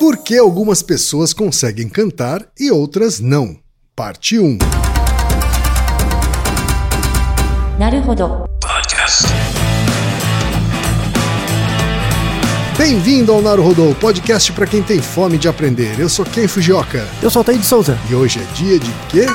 Por 0.00 0.16
que 0.16 0.38
algumas 0.38 0.82
pessoas 0.82 1.34
conseguem 1.34 1.86
cantar 1.86 2.42
e 2.58 2.70
outras 2.70 3.20
não? 3.20 3.58
Parte 3.94 4.38
1. 4.38 4.56
Bem-vindo 12.78 13.30
ao 13.30 13.42
Naruhodô, 13.42 13.94
podcast 13.96 14.50
para 14.52 14.66
quem 14.66 14.82
tem 14.82 15.02
fome 15.02 15.36
de 15.36 15.48
aprender. 15.48 16.00
Eu 16.00 16.08
sou 16.08 16.24
Ken 16.24 16.48
Fujioka. 16.48 17.06
Eu 17.22 17.28
sou 17.28 17.42
o 17.42 17.58
de 17.58 17.66
Souza. 17.66 17.98
E 18.08 18.14
hoje 18.14 18.40
é 18.40 18.54
dia 18.54 18.78
de 18.78 18.90
quê? 19.10 19.26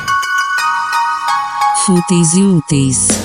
Fúteis 1.85 2.33
e 2.33 2.41
úteis. 2.41 3.24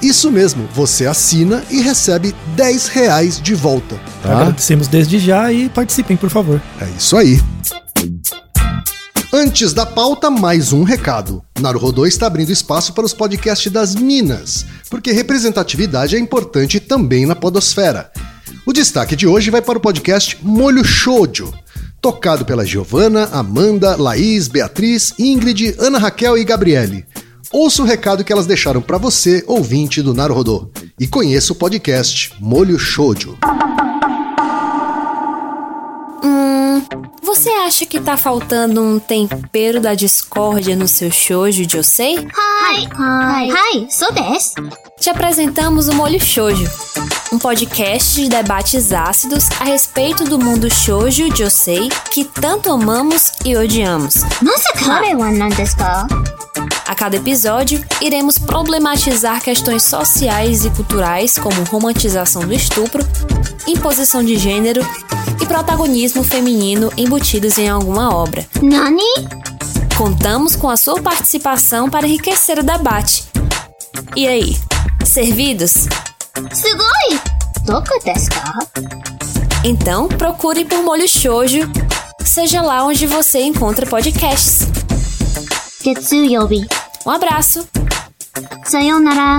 Isso 0.00 0.30
mesmo, 0.30 0.68
você 0.74 1.06
assina 1.06 1.62
e 1.70 1.80
recebe 1.80 2.34
10 2.54 2.88
reais 2.88 3.40
de 3.40 3.54
volta. 3.54 3.98
Tá? 4.22 4.40
Agradecemos 4.40 4.86
desde 4.86 5.18
já 5.18 5.52
e 5.52 5.68
participem, 5.68 6.16
por 6.16 6.30
favor. 6.30 6.62
É 6.80 6.88
isso 6.96 7.16
aí. 7.16 7.40
Antes 9.32 9.72
da 9.72 9.84
pauta, 9.84 10.30
mais 10.30 10.72
um 10.72 10.84
recado. 10.84 11.42
Naruhodô 11.60 12.06
está 12.06 12.28
abrindo 12.28 12.50
espaço 12.50 12.92
para 12.92 13.04
os 13.04 13.12
podcasts 13.12 13.70
das 13.70 13.94
Minas, 13.94 14.64
porque 14.88 15.12
representatividade 15.12 16.16
é 16.16 16.18
importante 16.18 16.80
também 16.80 17.26
na 17.26 17.34
podosfera. 17.34 18.10
O 18.64 18.72
destaque 18.72 19.16
de 19.16 19.26
hoje 19.26 19.50
vai 19.50 19.60
para 19.60 19.78
o 19.78 19.80
podcast 19.80 20.38
Molho 20.42 20.84
Shoujo, 20.84 21.52
tocado 22.00 22.44
pela 22.44 22.64
Giovana, 22.64 23.28
Amanda, 23.32 23.96
Laís, 23.96 24.48
Beatriz, 24.48 25.12
Ingrid, 25.18 25.74
Ana 25.78 25.98
Raquel 25.98 26.38
e 26.38 26.44
Gabriele. 26.44 27.04
Ouça 27.52 27.82
o 27.82 27.86
recado 27.86 28.22
que 28.24 28.32
elas 28.32 28.46
deixaram 28.46 28.82
para 28.82 28.98
você, 28.98 29.42
ouvinte 29.46 30.02
do 30.02 30.12
Naruhodô, 30.12 30.70
e 31.00 31.06
conheça 31.06 31.52
o 31.52 31.56
podcast 31.56 32.34
Molho 32.38 32.78
Shoujo. 32.78 33.38
Hum, 36.22 36.82
você 37.22 37.48
acha 37.48 37.86
que 37.86 38.00
tá 38.00 38.18
faltando 38.18 38.82
um 38.82 38.98
tempero 38.98 39.80
da 39.80 39.94
discórdia 39.94 40.76
no 40.76 40.86
seu 40.86 41.10
shoujo 41.10 41.64
de 41.64 41.82
sei. 41.82 42.18
Hi! 42.18 42.86
Hi! 42.98 43.50
Hi! 43.50 43.86
Sou 43.90 44.12
des. 44.12 44.52
Te 45.00 45.08
apresentamos 45.08 45.88
o 45.88 45.94
Molho 45.94 46.20
Shoujo, 46.20 46.68
um 47.32 47.38
podcast 47.38 48.20
de 48.20 48.28
debates 48.28 48.92
ácidos 48.92 49.48
a 49.58 49.64
respeito 49.64 50.24
do 50.24 50.38
mundo 50.38 50.70
shoujo 50.70 51.30
de 51.30 51.48
sei 51.48 51.88
que 52.10 52.24
tanto 52.24 52.70
amamos 52.70 53.32
e 53.42 53.56
odiamos. 53.56 54.16
Nossa, 54.42 54.70
cara! 54.74 55.06
A 56.88 56.94
cada 56.94 57.16
episódio, 57.16 57.84
iremos 58.00 58.38
problematizar 58.38 59.42
questões 59.42 59.82
sociais 59.82 60.64
e 60.64 60.70
culturais 60.70 61.36
como 61.36 61.62
romantização 61.64 62.40
do 62.46 62.54
estupro, 62.54 63.06
imposição 63.66 64.24
de 64.24 64.38
gênero 64.38 64.80
e 65.38 65.44
protagonismo 65.44 66.24
feminino 66.24 66.90
embutidos 66.96 67.58
em 67.58 67.68
alguma 67.68 68.16
obra. 68.16 68.46
Nani? 68.62 69.02
Contamos 69.98 70.56
com 70.56 70.70
a 70.70 70.78
sua 70.78 70.98
participação 71.02 71.90
para 71.90 72.06
enriquecer 72.06 72.58
o 72.58 72.62
debate. 72.62 73.24
E 74.16 74.26
aí, 74.26 74.56
servidos? 75.04 75.74
Sugoi! 76.54 77.20
Então, 79.62 80.08
procure 80.08 80.64
por 80.64 80.82
Molho 80.82 81.06
Shoujo, 81.06 81.70
seja 82.24 82.62
lá 82.62 82.82
onde 82.82 83.06
você 83.06 83.42
encontra 83.42 83.84
podcasts. 83.84 84.77
Jutsu 85.88 86.16
Yobi. 86.16 86.66
Um 87.06 87.10
abraço! 87.10 87.66
Sayonara! 88.64 89.38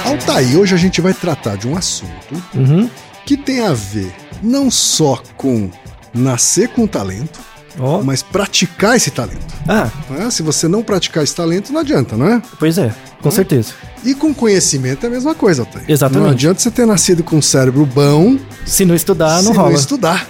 Então 0.00 0.18
tá 0.18 0.32
Altaí, 0.32 0.54
hoje 0.54 0.74
a 0.74 0.76
gente 0.76 1.00
vai 1.00 1.14
tratar 1.14 1.56
de 1.56 1.66
um 1.66 1.74
assunto 1.74 2.34
uhum. 2.54 2.90
que 3.24 3.38
tem 3.38 3.64
a 3.64 3.72
ver 3.72 4.14
não 4.42 4.70
só 4.70 5.22
com 5.38 5.70
nascer 6.12 6.68
com 6.68 6.86
talento, 6.86 7.40
oh. 7.78 8.02
mas 8.02 8.22
praticar 8.22 8.96
esse 8.96 9.10
talento. 9.10 9.46
Ah. 9.66 9.90
Né? 10.10 10.30
Se 10.30 10.42
você 10.42 10.68
não 10.68 10.82
praticar 10.82 11.24
esse 11.24 11.34
talento, 11.34 11.72
não 11.72 11.80
adianta, 11.80 12.14
não 12.14 12.26
é? 12.26 12.42
Pois 12.58 12.76
é, 12.76 12.94
com 13.22 13.30
né? 13.30 13.34
certeza. 13.34 13.72
E 14.04 14.14
com 14.14 14.34
conhecimento 14.34 15.04
é 15.04 15.06
a 15.06 15.10
mesma 15.10 15.34
coisa, 15.34 15.62
Altair. 15.62 15.86
Exatamente. 15.88 16.24
Não 16.26 16.30
adianta 16.32 16.60
você 16.60 16.70
ter 16.70 16.84
nascido 16.84 17.24
com 17.24 17.36
um 17.36 17.42
cérebro 17.42 17.86
bom. 17.86 18.36
Se 18.66 18.84
não 18.84 18.94
estudar, 18.94 19.42
não 19.42 19.52
se 19.52 19.56
rola. 19.56 19.68
Se 19.68 19.72
não 19.72 19.80
estudar. 19.80 20.28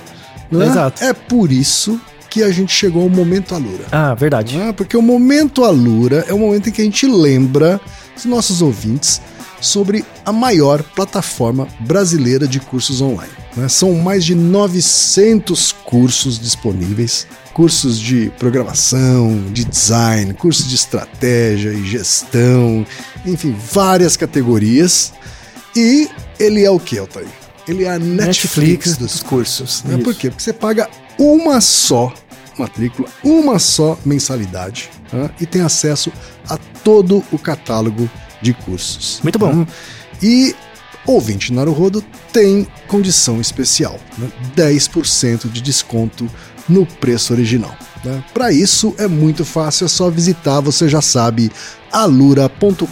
Né? 0.53 0.66
Exato. 0.66 1.03
É 1.03 1.12
por 1.12 1.50
isso 1.50 2.00
que 2.32 2.43
a 2.43 2.50
gente 2.50 2.72
chegou 2.72 3.03
ao 3.03 3.10
momento 3.10 3.54
Alura. 3.54 3.84
Ah, 3.93 4.15
verdade. 4.15 4.56
né? 4.56 4.72
Porque 4.72 4.97
o 4.97 5.03
momento 5.03 5.65
Alura 5.65 6.25
é 6.26 6.32
o 6.32 6.38
momento 6.38 6.70
em 6.70 6.72
que 6.72 6.81
a 6.81 6.84
gente 6.84 7.06
lembra 7.06 7.78
os 8.16 8.25
nossos 8.25 8.62
ouvintes 8.62 9.20
sobre 9.60 10.03
a 10.25 10.32
maior 10.32 10.82
plataforma 10.82 11.69
brasileira 11.81 12.48
de 12.48 12.59
cursos 12.59 13.03
online. 13.03 13.31
né? 13.54 13.69
São 13.69 13.93
mais 13.97 14.25
de 14.25 14.34
900 14.34 15.72
cursos 15.84 16.38
disponíveis, 16.38 17.26
cursos 17.53 18.00
de 18.00 18.32
programação, 18.38 19.44
de 19.53 19.66
design, 19.66 20.32
cursos 20.32 20.66
de 20.66 20.75
estratégia 20.75 21.69
e 21.69 21.87
gestão, 21.87 22.87
enfim, 23.26 23.54
várias 23.70 24.16
categorias. 24.16 25.12
E 25.76 26.09
ele 26.41 26.64
é 26.64 26.70
o 26.70 26.81
que, 26.81 26.97
Altair? 26.99 27.28
Ele 27.69 27.84
é 27.84 27.91
a 27.91 27.99
Netflix, 27.99 28.97
Netflix 28.97 28.97
dos 28.97 29.22
cursos. 29.22 29.84
Né? 29.84 29.99
Por 29.99 30.14
quê? 30.14 30.31
Porque 30.31 30.43
você 30.43 30.53
paga 30.53 30.88
uma 31.19 31.60
só 31.60 32.12
matrícula, 32.59 33.09
uma 33.23 33.59
só 33.59 33.99
mensalidade 34.05 34.91
né? 35.13 35.31
e 35.41 35.47
tem 35.47 35.63
acesso 35.63 36.13
a 36.49 36.57
todo 36.85 37.23
o 37.32 37.38
catálogo 37.38 38.11
de 38.41 38.53
cursos. 38.53 39.21
Muito 39.23 39.38
bom. 39.38 39.53
né? 39.53 39.67
E 40.23 40.55
ouvinte 41.06 41.53
Naruhodo 41.53 42.03
tem 42.32 42.67
condição 42.87 43.41
especial, 43.41 43.99
né? 44.19 44.31
10% 44.56 45.50
de 45.50 45.61
desconto 45.61 46.29
no 46.69 46.87
preço 46.87 47.32
original. 47.32 47.75
Né? 48.05 48.23
Para 48.32 48.53
isso 48.53 48.94
é 48.99 49.06
muito 49.06 49.44
fácil, 49.44 49.85
é 49.85 49.88
só 49.88 50.11
visitar, 50.11 50.61
você 50.61 50.88
já 50.88 51.00
sabe, 51.00 51.50
alura.com.br 51.91 52.87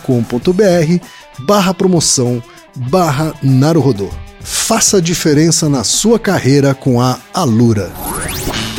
barra 1.40 1.74
promoção 1.74 2.42
barra 2.76 3.34
Naruhodô. 3.42 4.10
Faça 4.40 4.96
a 4.96 5.00
diferença 5.00 5.68
na 5.68 5.84
sua 5.84 6.18
carreira 6.18 6.74
com 6.74 7.00
a 7.00 7.18
Alura. 7.32 7.92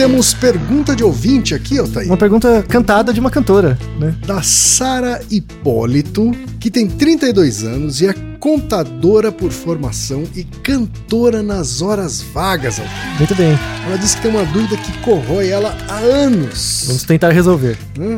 Temos 0.01 0.33
pergunta 0.33 0.95
de 0.95 1.03
ouvinte 1.03 1.53
aqui, 1.53 1.77
Altair. 1.77 2.07
Uma 2.07 2.17
pergunta 2.17 2.65
cantada 2.67 3.13
de 3.13 3.19
uma 3.19 3.29
cantora, 3.29 3.77
né? 3.99 4.15
da 4.25 4.41
Sara 4.41 5.21
Hipólito, 5.29 6.31
que 6.59 6.71
tem 6.71 6.87
32 6.87 7.63
anos 7.63 8.01
e 8.01 8.07
é 8.07 8.13
contadora 8.39 9.31
por 9.31 9.51
formação 9.51 10.23
e 10.35 10.43
cantora 10.43 11.43
nas 11.43 11.83
horas 11.83 12.19
vagas. 12.19 12.79
Altair. 12.79 13.17
Muito 13.19 13.35
bem. 13.35 13.55
Ela 13.85 13.95
disse 13.95 14.15
que 14.15 14.23
tem 14.23 14.31
uma 14.31 14.43
dúvida 14.43 14.75
que 14.75 14.91
corrói 15.03 15.49
ela 15.49 15.77
há 15.87 15.99
anos. 15.99 16.85
Vamos 16.87 17.03
tentar 17.03 17.29
resolver. 17.29 17.77
né? 17.95 18.17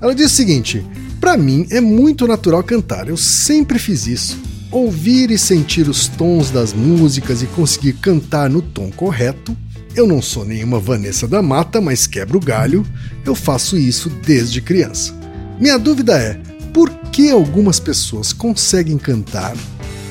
Ela 0.00 0.14
diz 0.14 0.32
o 0.32 0.34
seguinte: 0.34 0.82
Pra 1.20 1.36
mim 1.36 1.66
é 1.68 1.82
muito 1.82 2.26
natural 2.26 2.62
cantar, 2.62 3.08
eu 3.08 3.18
sempre 3.18 3.78
fiz 3.78 4.06
isso. 4.06 4.38
Ouvir 4.72 5.30
e 5.30 5.36
sentir 5.36 5.86
os 5.86 6.08
tons 6.08 6.50
das 6.50 6.72
músicas 6.72 7.42
e 7.42 7.46
conseguir 7.46 7.92
cantar 7.92 8.48
no 8.48 8.62
tom 8.62 8.90
correto. 8.90 9.54
Eu 9.94 10.06
não 10.06 10.22
sou 10.22 10.44
nenhuma 10.44 10.78
Vanessa 10.78 11.26
da 11.26 11.42
Mata, 11.42 11.80
mas 11.80 12.06
quebro 12.06 12.38
o 12.38 12.40
galho. 12.44 12.86
Eu 13.24 13.34
faço 13.34 13.76
isso 13.76 14.08
desde 14.08 14.60
criança. 14.60 15.12
Minha 15.58 15.78
dúvida 15.78 16.16
é: 16.18 16.40
por 16.72 16.88
que 17.12 17.30
algumas 17.30 17.80
pessoas 17.80 18.32
conseguem 18.32 18.96
cantar 18.96 19.56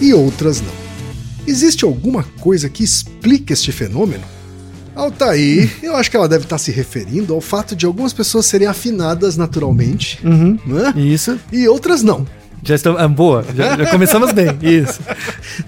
e 0.02 0.14
outras 0.14 0.62
não? 0.62 0.80
Existe 1.48 1.86
alguma 1.86 2.24
coisa 2.40 2.70
que 2.70 2.84
explique 2.84 3.54
este 3.54 3.72
fenômeno? 3.72 4.24
Altair, 4.96 5.72
eu 5.82 5.96
acho 5.96 6.12
que 6.12 6.18
ela 6.18 6.28
deve 6.28 6.44
estar 6.44 6.58
se 6.58 6.72
referindo 6.72 7.34
ao 7.34 7.40
fato 7.40 7.74
de 7.74 7.86
algumas 7.86 8.12
pessoas 8.12 8.46
serem 8.46 8.68
afinadas 8.68 9.38
naturalmente, 9.38 10.20
Uhum. 10.25 10.60
né? 10.66 10.94
Isso. 10.98 11.40
E 11.54 11.66
outras 11.70 12.04
não. 12.04 12.28
Já 12.64 12.76
estamos. 12.76 13.00
Ah, 13.02 13.08
boa, 13.08 13.44
já, 13.56 13.78
já 13.78 13.86
começamos 13.92 14.32
bem. 14.32 14.48
Isso. 14.62 15.00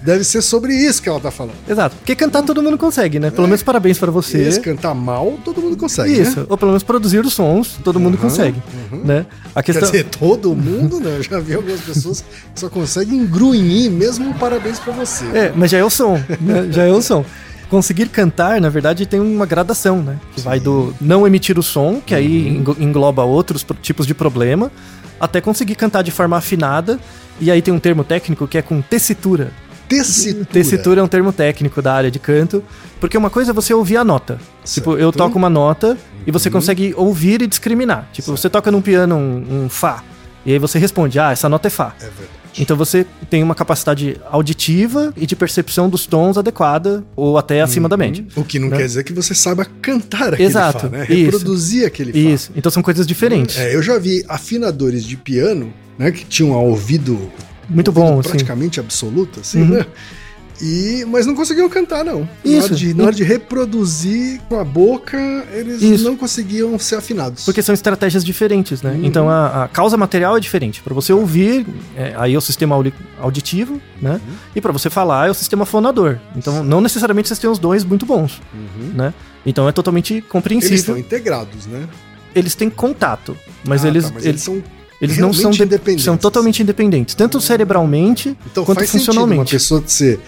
Deve 0.02 0.24
ser 0.24 0.42
sobre 0.42 0.74
isso 0.74 1.02
que 1.02 1.08
ela 1.08 1.20
tá 1.20 1.30
falando. 1.30 1.54
Exato. 1.68 1.96
Porque 1.96 2.14
cantar 2.14 2.42
todo 2.42 2.62
mundo 2.62 2.76
consegue, 2.76 3.18
né? 3.18 3.30
Pelo 3.30 3.46
menos 3.46 3.62
parabéns 3.62 3.98
pra 3.98 4.10
você. 4.10 4.38
Esse 4.42 4.60
cantar 4.60 4.94
mal, 4.94 5.38
todo 5.44 5.60
mundo 5.60 5.76
consegue. 5.76 6.12
Isso. 6.20 6.40
Né? 6.40 6.46
Ou 6.48 6.56
pelo 6.58 6.70
menos 6.72 6.82
produzir 6.82 7.20
os 7.24 7.32
sons, 7.32 7.78
todo 7.82 7.98
mundo 7.98 8.14
Aham, 8.14 8.28
consegue. 8.28 8.62
Né? 9.04 9.26
A 9.54 9.62
Quer 9.62 9.72
questão. 9.72 9.90
dizer, 9.90 10.04
todo 10.04 10.54
mundo, 10.54 11.00
né? 11.00 11.16
Eu 11.18 11.22
já 11.22 11.38
vi 11.40 11.54
algumas 11.54 11.80
pessoas 11.80 12.24
que 12.54 12.60
só 12.60 12.68
conseguem 12.68 13.18
engruinir, 13.20 13.90
mesmo 13.90 14.28
um 14.28 14.32
parabéns 14.34 14.78
pra 14.78 14.92
você. 14.92 15.24
É, 15.34 15.52
mas 15.54 15.70
já 15.70 15.78
é 15.78 15.84
o 15.84 15.90
som, 15.90 16.20
né? 16.40 16.68
Já 16.70 16.84
é 16.84 16.92
o 16.92 17.00
som. 17.00 17.24
Conseguir 17.70 18.10
cantar, 18.10 18.60
na 18.60 18.68
verdade, 18.68 19.06
tem 19.06 19.18
uma 19.18 19.46
gradação, 19.46 20.02
né? 20.02 20.18
Que 20.34 20.42
vai 20.42 20.60
do 20.60 20.94
não 21.00 21.26
emitir 21.26 21.58
o 21.58 21.62
som, 21.62 22.02
que 22.04 22.14
aí 22.14 22.62
Uhum. 22.66 22.74
engloba 22.78 23.22
outros 23.24 23.64
tipos 23.80 24.06
de 24.06 24.12
problema, 24.12 24.70
até 25.22 25.40
conseguir 25.40 25.76
cantar 25.76 26.02
de 26.02 26.10
forma 26.10 26.36
afinada. 26.36 26.98
E 27.40 27.50
aí 27.50 27.62
tem 27.62 27.72
um 27.72 27.78
termo 27.78 28.04
técnico 28.04 28.46
que 28.46 28.58
é 28.58 28.62
com 28.62 28.82
tessitura. 28.82 29.50
Tessitura. 29.88 30.44
Tessitura 30.46 31.00
é 31.00 31.02
um 31.04 31.08
termo 31.08 31.32
técnico 31.32 31.80
da 31.80 31.92
área 31.94 32.10
de 32.10 32.18
canto, 32.18 32.62
porque 33.00 33.16
uma 33.16 33.30
coisa 33.30 33.50
é 33.52 33.54
você 33.54 33.72
ouvir 33.74 33.96
a 33.98 34.04
nota. 34.04 34.38
Tipo, 34.64 34.92
eu 34.92 35.08
Certo. 35.12 35.16
toco 35.18 35.38
uma 35.38 35.50
nota 35.50 35.96
e 36.26 36.30
você 36.30 36.48
Uhum. 36.48 36.52
consegue 36.54 36.94
ouvir 36.96 37.40
e 37.42 37.46
discriminar. 37.46 38.08
Tipo, 38.12 38.36
você 38.36 38.48
toca 38.50 38.70
num 38.70 38.80
piano 38.82 39.16
um, 39.16 39.64
um 39.64 39.68
Fá, 39.68 40.02
e 40.46 40.52
aí 40.52 40.58
você 40.58 40.78
responde, 40.78 41.18
ah, 41.18 41.30
essa 41.30 41.48
nota 41.48 41.68
é 41.68 41.70
Fá. 41.70 41.94
É 42.00 42.04
verdade. 42.04 42.28
Então 42.58 42.76
você 42.76 43.06
tem 43.30 43.42
uma 43.42 43.54
capacidade 43.54 44.20
auditiva 44.30 45.12
e 45.16 45.26
de 45.26 45.34
percepção 45.34 45.88
dos 45.88 46.06
tons 46.06 46.36
adequada 46.36 47.02
ou 47.16 47.38
até 47.38 47.60
acima 47.62 47.88
da 47.88 47.96
média. 47.96 48.24
O 48.36 48.44
que 48.44 48.58
não 48.58 48.68
Né? 48.68 48.76
quer 48.76 48.86
dizer 48.86 49.04
que 49.04 49.12
você 49.12 49.34
saiba 49.34 49.64
cantar 49.80 50.34
aquele 50.34 50.48
Exato, 50.48 50.80
Fá, 50.80 50.88
né? 50.88 51.04
isso. 51.08 51.14
Reproduzir 51.24 51.86
aquele 51.86 52.12
Fá. 52.12 52.18
Isso. 52.18 52.52
Então 52.54 52.70
são 52.70 52.82
coisas 52.82 53.06
diferentes. 53.06 53.56
É, 53.58 53.74
eu 53.74 53.82
já 53.82 53.98
vi 53.98 54.24
afinadores 54.28 55.04
de 55.04 55.16
piano, 55.16 55.72
né, 55.98 56.10
que 56.10 56.24
tinham 56.24 56.50
um 56.52 56.54
ouvido 56.54 57.30
Muito 57.68 57.88
ouvido 57.88 57.92
bom, 58.04 58.22
sim. 58.22 58.28
praticamente 58.30 58.78
absoluto, 58.80 59.40
assim, 59.40 59.62
Uhum. 59.62 59.68
né? 59.68 59.86
E, 60.64 61.04
mas 61.08 61.26
não 61.26 61.34
conseguiam 61.34 61.68
cantar, 61.68 62.04
não. 62.04 62.20
Na 62.20 62.28
Isso. 62.44 62.64
hora, 62.66 62.74
de, 62.76 62.94
na 62.94 63.04
hora 63.04 63.12
de 63.14 63.24
reproduzir 63.24 64.40
com 64.48 64.60
a 64.60 64.64
boca, 64.64 65.18
eles 65.52 65.82
Isso. 65.82 66.04
não 66.04 66.16
conseguiam 66.16 66.78
ser 66.78 66.94
afinados. 66.96 67.44
Porque 67.44 67.60
são 67.62 67.72
estratégias 67.74 68.24
diferentes, 68.24 68.80
né? 68.80 68.92
Uhum. 68.92 69.04
Então 69.04 69.28
a, 69.28 69.64
a 69.64 69.68
causa 69.68 69.96
material 69.96 70.36
é 70.36 70.40
diferente. 70.40 70.80
Para 70.80 70.94
você 70.94 71.12
ouvir, 71.12 71.66
é, 71.96 72.14
aí 72.16 72.34
é 72.34 72.38
o 72.38 72.40
sistema 72.40 72.76
audi- 72.76 72.94
auditivo, 73.20 73.80
né? 74.00 74.12
Uhum. 74.24 74.34
E 74.54 74.60
para 74.60 74.70
você 74.72 74.88
falar 74.88 75.26
é 75.26 75.30
o 75.30 75.34
sistema 75.34 75.66
fonador. 75.66 76.18
Então 76.36 76.62
não 76.62 76.80
necessariamente 76.80 77.26
vocês 77.28 77.40
têm 77.40 77.50
os 77.50 77.58
dois 77.58 77.82
muito 77.84 78.06
bons, 78.06 78.40
né? 78.94 79.12
Então 79.44 79.68
é 79.68 79.72
totalmente 79.72 80.12
Uhum. 80.12 80.18
eles 80.18 80.28
compreensível. 80.30 80.76
estão 80.76 80.96
integrados, 80.98 81.66
né? 81.66 81.88
Eles, 82.34 82.54
têm 82.54 82.70
contato, 82.70 83.36
mas 83.66 83.84
Ah, 83.84 83.88
eles, 83.88 84.04
tá, 84.04 84.10
mas 84.14 84.24
eles, 84.24 84.28
eles 84.28 84.42
são 84.42 84.62
eles 85.00 85.18
não 85.18 85.32
são 85.32 85.50
de- 85.50 85.64
independentes. 85.64 86.04
são 86.04 86.16
totalmente 86.16 86.62
independentes, 86.62 87.14
tanto 87.16 87.40
cerebralmente 87.40 88.36
Então 88.50 88.64
quanto 88.64 88.78
faz 88.78 88.90
sentido 88.90 89.08
uma 89.10 89.14
funcionalmente. 89.22 89.50
pessoa 89.52 89.82
ser 89.86 90.20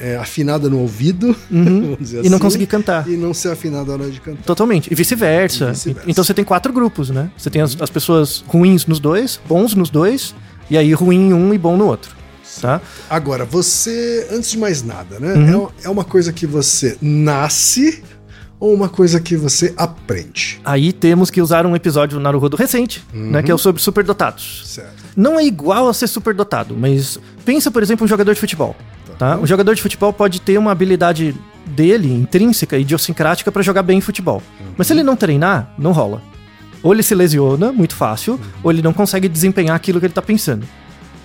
é, 0.00 0.16
afinada 0.16 0.68
no 0.68 0.78
ouvido, 0.80 1.34
Uhum. 1.50 1.80
vamos 1.94 1.98
dizer 1.98 2.24
E 2.24 2.28
não 2.28 2.36
assim, 2.36 2.44
conseguir 2.44 2.66
cantar. 2.66 3.08
e 3.08 3.16
não 3.16 3.32
ser 3.34 3.52
afinada 3.52 3.96
na 3.96 4.04
hora 4.04 4.10
de 4.12 4.20
cantar. 4.20 4.42
Totalmente. 4.44 4.90
E 4.92 4.94
vice-versa. 4.94 5.66
E 5.66 5.70
vice-versa. 5.72 6.10
então 6.10 6.24
você 6.24 6.34
tem 6.34 6.44
quatro 6.44 6.72
grupos, 6.72 7.10
né? 7.10 7.30
Você 7.36 7.50
tem 7.50 7.62
as, 7.62 7.76
as 7.80 7.90
pessoas 7.90 8.44
ruins 8.46 8.86
nos 8.86 8.98
dois, 8.98 9.40
bons 9.48 9.74
nos 9.74 9.90
dois, 9.90 10.34
e 10.70 10.76
aí 10.78 10.92
ruim 10.92 11.28
em 11.28 11.32
um 11.34 11.52
e 11.54 11.58
bom 11.58 11.76
no 11.76 11.86
outro. 11.86 12.12
Tá? 12.60 12.80
Agora, 13.10 13.44
você, 13.44 14.28
antes 14.30 14.50
de 14.52 14.58
mais 14.58 14.82
nada, 14.82 15.18
né? 15.18 15.34
Uhum. 15.34 15.68
É, 15.82 15.86
é 15.86 15.88
uma 15.90 16.04
coisa 16.04 16.32
que 16.32 16.46
você 16.46 16.96
nasce 17.02 18.02
ou 18.60 18.72
uma 18.72 18.88
coisa 18.88 19.18
que 19.20 19.36
você 19.36 19.74
aprende? 19.76 20.60
Aí 20.64 20.92
temos 20.92 21.30
que 21.30 21.42
usar 21.42 21.66
um 21.66 21.74
episódio 21.74 22.16
na 22.18 22.24
Naruhodo 22.24 22.56
recente, 22.56 23.04
né? 23.12 23.42
Que 23.42 23.50
é 23.50 23.54
o 23.54 23.58
sobre 23.58 23.82
superdotados. 23.82 24.62
Certo. 24.66 25.04
Não 25.16 25.38
é 25.38 25.44
igual 25.44 25.88
a 25.88 25.94
ser 25.94 26.06
superdotado, 26.06 26.76
mas 26.78 27.18
pensa, 27.44 27.70
por 27.70 27.82
exemplo, 27.82 28.04
um 28.04 28.08
jogador 28.08 28.32
de 28.32 28.40
futebol. 28.40 28.76
Tá? 29.18 29.36
Um 29.38 29.46
jogador 29.46 29.74
de 29.74 29.82
futebol 29.82 30.12
pode 30.12 30.40
ter 30.40 30.58
uma 30.58 30.72
habilidade 30.72 31.34
dele, 31.66 32.12
intrínseca, 32.12 32.76
idiosincrática, 32.76 33.50
para 33.52 33.62
jogar 33.62 33.82
bem 33.82 34.00
futebol. 34.00 34.42
Mas 34.76 34.86
se 34.86 34.92
ele 34.92 35.02
não 35.02 35.16
treinar, 35.16 35.72
não 35.78 35.92
rola. 35.92 36.20
Ou 36.82 36.92
ele 36.92 37.02
se 37.02 37.14
lesiona 37.14 37.72
muito 37.72 37.94
fácil, 37.94 38.38
ou 38.62 38.70
ele 38.70 38.82
não 38.82 38.92
consegue 38.92 39.28
desempenhar 39.28 39.74
aquilo 39.74 39.98
que 40.00 40.06
ele 40.06 40.12
tá 40.12 40.20
pensando. 40.20 40.66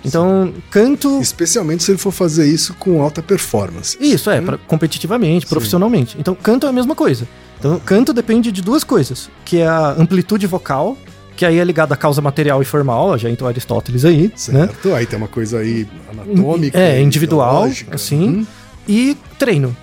Então, 0.02 0.54
canto. 0.70 1.20
Especialmente 1.20 1.82
se 1.82 1.90
ele 1.90 1.98
for 1.98 2.10
fazer 2.10 2.46
isso 2.46 2.72
com 2.78 3.02
alta 3.02 3.22
performance. 3.22 3.98
Isso, 4.00 4.30
é, 4.30 4.40
pra- 4.40 4.56
competitivamente, 4.56 5.44
profissionalmente. 5.46 6.16
Então, 6.18 6.34
canto 6.34 6.66
é 6.66 6.70
a 6.70 6.72
mesma 6.72 6.94
coisa. 6.94 7.28
Então, 7.58 7.78
canto 7.80 8.14
depende 8.14 8.50
de 8.50 8.62
duas 8.62 8.82
coisas, 8.82 9.28
que 9.44 9.58
é 9.58 9.66
a 9.66 9.90
amplitude 9.98 10.46
vocal, 10.46 10.96
que 11.40 11.46
aí 11.46 11.58
é 11.58 11.64
ligada 11.64 11.94
à 11.94 11.96
causa 11.96 12.20
material 12.20 12.60
e 12.60 12.66
formal, 12.66 13.16
já 13.16 13.30
entrou 13.30 13.48
Aristóteles 13.48 14.04
aí, 14.04 14.24
né? 14.24 14.32
Certo? 14.36 14.92
Aí 14.94 15.06
tem 15.06 15.16
uma 15.16 15.26
coisa 15.26 15.60
aí 15.60 15.88
anatômica. 16.12 16.78
É, 16.78 17.00
individual, 17.00 17.66
assim. 17.90 18.22
Uhum. 18.26 18.46
E 18.86 19.16
treino. 19.38 19.74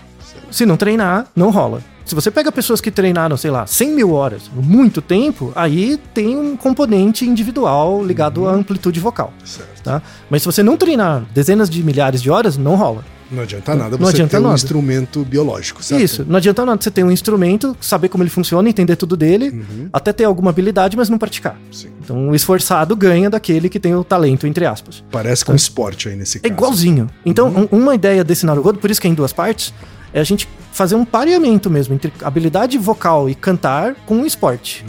Se 0.51 0.67
não 0.67 0.77
treinar, 0.77 1.25
não 1.35 1.49
rola. 1.49 1.81
Se 2.05 2.13
você 2.13 2.29
pega 2.29 2.51
pessoas 2.51 2.79
que 2.79 2.91
treinaram, 2.91 3.35
sei 3.35 3.49
lá, 3.49 3.65
100 3.65 3.89
mil 3.91 4.11
horas, 4.13 4.43
muito 4.53 5.01
tempo, 5.01 5.51
aí 5.55 5.97
tem 6.13 6.37
um 6.37 6.55
componente 6.55 7.25
individual 7.25 8.05
ligado 8.05 8.41
Uhum. 8.41 8.49
à 8.49 8.51
amplitude 8.51 8.99
vocal, 8.99 9.33
Certo. 9.43 9.81
tá? 9.81 9.99
Mas 10.29 10.43
se 10.43 10.45
você 10.45 10.61
não 10.61 10.77
treinar 10.77 11.25
dezenas 11.33 11.71
de 11.71 11.81
milhares 11.81 12.21
de 12.21 12.29
horas, 12.29 12.55
não 12.55 12.75
rola. 12.75 13.03
Não 13.31 13.43
adianta 13.43 13.75
nada 13.75 13.97
Não 13.97 14.05
você 14.05 14.15
adianta 14.15 14.31
ter 14.31 14.37
um 14.37 14.43
nada. 14.43 14.55
instrumento 14.55 15.25
biológico, 15.25 15.83
certo? 15.83 16.01
Isso, 16.03 16.25
não 16.27 16.37
adianta 16.37 16.65
nada 16.65 16.81
você 16.81 16.89
ter 16.91 17.03
um 17.03 17.11
instrumento, 17.11 17.75
saber 17.81 18.09
como 18.09 18.23
ele 18.23 18.29
funciona, 18.29 18.69
entender 18.69 18.95
tudo 18.95 19.17
dele, 19.17 19.63
até 19.91 20.13
ter 20.13 20.23
alguma 20.23 20.49
habilidade, 20.49 20.95
mas 20.95 21.09
não 21.09 21.17
praticar. 21.17 21.53
Uhum. 21.55 21.73
Sim. 21.73 21.87
Então 22.03 22.29
o 22.29 22.35
esforçado 22.35 22.95
ganha 22.95 23.29
daquele 23.29 23.67
que 23.69 23.79
tem 23.79 23.93
o 23.95 24.03
talento, 24.03 24.47
entre 24.47 24.65
aspas. 24.65 25.03
Parece 25.11 25.43
com 25.43 25.53
esporte 25.53 26.07
aí 26.09 26.15
nesse 26.15 26.37
É 26.37 26.41
caso. 26.41 26.53
igualzinho. 26.53 27.09
Então, 27.25 27.67
um- 27.71 27.77
uma 27.77 27.93
ideia 27.95 28.23
desse 28.23 28.45
Narugodo, 28.45 28.79
por 28.79 28.89
isso 28.89 29.01
que 29.01 29.07
é 29.07 29.09
em 29.09 29.13
duas 29.13 29.33
partes, 29.33 29.73
é 30.13 30.19
a 30.19 30.23
gente 30.23 30.47
fazer 30.71 30.93
um 30.93 31.03
pareamento 31.03 31.71
mesmo 31.71 31.95
entre 31.95 32.13
habilidade 32.21 32.77
vocal 32.77 33.27
e 33.27 33.33
cantar 33.33 33.95
com 34.05 34.21
o 34.21 34.25
esporte. 34.27 34.85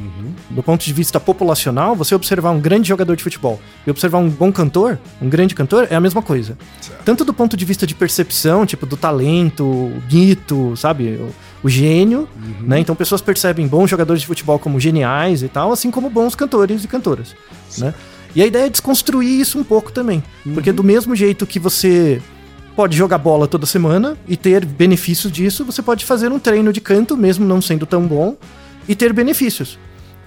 Do 0.51 0.63
ponto 0.63 0.85
de 0.85 0.93
vista 0.93 1.19
populacional, 1.19 1.97
você 1.97 2.15
observar 2.15 2.51
um 2.51 2.61
grande 2.61 2.89
jogador 2.89 3.17
de 3.17 3.23
futebol 3.23 3.59
e 3.87 3.91
observar 3.91 4.19
um 4.19 4.29
bom 4.29 4.53
cantor, 4.53 4.99
um 5.21 5.29
grande 5.29 5.55
cantor, 5.55 5.89
é 5.91 5.95
a 5.95 6.01
mesma 6.01 6.21
coisa. 6.21 6.59
Certo. 6.81 7.05
Tanto 7.05 7.25
do 7.25 7.33
ponto 7.33 7.57
de 7.57 7.65
vista 7.65 7.87
de 7.87 7.95
percepção, 7.95 8.67
tipo, 8.67 8.85
do 8.85 8.99
talento, 8.99 9.65
o 9.65 10.03
mito, 10.13 10.77
sabe? 10.77 11.19
O, 11.19 11.35
o 11.63 11.69
gênio, 11.71 12.29
né? 12.61 12.79
Então 12.81 12.95
pessoas 12.95 13.21
percebem 13.21 13.67
bons 13.67 13.89
jogadores 13.89 14.21
de 14.21 14.27
futebol 14.27 14.59
como 14.59 14.79
geniais 14.79 15.43
e 15.43 15.49
tal, 15.49 15.73
assim 15.73 15.91
como 15.91 16.11
bons 16.11 16.35
cantores 16.35 16.85
e 16.85 16.89
cantoras, 16.89 17.35
né? 17.79 17.95
E 18.35 18.43
a 18.43 18.47
ideia 18.47 18.67
é 18.67 18.69
desconstruir 18.69 19.41
isso 19.41 19.59
um 19.59 19.65
pouco 19.65 19.91
também. 19.91 20.23
Porque 20.55 20.71
do 20.71 20.85
mesmo 20.85 21.17
jeito 21.17 21.47
que 21.47 21.59
você 21.59 22.21
pode 22.79 22.97
jogar 22.97 23.19
bola 23.19 23.49
toda 23.49 23.67
semana 23.67 24.17
e 24.29 24.37
ter 24.37 24.65
benefícios 24.65 25.33
disso, 25.33 25.65
você 25.65 25.83
pode 25.83 26.05
fazer 26.05 26.31
um 26.31 26.39
treino 26.39 26.73
de 26.73 26.81
canto, 26.81 27.17
mesmo 27.17 27.45
não 27.45 27.61
sendo 27.61 27.85
tão 27.85 28.07
bom, 28.07 28.37
e 28.87 28.95
ter 28.95 29.13
benefícios. 29.13 29.77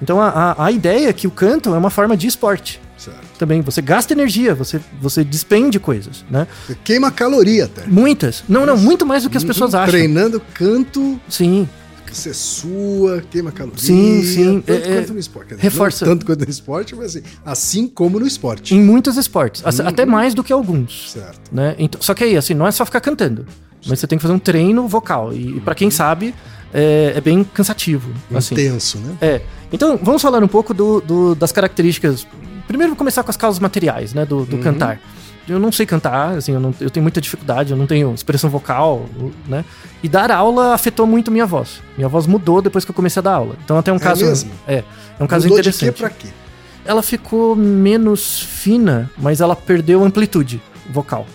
Então 0.01 0.19
a, 0.19 0.61
a, 0.61 0.69
ideia 0.69 1.07
é 1.07 1.13
que 1.13 1.25
o 1.27 1.31
canto 1.31 1.73
é 1.73 1.77
uma 1.77 1.89
forma 1.89 2.17
de 2.17 2.27
esporte. 2.27 2.81
Certo. 2.97 3.21
Também 3.39 3.61
você 3.61 3.81
gasta 3.81 4.11
energia, 4.11 4.53
você, 4.53 4.81
você 5.01 5.23
despende 5.23 5.79
coisas, 5.79 6.25
né? 6.29 6.45
Você 6.67 6.77
queima 6.83 7.09
caloria 7.09 7.63
até. 7.63 7.85
Muitas. 7.87 8.43
Não, 8.49 8.65
não, 8.65 8.75
muito 8.75 9.05
mais 9.05 9.23
do 9.23 9.29
que 9.29 9.37
as 9.37 9.45
pessoas 9.45 9.73
acham. 9.73 9.91
Treinando 9.91 10.41
canto, 10.53 11.17
Sim. 11.29 11.69
Você 12.15 12.33
sua, 12.33 13.21
queima 13.29 13.51
caloria. 13.51 13.79
Sim, 13.79 14.23
sim. 14.23 14.61
Tanto 14.61 14.71
É, 14.87 14.91
é, 14.91 14.95
quanto 15.01 15.13
no 15.13 15.19
esporte. 15.19 15.49
Dizer, 15.49 15.61
reforça. 15.61 16.05
tanto 16.05 16.25
quanto 16.25 16.43
no 16.45 16.49
esporte, 16.49 16.95
mas 16.95 17.15
assim, 17.15 17.23
assim 17.45 17.87
como 17.87 18.19
no 18.19 18.27
esporte. 18.27 18.75
Em 18.75 18.81
muitos 18.83 19.17
esportes. 19.17 19.61
Até- 19.65 19.87
Até 19.87 20.05
mais 20.05 20.33
do 20.33 20.43
que 20.43 20.51
alguns. 20.53 21.11
Certo. 21.11 21.39
Né? 21.51 21.75
Então, 21.79 22.01
só 22.01 22.13
que 22.13 22.23
aí, 22.23 22.37
assim, 22.37 22.53
não 22.53 22.67
é 22.67 22.71
só 22.71 22.85
ficar 22.85 23.01
cantando. 23.01 23.45
Mas 23.87 23.99
você 23.99 24.07
tem 24.07 24.17
que 24.17 24.21
fazer 24.21 24.33
um 24.33 24.39
treino 24.39 24.87
vocal. 24.87 25.33
E, 25.33 25.59
pra 25.61 25.73
quem 25.73 25.89
sabe, 25.89 26.35
é, 26.73 27.13
é 27.15 27.21
bem 27.21 27.43
cansativo. 27.43 28.11
Assim. 28.33 28.53
Intenso, 28.53 28.99
né? 28.99 29.15
É. 29.21 29.41
Então, 29.73 29.99
vamos 30.01 30.21
falar 30.21 30.43
um 30.43 30.47
pouco 30.47 30.73
do, 30.73 31.01
do- 31.01 31.33
das 31.35 31.51
características. 31.51 32.27
Primeiro, 32.67 32.91
vou 32.91 32.97
começar 32.97 33.23
com 33.23 33.29
as 33.31 33.37
causas 33.37 33.59
materiais, 33.59 34.13
né? 34.13 34.25
Do, 34.25 34.45
do 34.45 34.57
cantar. 34.59 34.99
Eu 35.47 35.59
não 35.59 35.71
sei 35.71 35.85
cantar, 35.85 36.37
assim, 36.37 36.53
eu, 36.53 36.59
não- 36.59 36.73
eu 36.79 36.89
tenho 36.89 37.03
muita 37.03 37.19
dificuldade, 37.19 37.71
eu 37.71 37.77
não 37.77 37.87
tenho 37.87 38.13
expressão 38.13 38.49
vocal, 38.49 39.05
né? 39.47 39.65
E 40.03 40.07
dar 40.07 40.31
aula 40.31 40.73
afetou 40.73 41.05
muito 41.07 41.31
minha 41.31 41.45
voz. 41.45 41.81
Minha 41.97 42.07
voz 42.07 42.27
mudou 42.27 42.61
depois 42.61 42.85
que 42.85 42.91
eu 42.91 42.95
comecei 42.95 43.19
a 43.19 43.23
dar 43.23 43.33
aula. 43.35 43.55
Então, 43.63 43.77
até 43.77 43.91
um 43.91 43.99
caso. 43.99 44.23
mesmo? 44.25 44.51
É. 44.67 44.83
É 45.19 45.23
um 45.23 45.27
caso 45.27 45.45
Mudou 45.45 45.59
interessante. 45.59 45.89
de 45.89 45.91
quê 45.93 45.99
pra 45.99 46.09
quê? 46.09 46.27
ela 46.83 47.03
ficou 47.03 47.55
menos 47.55 48.39
fina, 48.41 49.09
mas 49.17 49.39
ela 49.41 49.55
perdeu 49.55 50.03
amplitude 50.03 50.61
vocal. 50.89 51.25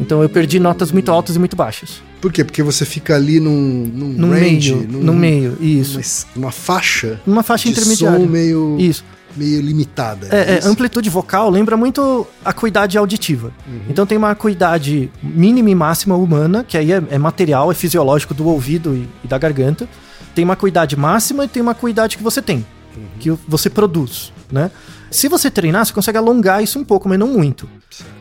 Então 0.00 0.22
eu 0.22 0.28
perdi 0.28 0.58
notas 0.58 0.90
muito 0.92 1.10
altas 1.10 1.36
e 1.36 1.38
muito 1.38 1.56
baixas. 1.56 2.02
Por 2.20 2.32
quê? 2.32 2.42
Porque 2.44 2.62
você 2.62 2.84
fica 2.84 3.14
ali 3.16 3.38
num, 3.40 3.90
num 3.94 4.08
No 4.08 4.30
range, 4.30 4.74
meio, 4.74 4.88
num- 4.88 5.02
no 5.02 5.14
meio, 5.14 5.56
isso. 5.60 5.98
Numa, 5.98 6.46
numa 6.46 6.52
faixa 6.52 7.20
Numa 7.26 7.42
faixa 7.42 7.68
intermediária. 7.68 8.18
som 8.20 8.26
meio, 8.26 8.76
Isso. 8.78 9.04
meio 9.36 9.60
limitada. 9.60 10.28
É, 10.30 10.54
é, 10.54 10.58
isso? 10.58 10.68
amplitude 10.68 11.08
vocal 11.10 11.50
lembra 11.50 11.76
muito 11.76 12.26
a 12.44 12.50
acuidade 12.50 12.96
auditiva. 12.96 13.52
Então 13.88 14.06
tem 14.06 14.16
uma 14.16 14.30
acuidade 14.30 15.10
mínima 15.22 15.68
e 15.70 15.74
máxima 15.74 16.16
humana, 16.16 16.64
que 16.66 16.78
aí 16.78 16.92
é, 16.92 17.02
é 17.10 17.18
material, 17.18 17.70
é 17.70 17.74
fisiológico 17.74 18.32
do 18.32 18.46
ouvido 18.46 18.94
e, 18.94 19.08
e 19.24 19.28
da 19.28 19.36
garganta. 19.36 19.86
Tem 20.34 20.44
uma 20.44 20.54
acuidade 20.54 20.96
máxima 20.96 21.44
e 21.44 21.48
tem 21.48 21.62
uma 21.62 21.72
acuidade 21.72 22.16
que 22.16 22.22
você 22.22 22.40
tem, 22.42 22.64
que 23.20 23.30
você 23.46 23.68
produz, 23.70 24.32
né? 24.50 24.70
Se 25.14 25.28
você 25.28 25.48
treinar, 25.48 25.86
você 25.86 25.92
consegue 25.92 26.18
alongar 26.18 26.60
isso 26.60 26.76
um 26.76 26.82
pouco, 26.82 27.08
mas 27.08 27.16
não 27.16 27.28
muito. 27.28 27.68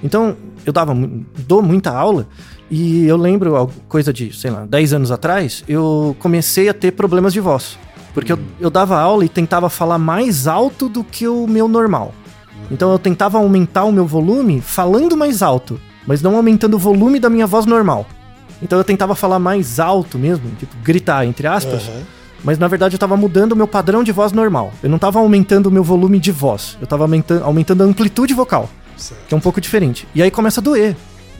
Então, 0.03 0.37
eu 0.63 0.71
dava, 0.71 0.93
dou 1.39 1.59
muita 1.59 1.89
aula 1.89 2.27
e 2.69 3.07
eu 3.07 3.17
lembro, 3.17 3.67
coisa 3.87 4.13
de, 4.13 4.31
sei 4.31 4.51
lá, 4.51 4.63
10 4.63 4.93
anos 4.93 5.11
atrás, 5.11 5.63
eu 5.67 6.15
comecei 6.19 6.69
a 6.69 6.73
ter 6.73 6.91
problemas 6.91 7.33
de 7.33 7.39
voz. 7.39 7.79
Porque 8.13 8.31
eu, 8.31 8.37
eu 8.59 8.69
dava 8.69 8.99
aula 8.99 9.25
e 9.25 9.29
tentava 9.29 9.71
falar 9.71 9.97
mais 9.97 10.45
alto 10.45 10.87
do 10.87 11.03
que 11.03 11.27
o 11.27 11.47
meu 11.47 11.67
normal. 11.67 12.13
Então 12.69 12.91
eu 12.91 12.99
tentava 12.99 13.39
aumentar 13.39 13.85
o 13.85 13.91
meu 13.91 14.05
volume 14.05 14.61
falando 14.61 15.17
mais 15.17 15.41
alto, 15.41 15.81
mas 16.05 16.21
não 16.21 16.35
aumentando 16.35 16.75
o 16.75 16.79
volume 16.79 17.19
da 17.19 17.27
minha 17.27 17.47
voz 17.47 17.65
normal. 17.65 18.05
Então 18.61 18.77
eu 18.77 18.83
tentava 18.83 19.15
falar 19.15 19.39
mais 19.39 19.79
alto 19.79 20.19
mesmo, 20.19 20.47
tipo, 20.59 20.75
gritar, 20.83 21.25
entre 21.25 21.47
aspas. 21.47 21.89
Mas 22.43 22.59
na 22.59 22.67
verdade 22.67 22.95
eu 22.95 22.99
tava 22.99 23.15
mudando 23.15 23.53
o 23.53 23.55
meu 23.55 23.67
padrão 23.67 24.03
de 24.03 24.11
voz 24.11 24.31
normal. 24.31 24.73
Eu 24.83 24.89
não 24.89 24.99
tava 24.99 25.19
aumentando 25.19 25.67
o 25.67 25.71
meu 25.71 25.83
volume 25.83 26.19
de 26.19 26.31
voz. 26.31 26.77
Eu 26.81 26.87
tava 26.87 27.03
aumentando, 27.05 27.43
aumentando 27.43 27.83
a 27.83 27.85
amplitude 27.85 28.33
vocal, 28.33 28.69
Certo. 28.97 29.21
que 29.27 29.33
é 29.33 29.37
um 29.37 29.39
pouco 29.39 29.61
diferente. 29.61 30.07
E 30.13 30.21
aí 30.21 30.29
começa 30.29 30.59
a 30.59 30.63
doer. 30.63 30.95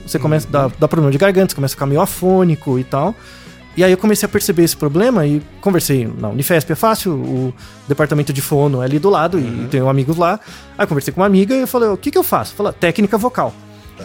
Você 0.06 0.18
começa 0.18 0.46
a 0.48 0.50
dar, 0.50 0.72
dar 0.78 0.88
problema 0.88 1.10
de 1.12 1.18
garganta, 1.18 1.50
você 1.50 1.54
começa 1.54 1.74
a 1.74 1.76
ficar 1.76 1.86
meio 1.86 2.00
afônico 2.00 2.78
e 2.78 2.84
tal. 2.84 3.14
E 3.76 3.82
aí 3.82 3.90
eu 3.90 3.98
comecei 3.98 4.24
a 4.24 4.28
perceber 4.28 4.62
esse 4.62 4.76
problema 4.76 5.26
e 5.26 5.42
conversei 5.60 6.06
na 6.06 6.28
Unifesp, 6.28 6.70
é 6.70 6.76
fácil, 6.76 7.12
o 7.12 7.54
departamento 7.88 8.32
de 8.32 8.40
fono 8.40 8.80
é 8.80 8.84
ali 8.84 9.00
do 9.00 9.10
lado 9.10 9.38
e 9.38 9.66
tenho 9.68 9.88
amigos 9.88 10.16
lá. 10.16 10.38
Aí 10.78 10.84
eu 10.84 10.88
conversei 10.88 11.12
com 11.12 11.20
uma 11.20 11.26
amiga 11.26 11.54
e 11.56 11.60
eu 11.62 11.66
falei, 11.66 11.88
o 11.88 11.96
que 11.96 12.10
que 12.10 12.18
eu 12.18 12.22
faço? 12.22 12.54
Falei, 12.54 12.72
técnica 12.72 13.18
vocal. 13.18 13.52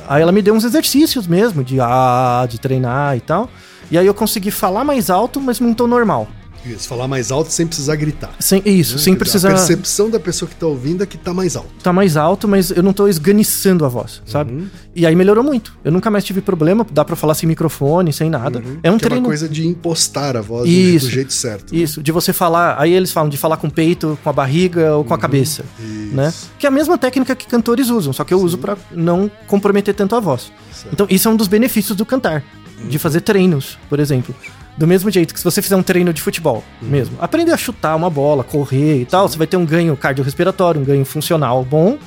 Aí 0.07 0.21
ela 0.23 0.31
me 0.31 0.41
deu 0.41 0.55
uns 0.55 0.63
exercícios 0.63 1.27
mesmo, 1.27 1.63
de 1.63 1.79
ah, 1.79 2.47
de 2.49 2.59
treinar 2.59 3.15
e 3.15 3.21
tal. 3.21 3.49
E 3.91 3.97
aí 3.97 4.05
eu 4.07 4.13
consegui 4.13 4.49
falar 4.49 4.83
mais 4.83 5.09
alto, 5.09 5.39
mas 5.39 5.59
num 5.59 5.73
tom 5.73 5.85
normal. 5.87 6.27
Isso, 6.65 6.87
falar 6.87 7.07
mais 7.07 7.31
alto 7.31 7.51
sem 7.51 7.65
precisar 7.65 7.95
gritar. 7.95 8.31
Sem, 8.39 8.61
isso, 8.65 8.95
né? 8.95 9.01
sem 9.01 9.13
Quer 9.13 9.19
precisar 9.19 9.49
A 9.49 9.53
percepção 9.53 10.09
da 10.09 10.19
pessoa 10.19 10.47
que 10.49 10.55
tá 10.55 10.67
ouvindo 10.67 11.01
é 11.03 11.05
que 11.05 11.17
tá 11.17 11.33
mais 11.33 11.55
alto. 11.55 11.69
tá 11.81 11.93
mais 11.93 12.17
alto, 12.17 12.47
mas 12.47 12.69
eu 12.71 12.83
não 12.83 12.91
tô 12.93 13.07
esganiçando 13.07 13.85
a 13.85 13.87
voz, 13.87 14.21
sabe? 14.25 14.51
Uhum. 14.53 14.67
E 14.95 15.05
aí 15.05 15.15
melhorou 15.15 15.43
muito. 15.43 15.73
Eu 15.83 15.91
nunca 15.91 16.11
mais 16.11 16.23
tive 16.23 16.41
problema, 16.41 16.85
dá 16.91 17.05
pra 17.05 17.15
falar 17.15 17.33
sem 17.33 17.47
microfone, 17.47 18.11
sem 18.11 18.29
nada. 18.29 18.61
É 18.83 18.91
um 18.91 18.97
que 18.97 19.05
é 19.05 19.07
treino. 19.07 19.25
uma 19.25 19.29
coisa 19.29 19.47
de 19.47 19.65
impostar 19.65 20.35
a 20.35 20.41
voz 20.41 20.63
do- 20.65 20.69
Isso. 20.69 21.05
do 21.07 21.11
jeito 21.11 21.31
certo. 21.33 21.73
Isso, 21.75 22.03
de 22.03 22.11
você 22.11 22.33
falar. 22.33 22.75
Aí 22.79 22.91
eles 22.93 23.11
falam 23.11 23.29
de 23.29 23.37
falar 23.37 23.57
com 23.57 23.67
o 23.67 23.71
peito, 23.71 24.19
com 24.23 24.29
a 24.29 24.33
barriga 24.33 24.95
ou 24.95 25.03
com 25.05 25.13
a 25.13 25.17
cabeça. 25.17 25.63
Isso. 25.79 26.15
Né? 26.15 26.33
Que 26.57 26.65
é 26.65 26.69
a 26.69 26.71
mesma 26.71 26.97
técnica 26.97 27.35
que 27.35 27.47
cantores 27.47 27.89
usam, 27.89 28.11
só 28.11 28.23
que 28.23 28.33
eu 28.33 28.41
uso 28.41 28.57
pra 28.57 28.77
não 28.91 29.31
comprometer 29.47 29.93
tanto 29.95 30.15
a 30.15 30.19
voz. 30.19 30.51
Certo. 30.73 30.93
Então, 30.93 31.07
isso 31.09 31.27
é 31.27 31.31
um 31.31 31.35
dos 31.35 31.47
benefícios 31.47 31.95
do 31.95 32.05
cantar, 32.05 32.43
de 32.87 32.95
Uhum. 32.97 32.99
fazer 32.99 33.21
treinos, 33.21 33.77
por 33.89 33.99
exemplo. 33.99 34.33
Do 34.79 34.87
mesmo 34.87 35.11
jeito 35.11 35.33
que 35.33 35.39
se 35.39 35.43
você 35.43 35.61
fizer 35.61 35.75
um 35.75 35.83
treino 35.83 36.13
de 36.13 36.21
futebol 36.21 36.63
Uhum. 36.81 36.87
mesmo, 36.87 37.17
aprender 37.19 37.51
a 37.51 37.57
chutar 37.57 37.95
uma 37.97 38.09
bola, 38.09 38.45
correr 38.45 39.01
e 39.01 39.05
tal, 39.05 39.27
você 39.27 39.37
vai 39.37 39.45
ter 39.45 39.57
um 39.57 39.65
ganho 39.65 39.95
cardiorrespiratório, 39.97 40.79
um 40.79 40.85
ganho 40.85 41.03
funcional 41.03 41.65
bom, 41.65 41.89
Uhum. 41.89 41.97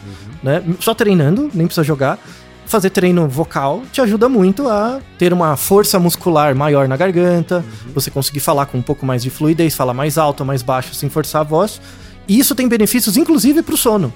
né? 0.42 0.62
Só 0.80 0.94
treinando, 0.94 1.50
nem 1.52 1.66
precisa 1.66 1.84
jogar. 1.84 2.18
Fazer 2.64 2.88
treino 2.88 3.28
vocal 3.28 3.82
te 3.92 4.00
ajuda 4.00 4.26
muito 4.26 4.66
a 4.68 5.00
ter 5.18 5.34
uma 5.34 5.54
força 5.54 5.98
muscular 5.98 6.54
maior 6.54 6.88
na 6.88 6.96
garganta, 6.96 7.56
Uhum. 7.58 7.92
você 7.92 8.10
conseguir 8.10 8.40
falar 8.40 8.64
com 8.64 8.78
um 8.78 8.82
pouco 8.82 9.04
mais 9.04 9.22
de 9.22 9.28
fluidez, 9.28 9.74
falar 9.74 9.92
mais 9.92 10.16
alto, 10.16 10.42
mais 10.42 10.62
baixo, 10.62 10.94
sem 10.94 11.10
forçar 11.10 11.42
a 11.42 11.44
voz. 11.44 11.78
E 12.26 12.38
isso 12.38 12.54
tem 12.54 12.66
benefícios, 12.66 13.18
inclusive, 13.18 13.62
pro 13.62 13.76
sono. 13.76 14.10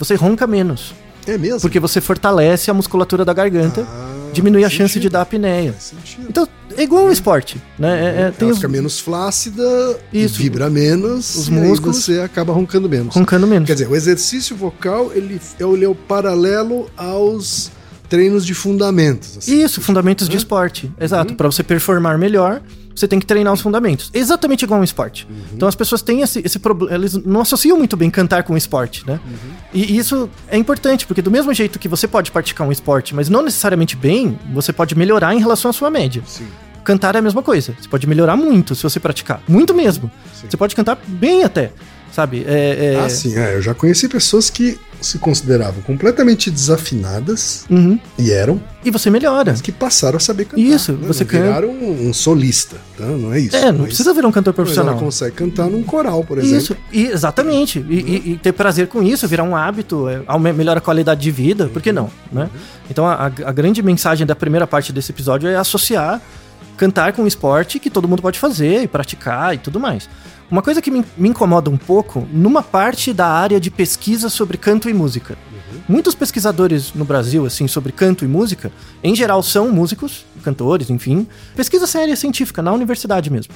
Você 0.00 0.16
ronca 0.16 0.48
menos, 0.48 0.92
É 1.34 1.38
mesmo? 1.38 1.60
porque 1.60 1.78
você 1.80 2.00
fortalece 2.00 2.70
a 2.70 2.74
musculatura 2.74 3.24
da 3.24 3.32
garganta, 3.32 3.86
Ah, 3.88 4.30
diminui 4.32 4.62
a 4.64 4.68
faz 4.68 4.74
chance 4.74 4.88
de 4.94 4.94
sentido. 4.94 5.12
dar 5.12 5.22
apneia. 5.22 5.74
Sentido. 5.78 6.26
Então, 6.28 6.48
é 6.76 6.82
igual 6.82 7.04
um 7.06 7.12
esporte, 7.12 7.60
né? 7.78 7.88
É- 7.88 8.20
é- 8.22 8.30
tem 8.30 8.46
Ela 8.46 8.52
os 8.52 8.58
fica 8.58 8.68
menos 8.68 8.98
flácida, 9.00 9.62
Isso. 10.12 10.38
vibra 10.38 10.68
menos, 10.70 11.34
Os 11.36 11.48
e 11.48 11.52
músculos. 11.52 11.96
você 12.04 12.20
acaba 12.20 12.52
roncando 12.52 12.88
menos. 12.88 13.14
roncando 13.14 13.46
menos. 13.46 13.66
Quer 13.66 13.74
dizer, 13.74 13.88
o 13.88 13.96
exercício 13.96 14.54
vocal, 14.56 15.10
ele, 15.14 15.40
ele 15.58 15.84
é 15.84 15.88
o 15.88 15.94
paralelo 15.94 16.88
aos 16.96 17.70
treinos 18.08 18.44
de 18.44 18.54
fundamentos. 18.54 19.38
assim. 19.38 19.62
Isso, 19.62 19.80
fundamentos 19.80 20.28
de 20.28 20.36
esporte. 20.36 20.90
Exato. 21.00 21.34
Pra 21.34 21.46
você 21.50 21.62
performar 21.62 22.18
melhor, 22.18 22.60
você 23.00 23.08
tem 23.08 23.18
que 23.18 23.26
treinar 23.26 23.52
os 23.52 23.60
fundamentos. 23.60 24.10
Exatamente 24.14 24.64
igual 24.64 24.80
um 24.80 24.84
esporte. 24.84 25.26
Então 25.52 25.66
as 25.68 25.74
pessoas 25.74 26.02
têm 26.02 26.20
esse, 26.22 26.40
esse 26.44 26.58
problema. 26.58 26.94
Eles 26.94 27.14
não 27.14 27.40
associam 27.40 27.76
muito 27.78 27.96
bem 27.96 28.10
cantar 28.10 28.42
com 28.44 28.56
esporte, 28.56 29.06
né? 29.06 29.18
E 29.72 29.96
isso 29.96 30.28
é 30.48 30.56
importante, 30.56 31.06
porque 31.06 31.22
do 31.22 31.30
mesmo 31.30 31.52
jeito 31.54 31.78
que 31.78 31.88
você 31.88 32.06
pode 32.06 32.30
praticar 32.30 32.66
um 32.66 32.72
esporte, 32.72 33.14
mas 33.14 33.28
não 33.28 33.42
necessariamente 33.42 33.96
bem, 33.96 34.38
você 34.52 34.72
pode 34.72 34.96
melhorar 34.96 35.34
em 35.34 35.38
relação 35.38 35.70
à 35.70 35.72
sua 35.72 35.90
média. 35.90 36.22
Sim. 36.26 36.46
Cantar 36.84 37.14
é 37.14 37.18
a 37.18 37.22
mesma 37.22 37.42
coisa. 37.42 37.74
Você 37.80 37.88
pode 37.88 38.06
melhorar 38.06 38.36
muito 38.36 38.74
se 38.74 38.82
você 38.82 38.98
praticar. 38.98 39.42
Muito 39.48 39.74
mesmo. 39.74 40.10
Sim. 40.34 40.46
Você 40.50 40.56
pode 40.56 40.74
cantar 40.74 40.98
bem 41.06 41.44
até. 41.44 41.72
Sabe? 42.12 42.44
É, 42.46 42.94
é- 42.96 43.00
Ah, 43.04 43.08
sim, 43.08 43.38
é, 43.38 43.54
eu 43.54 43.62
já 43.62 43.72
conheci 43.74 44.08
pessoas 44.08 44.50
que 44.50 44.78
se 45.00 45.18
consideravam 45.18 45.82
completamente 45.82 46.50
desafinadas, 46.50 47.64
Uhum. 47.70 47.98
e 48.18 48.30
eram, 48.30 48.60
E 48.84 48.90
você 48.90 49.10
melhora. 49.10 49.52
mas 49.52 49.60
que 49.60 49.72
passaram 49.72 50.16
a 50.16 50.20
saber 50.20 50.44
cantar. 50.46 50.60
Isso, 50.62 50.92
né? 50.92 51.06
você 51.06 51.24
canta- 51.24 51.44
viraram 51.44 51.68
um, 51.70 52.08
um 52.08 52.12
solista, 52.14 52.76
tá? 52.96 53.04
não 53.06 53.32
é 53.32 53.40
isso. 53.40 53.56
É, 53.56 53.70
não 53.72 53.78
Mas- 53.80 53.88
precisa 53.88 54.12
virar 54.12 54.28
um 54.28 54.32
cantor 54.32 54.52
mas 54.52 54.56
profissional. 54.56 54.92
Ela 54.94 55.02
consegue 55.02 55.34
cantar 55.36 55.68
num 55.68 55.82
coral, 55.82 56.22
por 56.24 56.38
exemplo. 56.38 56.56
Isso, 56.58 56.76
e- 56.92 57.06
exatamente. 57.06 57.84
E, 57.88 57.94
e- 57.98 58.30
e 58.32 58.36
ter 58.38 58.52
prazer 58.52 58.88
com 58.88 59.02
isso, 59.02 59.26
virar 59.28 59.44
um 59.44 59.54
hábito, 59.56 60.06
é, 60.08 60.22
melhora 60.52 60.78
a 60.78 60.82
qualidade 60.82 61.20
de 61.20 61.30
vida, 61.30 61.66
por 61.68 61.80
que 61.82 61.92
não? 61.92 62.10
Né? 62.32 62.48
Então 62.90 63.06
a, 63.06 63.26
a 63.26 63.52
grande 63.52 63.82
mensagem 63.82 64.26
da 64.26 64.34
primeira 64.36 64.66
parte 64.66 64.92
desse 64.92 65.12
episódio 65.12 65.48
é 65.48 65.56
associar 65.56 66.20
cantar 66.76 67.12
com 67.12 67.22
um 67.22 67.26
esporte 67.26 67.78
que 67.78 67.90
todo 67.90 68.08
mundo 68.08 68.22
pode 68.22 68.38
fazer 68.38 68.82
e 68.82 68.88
praticar 68.88 69.54
e 69.54 69.58
tudo 69.58 69.78
mais. 69.78 70.08
Uma 70.50 70.62
coisa 70.62 70.82
que 70.82 70.90
me, 70.90 71.04
me 71.16 71.28
incomoda 71.28 71.70
um 71.70 71.76
pouco, 71.76 72.26
numa 72.32 72.60
parte 72.60 73.12
da 73.12 73.28
área 73.28 73.60
de 73.60 73.70
pesquisa 73.70 74.28
sobre 74.28 74.58
canto 74.58 74.90
e 74.90 74.92
música. 74.92 75.38
Muitos 75.88 76.14
pesquisadores 76.14 76.92
no 76.92 77.04
Brasil, 77.04 77.46
assim, 77.46 77.68
sobre 77.68 77.92
canto 77.92 78.24
e 78.24 78.28
música, 78.28 78.72
em 79.02 79.14
geral 79.14 79.42
são 79.44 79.70
músicos, 79.70 80.26
cantores, 80.42 80.90
enfim. 80.90 81.26
Pesquisa 81.54 81.86
séria 81.86 82.16
científica, 82.16 82.60
na 82.62 82.72
universidade 82.72 83.30
mesmo. 83.30 83.54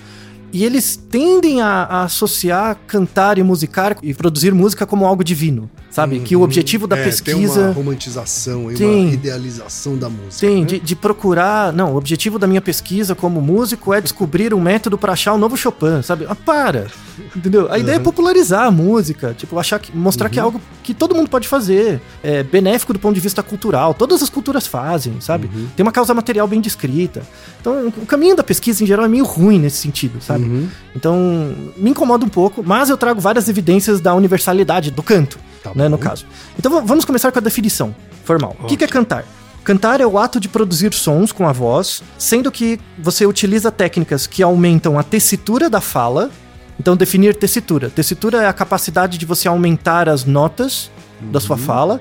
E 0.54 0.64
eles 0.64 0.94
tendem 0.94 1.60
a, 1.60 1.82
a 1.82 2.02
associar 2.04 2.78
cantar 2.86 3.38
e 3.38 3.42
musicar 3.42 3.96
e 4.00 4.14
produzir 4.14 4.54
música 4.54 4.86
como 4.86 5.04
algo 5.04 5.24
divino, 5.24 5.68
sabe? 5.90 6.20
Que 6.20 6.36
o 6.36 6.42
objetivo 6.42 6.86
da 6.86 6.96
É, 6.96 6.98
Tem 7.00 7.06
uma 7.06 7.10
pesquisa 7.10 7.72
romantização 7.72 8.70
e 8.70 8.76
Tem. 8.76 9.06
uma 9.06 9.12
idealização 9.14 9.96
da 9.98 10.08
música. 10.08 10.46
tem 10.46 10.60
né? 10.60 10.66
de, 10.66 10.78
de 10.78 10.94
procurar. 10.94 11.72
Não, 11.72 11.94
o 11.94 11.96
objetivo 11.96 12.38
da 12.38 12.46
minha 12.46 12.60
pesquisa 12.60 13.16
como 13.16 13.40
músico 13.40 13.92
é 13.92 14.00
descobrir 14.00 14.54
um 14.54 14.60
método 14.60 14.96
para 14.96 15.12
achar 15.12 15.32
o 15.32 15.38
novo 15.38 15.56
Chopin, 15.56 16.02
sabe? 16.02 16.24
Ah, 16.28 16.36
para! 16.36 16.86
Entendeu? 17.34 17.70
A 17.70 17.78
ideia 17.78 17.96
é 17.96 17.98
popularizar 17.98 18.66
a 18.66 18.70
música, 18.70 19.34
tipo, 19.36 19.58
achar 19.58 19.78
que, 19.78 19.96
mostrar 19.96 20.28
que 20.28 20.38
é 20.38 20.42
algo 20.42 20.60
que 20.82 20.92
todo 20.94 21.14
mundo 21.14 21.28
pode 21.28 21.46
fazer, 21.46 22.00
é 22.22 22.42
benéfico 22.42 22.92
do 22.92 22.98
ponto 22.98 23.14
de 23.14 23.20
vista 23.20 23.42
cultural, 23.42 23.94
todas 23.94 24.22
as 24.22 24.28
culturas 24.28 24.66
fazem, 24.66 25.20
sabe? 25.20 25.50
Tem 25.76 25.82
uma 25.82 25.92
causa 25.92 26.12
material 26.14 26.46
bem 26.46 26.60
descrita. 26.60 27.22
Então, 27.60 27.88
o 27.88 28.06
caminho 28.06 28.36
da 28.36 28.42
pesquisa 28.42 28.82
em 28.82 28.86
geral 28.86 29.04
é 29.04 29.08
meio 29.08 29.24
ruim 29.24 29.58
nesse 29.58 29.78
sentido, 29.78 30.20
sabe? 30.20 30.68
Então, 30.94 31.54
me 31.76 31.90
incomoda 31.90 32.24
um 32.24 32.28
pouco, 32.28 32.62
mas 32.64 32.90
eu 32.90 32.96
trago 32.96 33.20
várias 33.20 33.48
evidências 33.48 34.00
da 34.00 34.14
universalidade 34.14 34.90
do 34.90 35.02
canto, 35.02 35.38
Tá 35.62 35.72
né, 35.74 35.88
no 35.88 35.96
caso. 35.96 36.26
Então, 36.58 36.84
vamos 36.84 37.06
começar 37.06 37.32
com 37.32 37.38
a 37.38 37.42
definição 37.42 37.94
formal. 38.24 38.54
O 38.60 38.66
que, 38.66 38.76
que 38.76 38.84
é 38.84 38.86
cantar? 38.86 39.24
Cantar 39.64 39.98
é 39.98 40.06
o 40.06 40.18
ato 40.18 40.38
de 40.38 40.46
produzir 40.46 40.92
sons 40.92 41.32
com 41.32 41.48
a 41.48 41.52
voz, 41.52 42.02
sendo 42.18 42.52
que 42.52 42.78
você 42.98 43.24
utiliza 43.24 43.72
técnicas 43.72 44.26
que 44.26 44.42
aumentam 44.42 44.98
a 44.98 45.02
tessitura 45.02 45.70
da 45.70 45.80
fala. 45.80 46.30
Então, 46.78 46.96
definir 46.96 47.36
tessitura. 47.36 47.90
Tessitura 47.90 48.42
é 48.42 48.46
a 48.46 48.52
capacidade 48.52 49.18
de 49.18 49.26
você 49.26 49.48
aumentar 49.48 50.08
as 50.08 50.24
notas 50.24 50.90
da 51.20 51.40
sua 51.40 51.56
fala 51.56 52.00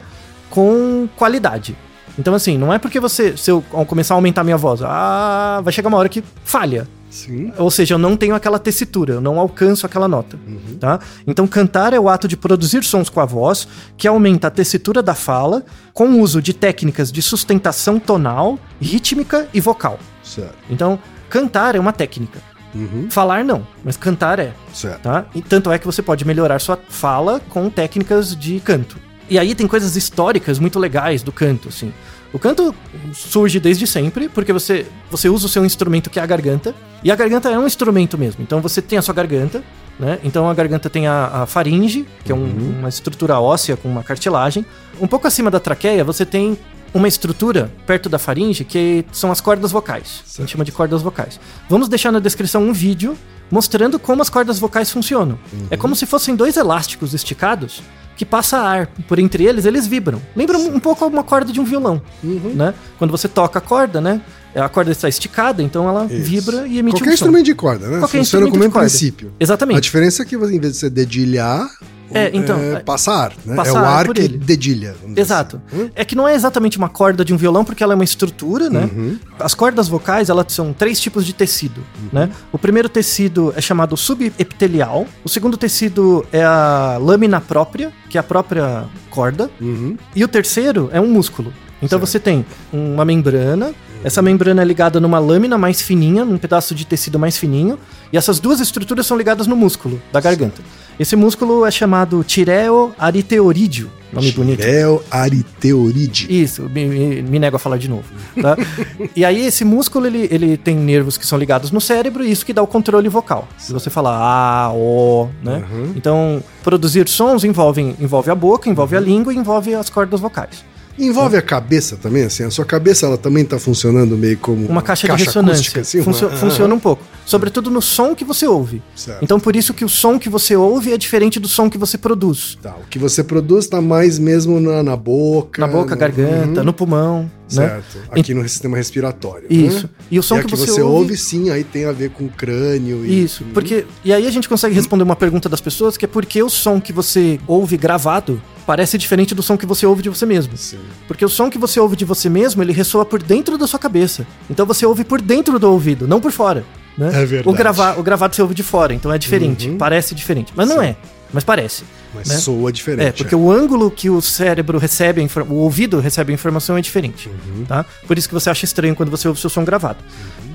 com 0.49 1.07
qualidade. 1.15 1.75
Então, 2.17 2.33
assim, 2.35 2.57
não 2.57 2.71
é 2.71 2.77
porque 2.77 2.99
você, 2.99 3.35
se 3.35 3.49
eu 3.49 3.61
começar 3.87 4.13
a 4.13 4.17
aumentar 4.17 4.43
minha 4.43 4.57
voz, 4.57 4.81
ah, 4.83 5.61
vai 5.63 5.73
chegar 5.73 5.89
uma 5.89 5.97
hora 5.97 6.09
que 6.09 6.23
falha. 6.43 6.87
Sim. 7.09 7.53
Ou 7.57 7.69
seja, 7.69 7.93
eu 7.93 7.99
não 7.99 8.17
tenho 8.17 8.33
aquela 8.33 8.57
tessitura, 8.57 9.13
eu 9.13 9.21
não 9.21 9.39
alcanço 9.39 9.85
aquela 9.85 10.07
nota, 10.07 10.37
tá? 10.79 10.99
Então 11.27 11.45
cantar 11.45 11.93
é 11.93 11.99
o 11.99 12.09
ato 12.09 12.27
de 12.27 12.35
produzir 12.35 12.83
sons 12.83 13.07
com 13.07 13.19
a 13.19 13.25
voz, 13.25 13.67
que 13.95 14.07
aumenta 14.07 14.47
a 14.47 14.51
tessitura 14.51 14.99
da 15.03 15.13
fala, 15.13 15.63
com 15.93 16.07
o 16.07 16.19
uso 16.21 16.41
de 16.41 16.55
técnicas 16.55 17.11
de 17.11 17.21
sustentação 17.21 17.99
tonal, 17.99 18.57
rítmica 18.81 19.47
e 19.53 19.61
vocal. 19.61 19.99
Certo. 20.23 20.55
Então, 20.71 20.97
cantar 21.29 21.75
é 21.75 21.79
uma 21.79 21.93
técnica. 21.93 22.39
Uhum. 22.73 23.07
Falar 23.09 23.43
não, 23.43 23.65
mas 23.83 23.95
cantar 23.97 24.39
é. 24.39 24.53
Certo. 24.73 25.01
tá? 25.01 25.25
E 25.35 25.41
tanto 25.41 25.71
é 25.71 25.77
que 25.77 25.85
você 25.85 26.01
pode 26.01 26.25
melhorar 26.25 26.59
sua 26.59 26.77
fala 26.89 27.39
com 27.49 27.69
técnicas 27.69 28.35
de 28.35 28.59
canto. 28.59 28.97
E 29.29 29.37
aí 29.39 29.55
tem 29.55 29.67
coisas 29.67 29.95
históricas 29.95 30.59
muito 30.59 30.77
legais 30.79 31.21
do 31.23 31.31
canto, 31.31 31.69
assim. 31.69 31.93
O 32.33 32.39
canto 32.39 32.73
surge 33.13 33.59
desde 33.59 33.85
sempre, 33.85 34.27
porque 34.27 34.51
você, 34.51 34.87
você 35.11 35.29
usa 35.29 35.45
o 35.45 35.49
seu 35.49 35.63
instrumento 35.63 36.09
que 36.09 36.19
é 36.19 36.23
a 36.23 36.25
garganta, 36.25 36.73
e 37.03 37.11
a 37.11 37.15
garganta 37.15 37.49
é 37.49 37.57
um 37.59 37.65
instrumento 37.67 38.17
mesmo. 38.17 38.41
Então 38.41 38.59
você 38.59 38.81
tem 38.81 38.97
a 38.97 39.01
sua 39.03 39.13
garganta, 39.13 39.63
né? 39.99 40.17
Então 40.23 40.49
a 40.49 40.53
garganta 40.53 40.89
tem 40.89 41.05
a, 41.07 41.27
a 41.27 41.45
faringe, 41.45 42.07
que 42.25 42.31
é 42.31 42.35
um- 42.35 42.79
uma 42.79 42.89
estrutura 42.89 43.39
óssea 43.39 43.77
com 43.77 43.87
uma 43.87 44.03
cartilagem. 44.03 44.65
Um 44.99 45.05
pouco 45.07 45.27
acima 45.27 45.51
da 45.51 45.59
traqueia, 45.59 46.03
você 46.03 46.25
tem 46.25 46.57
uma 46.93 47.07
estrutura 47.07 47.71
perto 47.87 48.07
da 48.07 48.19
faringe 48.19 48.63
que 48.63 49.05
são 49.11 49.31
as 49.31 49.41
cordas 49.41 49.71
vocais. 49.71 50.23
A 50.37 50.41
gente 50.41 50.51
chama 50.51 50.63
de 50.63 50.71
cordas 50.71 51.01
vocais. 51.01 51.39
Vamos 51.69 51.89
deixar 51.89 52.11
na 52.11 52.19
descrição 52.19 52.63
um 52.63 52.73
vídeo 52.73 53.17
mostrando 53.49 53.99
como 53.99 54.21
as 54.21 54.29
cordas 54.29 54.59
vocais 54.59 54.91
funcionam. 54.91 55.37
É 55.69 55.77
como 55.77 55.95
se 55.95 56.05
fossem 56.05 56.35
dois 56.35 56.57
elásticos 56.57 57.13
esticados 57.13 57.81
que 58.15 58.25
passa 58.25 58.57
ar 58.59 58.87
por 59.07 59.17
entre 59.17 59.43
eles, 59.43 59.65
eles 59.65 59.87
vibram. 59.87 60.21
Lembra 60.35 60.57
um 60.57 60.79
pouco 60.79 61.05
uma 61.07 61.23
corda 61.23 61.51
de 61.51 61.59
um 61.59 61.63
violão, 61.63 62.01
né? 62.23 62.73
Quando 62.99 63.11
você 63.11 63.27
toca 63.27 63.57
a 63.59 63.61
corda, 63.61 63.99
né? 63.99 64.21
A 64.55 64.69
corda 64.69 64.91
está 64.91 65.09
esticada, 65.09 65.61
então 65.63 65.87
ela 65.89 66.05
Isso. 66.05 66.23
vibra 66.23 66.67
e 66.67 66.77
emite 66.79 66.95
Qualquer 66.97 67.05
um 67.05 67.09
som. 67.09 67.13
instrumento 67.13 67.45
de 67.45 67.55
corda, 67.55 67.87
né? 67.87 67.99
Qualquer 67.99 68.17
Funciona 68.19 68.45
instrumento 68.45 68.49
com 68.49 68.49
o 68.49 68.53
de 68.53 68.59
mesmo 68.59 68.73
corda. 68.73 68.87
princípio. 68.89 69.31
Exatamente. 69.39 69.77
A 69.77 69.81
diferença 69.81 70.21
é 70.23 70.25
que 70.25 70.37
você, 70.37 70.55
em 70.55 70.59
vez 70.59 70.73
de 70.73 70.79
você 70.79 70.89
dedilhar, 70.89 71.67
É, 72.13 72.29
então, 72.31 72.59
é- 72.59 72.79
passa 72.81 73.11
ar, 73.11 73.33
né? 73.43 73.55
passa 73.55 73.71
é 73.71 73.73
o 73.73 73.77
ar 73.85 74.07
que 74.09 74.21
ele. 74.21 74.37
dedilha. 74.37 74.93
Exato. 75.15 75.59
assim. 75.71 75.83
Hum? 75.85 75.89
É 75.95 76.05
que 76.05 76.15
não 76.15 76.27
é 76.27 76.35
exatamente 76.35 76.77
uma 76.77 76.87
corda 76.89 77.25
de 77.25 77.33
um 77.33 77.37
violão, 77.37 77.65
porque 77.65 77.83
ela 77.83 77.93
é 77.93 77.95
uma 77.95 78.03
estrutura, 78.03 78.69
né? 78.69 78.87
Uhum. 78.93 79.17
As 79.39 79.55
cordas 79.55 79.87
vocais, 79.87 80.29
elas 80.29 80.45
são 80.53 80.71
três 80.73 80.99
tipos 80.99 81.25
de 81.25 81.33
tecido, 81.33 81.81
né? 82.11 82.29
O 82.51 82.59
primeiro 82.59 82.87
tecido 82.87 83.51
é 83.55 83.61
chamado 83.61 83.97
subepitelial. 83.97 85.07
O 85.23 85.29
segundo 85.29 85.57
tecido 85.57 86.23
é 86.31 86.43
a 86.43 86.97
lâmina 87.01 87.41
própria, 87.41 87.91
que 88.09 88.17
é 88.17 88.19
a 88.19 88.23
própria 88.23 88.83
corda. 89.09 89.49
Uhum. 89.59 89.97
E 90.15 90.23
o 90.23 90.27
terceiro 90.27 90.89
é 90.93 91.01
um 91.01 91.07
músculo. 91.07 91.51
Então 91.81 91.99
Certo. 91.99 92.05
você 92.11 92.19
tem 92.19 92.45
uma 92.71 93.03
membrana, 93.03 93.73
essa 94.03 94.21
membrana 94.21 94.61
é 94.61 94.65
ligada 94.65 94.99
numa 94.99 95.19
lâmina 95.19 95.57
mais 95.57 95.81
fininha, 95.81 96.25
num 96.25 96.37
pedaço 96.37 96.75
de 96.75 96.85
tecido 96.85 97.17
mais 97.17 97.37
fininho, 97.37 97.77
e 98.11 98.17
essas 98.17 98.39
duas 98.39 98.59
estruturas 98.59 99.05
são 99.07 99.17
ligadas 99.17 99.47
no 99.47 99.55
músculo 99.55 100.01
da 100.11 100.19
garganta. 100.19 100.61
Esse 100.99 101.15
músculo 101.15 101.65
é 101.65 101.71
chamado 101.71 102.23
tireoariteorídeo, 102.23 103.89
nome 104.11 104.31
bonito. 104.31 104.59
Tirel 104.61 105.03
ariteorídeo. 105.09 106.31
Isso, 106.31 106.63
me, 106.69 106.85
me- 106.85 107.21
me 107.23 107.39
nego 107.39 107.55
a 107.55 107.59
falar 107.59 107.77
de 107.77 107.87
novo. 107.89 108.03
tá? 108.39 108.55
e 109.15 109.25
aí, 109.25 109.45
esse 109.45 109.65
músculo, 109.65 110.05
ele, 110.05 110.27
ele 110.29 110.55
tem 110.57 110.75
nervos 110.75 111.17
que 111.17 111.25
são 111.25 111.37
ligados 111.37 111.71
no 111.71 111.81
cérebro 111.81 112.23
e 112.23 112.31
isso 112.31 112.45
que 112.45 112.53
dá 112.53 112.61
o 112.61 112.67
controle 112.67 113.09
vocal. 113.09 113.47
Se 113.57 113.73
você 113.73 113.89
falar 113.89 114.15
ah, 114.15 114.71
ó, 114.73 115.27
né? 115.43 115.63
Uhum. 115.71 115.93
Então, 115.95 116.43
produzir 116.63 117.07
sons 117.09 117.43
envolve, 117.43 117.81
envolve 117.99 118.29
a 118.29 118.35
boca, 118.35 118.69
envolve 118.69 118.95
a 118.95 118.99
língua 118.99 119.33
e 119.33 119.37
envolve 119.37 119.73
as 119.73 119.89
cordas 119.89 120.19
vocais. 120.19 120.63
Envolve 120.97 121.35
a 121.37 121.41
cabeça 121.41 121.97
também, 121.97 122.23
assim. 122.23 122.43
A 122.43 122.51
sua 122.51 122.65
cabeça, 122.65 123.05
ela 123.05 123.17
também 123.17 123.43
tá 123.43 123.57
funcionando 123.57 124.15
meio 124.17 124.37
como 124.37 124.67
Uma 124.67 124.81
caixa, 124.81 125.07
de 125.07 125.23
ressonância. 125.23 125.53
acústica, 125.53 125.81
assim, 125.81 125.97
uma- 125.99 126.03
Funcio- 126.05 126.27
Aham. 126.27 126.37
Funciona 126.37 126.75
um 126.75 126.79
pouco. 126.79 127.03
Sobretudo 127.25 127.71
no 127.71 127.81
som 127.81 128.13
que 128.13 128.23
você 128.23 128.45
ouve. 128.45 128.81
Certo. 128.95 129.23
Então, 129.23 129.39
por 129.39 129.55
isso 129.55 129.73
que 129.73 129.83
o 129.83 129.89
som 129.89 130.19
que 130.19 130.29
você 130.29 130.55
ouve 130.55 130.91
é 130.93 130.97
diferente 130.97 131.39
do 131.39 131.47
som 131.47 131.69
que 131.69 131.77
você 131.77 131.97
produz. 131.97 132.57
Tá, 132.61 132.75
o 132.75 132.87
que 132.89 132.99
você 132.99 133.23
produz 133.23 133.65
tá 133.67 133.81
mais 133.81 134.19
mesmo 134.19 134.59
na, 134.59 134.83
na 134.83 134.95
boca. 134.95 135.59
Na 135.61 135.67
boca, 135.67 135.95
no- 135.95 135.99
garganta, 135.99 136.59
Uhum. 136.59 136.65
no 136.65 136.73
pulmão, 136.73 137.21
né? 137.23 137.29
Certo. 137.47 137.97
Aqui 138.11 138.33
no 138.33 138.47
sistema 138.47 138.77
respiratório. 138.77 139.47
Isso. 139.49 139.83
Né? 139.83 139.89
E 140.11 140.19
o 140.19 140.23
som 140.23 140.37
e 140.37 140.41
que 140.41 140.47
que 140.49 140.55
você 140.57 140.65
você 140.71 140.81
ouve- 140.81 140.97
ouve, 140.97 141.17
sim, 141.17 141.49
aí 141.49 141.63
tem 141.63 141.85
a 141.85 141.91
ver 141.91 142.09
com 142.11 142.25
o 142.25 142.29
crânio. 142.29 143.05
E... 143.05 143.23
Isso, 143.23 143.43
porque. 143.53 143.85
E 144.03 144.13
aí 144.13 144.27
a 144.27 144.31
gente 144.31 144.47
consegue 144.49 144.75
responder 144.75 145.03
uma 145.03 145.15
pergunta 145.15 145.47
das 145.49 145.61
pessoas 145.61 145.97
que 145.97 146.05
é 146.05 146.07
por 146.07 146.25
que 146.25 146.43
o 146.43 146.49
som 146.49 146.79
que 146.79 146.91
você 146.93 147.39
ouve 147.47 147.77
gravado 147.77 148.41
parece 148.65 148.97
diferente 148.97 149.35
do 149.35 149.43
som 149.43 149.57
que 149.57 149.65
você 149.65 149.85
ouve 149.85 150.01
de 150.01 150.09
você 150.09 150.25
mesmo. 150.25 150.55
Sim. 150.57 150.79
Porque 151.07 151.23
o 151.23 151.29
som 151.29 151.49
que 151.49 151.57
você 151.57 151.79
ouve 151.79 151.95
de 151.95 152.05
você 152.05 152.29
mesmo, 152.29 152.61
ele 152.61 152.73
ressoa 152.73 153.05
por 153.05 153.21
dentro 153.21 153.57
da 153.57 153.67
sua 153.67 153.79
cabeça. 153.79 154.25
Então 154.49 154.65
você 154.65 154.85
ouve 154.85 155.03
por 155.03 155.21
dentro 155.21 155.59
do 155.59 155.71
ouvido, 155.71 156.07
não 156.07 156.19
por 156.21 156.31
fora. 156.31 156.63
Né? 156.97 157.07
É 157.07 157.25
verdade. 157.25 157.49
O, 157.49 157.53
grava 157.53 157.99
o 157.99 158.03
gravado 158.03 158.35
você 158.35 158.41
ouve 158.41 158.53
de 158.53 158.63
fora, 158.63 158.93
então 158.93 159.11
é 159.11 159.17
diferente. 159.17 159.69
Uhum. 159.69 159.77
Parece 159.77 160.13
diferente. 160.13 160.53
Mas 160.55 160.69
não 160.69 160.81
é. 160.81 160.95
Mas 161.33 161.43
parece. 161.43 161.83
Mas 162.13 162.27
né? 162.27 162.35
soa 162.35 162.71
diferente. 162.71 163.07
É, 163.07 163.11
porque 163.11 163.35
o 163.35 163.51
ângulo 163.51 163.89
que 163.89 164.07
o 164.07 164.21
cérebro 164.21 164.77
recebe, 164.77 165.27
o 165.49 165.55
ouvido 165.55 165.99
recebe 165.99 166.31
a 166.31 166.35
informação 166.35 166.77
é 166.77 166.81
diferente, 166.81 167.27
Uhum. 167.27 167.65
tá? 167.65 167.83
Por 168.05 168.17
isso 168.17 168.27
que 168.27 168.33
você 168.35 168.51
acha 168.51 168.65
estranho 168.65 168.95
quando 168.95 169.09
você 169.09 169.27
ouve 169.27 169.39
seu 169.39 169.49
som 169.49 169.65
gravado. 169.65 169.97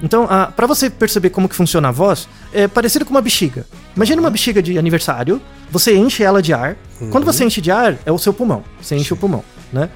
Então, 0.02 0.26
a, 0.30 0.46
para 0.46 0.66
você 0.66 0.88
perceber 0.88 1.30
como 1.30 1.48
que 1.48 1.54
funciona 1.54 1.88
a 1.88 1.90
voz, 1.90 2.28
é 2.52 2.68
parecido 2.68 3.04
com 3.04 3.10
uma 3.10 3.20
bexiga. 3.20 3.66
Imagina 3.96 4.20
uma 4.20 4.30
bexiga 4.30 4.62
de 4.62 4.78
aniversário, 4.78 5.40
você 5.70 5.96
enche 5.96 6.22
ela 6.22 6.40
de 6.40 6.52
ar. 6.52 6.76
Quando 7.10 7.24
você 7.24 7.44
enche 7.44 7.60
de 7.60 7.70
ar, 7.70 7.98
é 8.06 8.12
o 8.12 8.18
seu 8.18 8.32
pulmão. 8.32 8.62
Você 8.80 8.96
enche 8.96 9.12
o 9.12 9.16
pulmão, 9.16 9.42
né? 9.72 9.90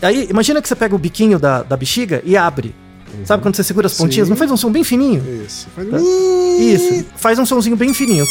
Aí, 0.00 0.28
imagina 0.30 0.62
que 0.62 0.68
você 0.68 0.76
pega 0.76 0.94
o 0.94 0.98
biquinho 0.98 1.38
da, 1.38 1.62
da 1.62 1.76
bexiga 1.76 2.22
e 2.24 2.36
abre. 2.36 2.74
Sabe 3.24 3.42
quando 3.42 3.56
você 3.56 3.64
segura 3.64 3.86
as 3.86 3.94
pontinhas? 3.94 4.28
Sim. 4.28 4.30
Não 4.30 4.36
faz 4.36 4.50
um 4.50 4.56
som 4.56 4.70
bem 4.70 4.84
fininho? 4.84 5.24
Isso. 5.44 5.66
Faz... 5.74 5.90
Tá. 5.90 5.98
Isso, 5.98 7.06
faz 7.16 7.38
um 7.38 7.46
sonzinho 7.46 7.76
bem 7.76 7.92
fininho. 7.92 8.26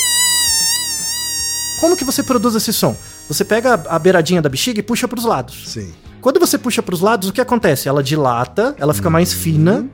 Como 1.80 1.98
que 1.98 2.04
você 2.04 2.24
produz 2.24 2.56
esse 2.56 2.72
som? 2.72 2.96
Você 3.28 3.44
pega 3.44 3.74
a 3.88 4.00
beiradinha 4.00 4.42
da 4.42 4.50
bexiga 4.50 4.80
e 4.80 4.84
puxa 4.84 5.08
para 5.08 5.20
os 5.20 5.26
lados. 5.26 5.64
Sim. 5.68 5.92
Quando 6.22 6.40
você 6.40 6.58
puxa 6.58 6.82
para 6.82 6.96
os 6.96 7.02
lados, 7.02 7.30
o 7.30 7.34
que 7.34 7.42
acontece? 7.42 7.88
Ela 7.88 8.02
dilata, 8.02 8.76
ela 8.80 8.94
fica 8.94 9.10
mais 9.10 9.34
fina 9.34 9.86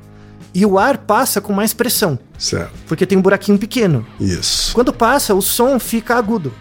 e 0.53 0.65
o 0.65 0.77
ar 0.77 0.97
passa 0.99 1.41
com 1.41 1.51
mais 1.53 1.73
pressão, 1.73 2.17
Certo. 2.37 2.71
porque 2.87 3.05
tem 3.05 3.17
um 3.17 3.21
buraquinho 3.21 3.57
pequeno. 3.57 4.05
Isso. 4.19 4.73
Quando 4.73 4.93
passa, 4.93 5.33
o 5.33 5.41
som 5.41 5.79
fica 5.79 6.15
agudo. 6.15 6.53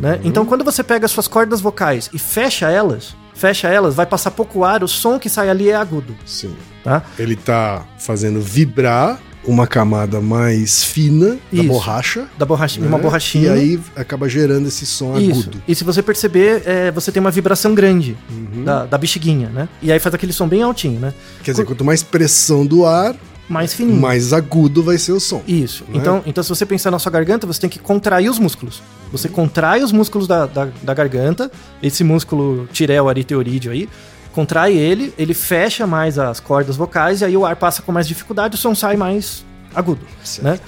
Né? 0.00 0.20
Então, 0.22 0.44
quando 0.44 0.64
você 0.64 0.82
pega 0.84 1.06
as 1.06 1.12
suas 1.12 1.26
cordas 1.26 1.60
vocais 1.62 2.10
e 2.12 2.18
fecha 2.18 2.68
elas, 2.70 3.16
fecha 3.34 3.68
elas, 3.68 3.94
vai 3.94 4.04
passar 4.04 4.30
pouco 4.32 4.62
ar, 4.64 4.84
o 4.84 4.88
som 4.88 5.18
que 5.18 5.30
sai 5.30 5.48
ali 5.48 5.70
é 5.70 5.74
agudo. 5.76 6.14
Sim. 6.26 6.54
Tá? 6.84 7.02
Ele 7.18 7.34
tá 7.36 7.86
fazendo 7.98 8.38
vibrar 8.40 9.18
uma 9.44 9.66
camada 9.66 10.20
mais 10.20 10.84
fina 10.84 11.30
da 11.50 11.62
Isso. 11.62 11.68
borracha. 11.68 12.26
Da 12.36 12.44
borracha, 12.44 12.80
né? 12.80 12.86
uma 12.86 12.98
borrachinha. 12.98 13.48
E 13.56 13.58
aí 13.58 13.80
acaba 13.96 14.28
gerando 14.28 14.68
esse 14.68 14.84
som 14.84 15.16
Isso. 15.16 15.30
agudo. 15.40 15.62
E 15.66 15.74
se 15.74 15.84
você 15.84 16.02
perceber, 16.02 16.62
é, 16.66 16.90
você 16.90 17.10
tem 17.10 17.18
uma 17.20 17.30
vibração 17.30 17.74
grande 17.74 18.14
Uhum. 18.30 18.64
da, 18.64 18.84
da 18.84 18.98
bexiguinha, 18.98 19.48
né? 19.48 19.68
E 19.80 19.90
aí 19.90 19.98
faz 19.98 20.14
aquele 20.14 20.34
som 20.34 20.46
bem 20.46 20.62
altinho, 20.62 21.00
né? 21.00 21.14
Quer 21.42 21.52
dizer, 21.52 21.64
quanto 21.64 21.82
mais 21.82 22.02
pressão 22.02 22.66
do 22.66 22.84
ar, 22.84 23.16
Mais 23.48 23.72
fininho. 23.72 23.98
mais 24.00 24.32
agudo 24.32 24.82
vai 24.82 24.98
ser 24.98 25.12
o 25.12 25.20
som. 25.20 25.42
Isso. 25.48 25.84
né? 25.84 25.92
Então, 25.94 26.22
então, 26.26 26.42
se 26.44 26.48
você 26.50 26.66
pensar 26.66 26.90
na 26.90 26.98
sua 26.98 27.10
garganta, 27.10 27.46
você 27.46 27.60
tem 27.60 27.70
que 27.70 27.78
contrair 27.78 28.30
os 28.30 28.38
músculos. 28.38 28.82
Você 29.10 29.28
contrai 29.28 29.82
os 29.82 29.90
músculos 29.90 30.28
da, 30.28 30.44
da, 30.46 30.68
da 30.82 30.92
garganta, 30.94 31.50
esse 31.82 32.04
músculo 32.04 32.68
tirel 32.72 33.08
ariteorídeo 33.08 33.72
aí, 33.72 33.88
contrai 34.32 34.76
ele, 34.76 35.14
ele 35.16 35.32
fecha 35.32 35.86
mais 35.86 36.18
as 36.18 36.40
cordas 36.40 36.76
vocais 36.76 37.22
e 37.22 37.24
aí 37.24 37.36
o 37.36 37.46
ar 37.46 37.56
passa 37.56 37.80
com 37.80 37.90
mais 37.90 38.06
dificuldade, 38.06 38.54
o 38.54 38.58
som 38.58 38.74
sai 38.74 38.96
mais 38.96 39.44
agudo, 39.74 40.00
Certo. 40.22 40.44
né? 40.44 40.60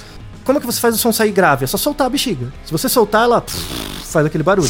Como 0.43 0.57
é 0.57 0.61
que 0.61 0.67
você 0.67 0.81
faz 0.81 0.95
o 0.95 0.99
som 0.99 1.13
sair 1.13 1.33
grave? 1.33 1.65
É 1.65 1.67
só 1.67 1.77
soltar 1.77 2.07
a 2.07 2.11
bexiga. 2.11 2.51
Se 2.65 2.73
você 2.73 2.89
soltar, 2.89 3.25
ela 3.25 3.45
faz 4.05 4.25
aquele 4.25 4.43
barulho. 4.43 4.69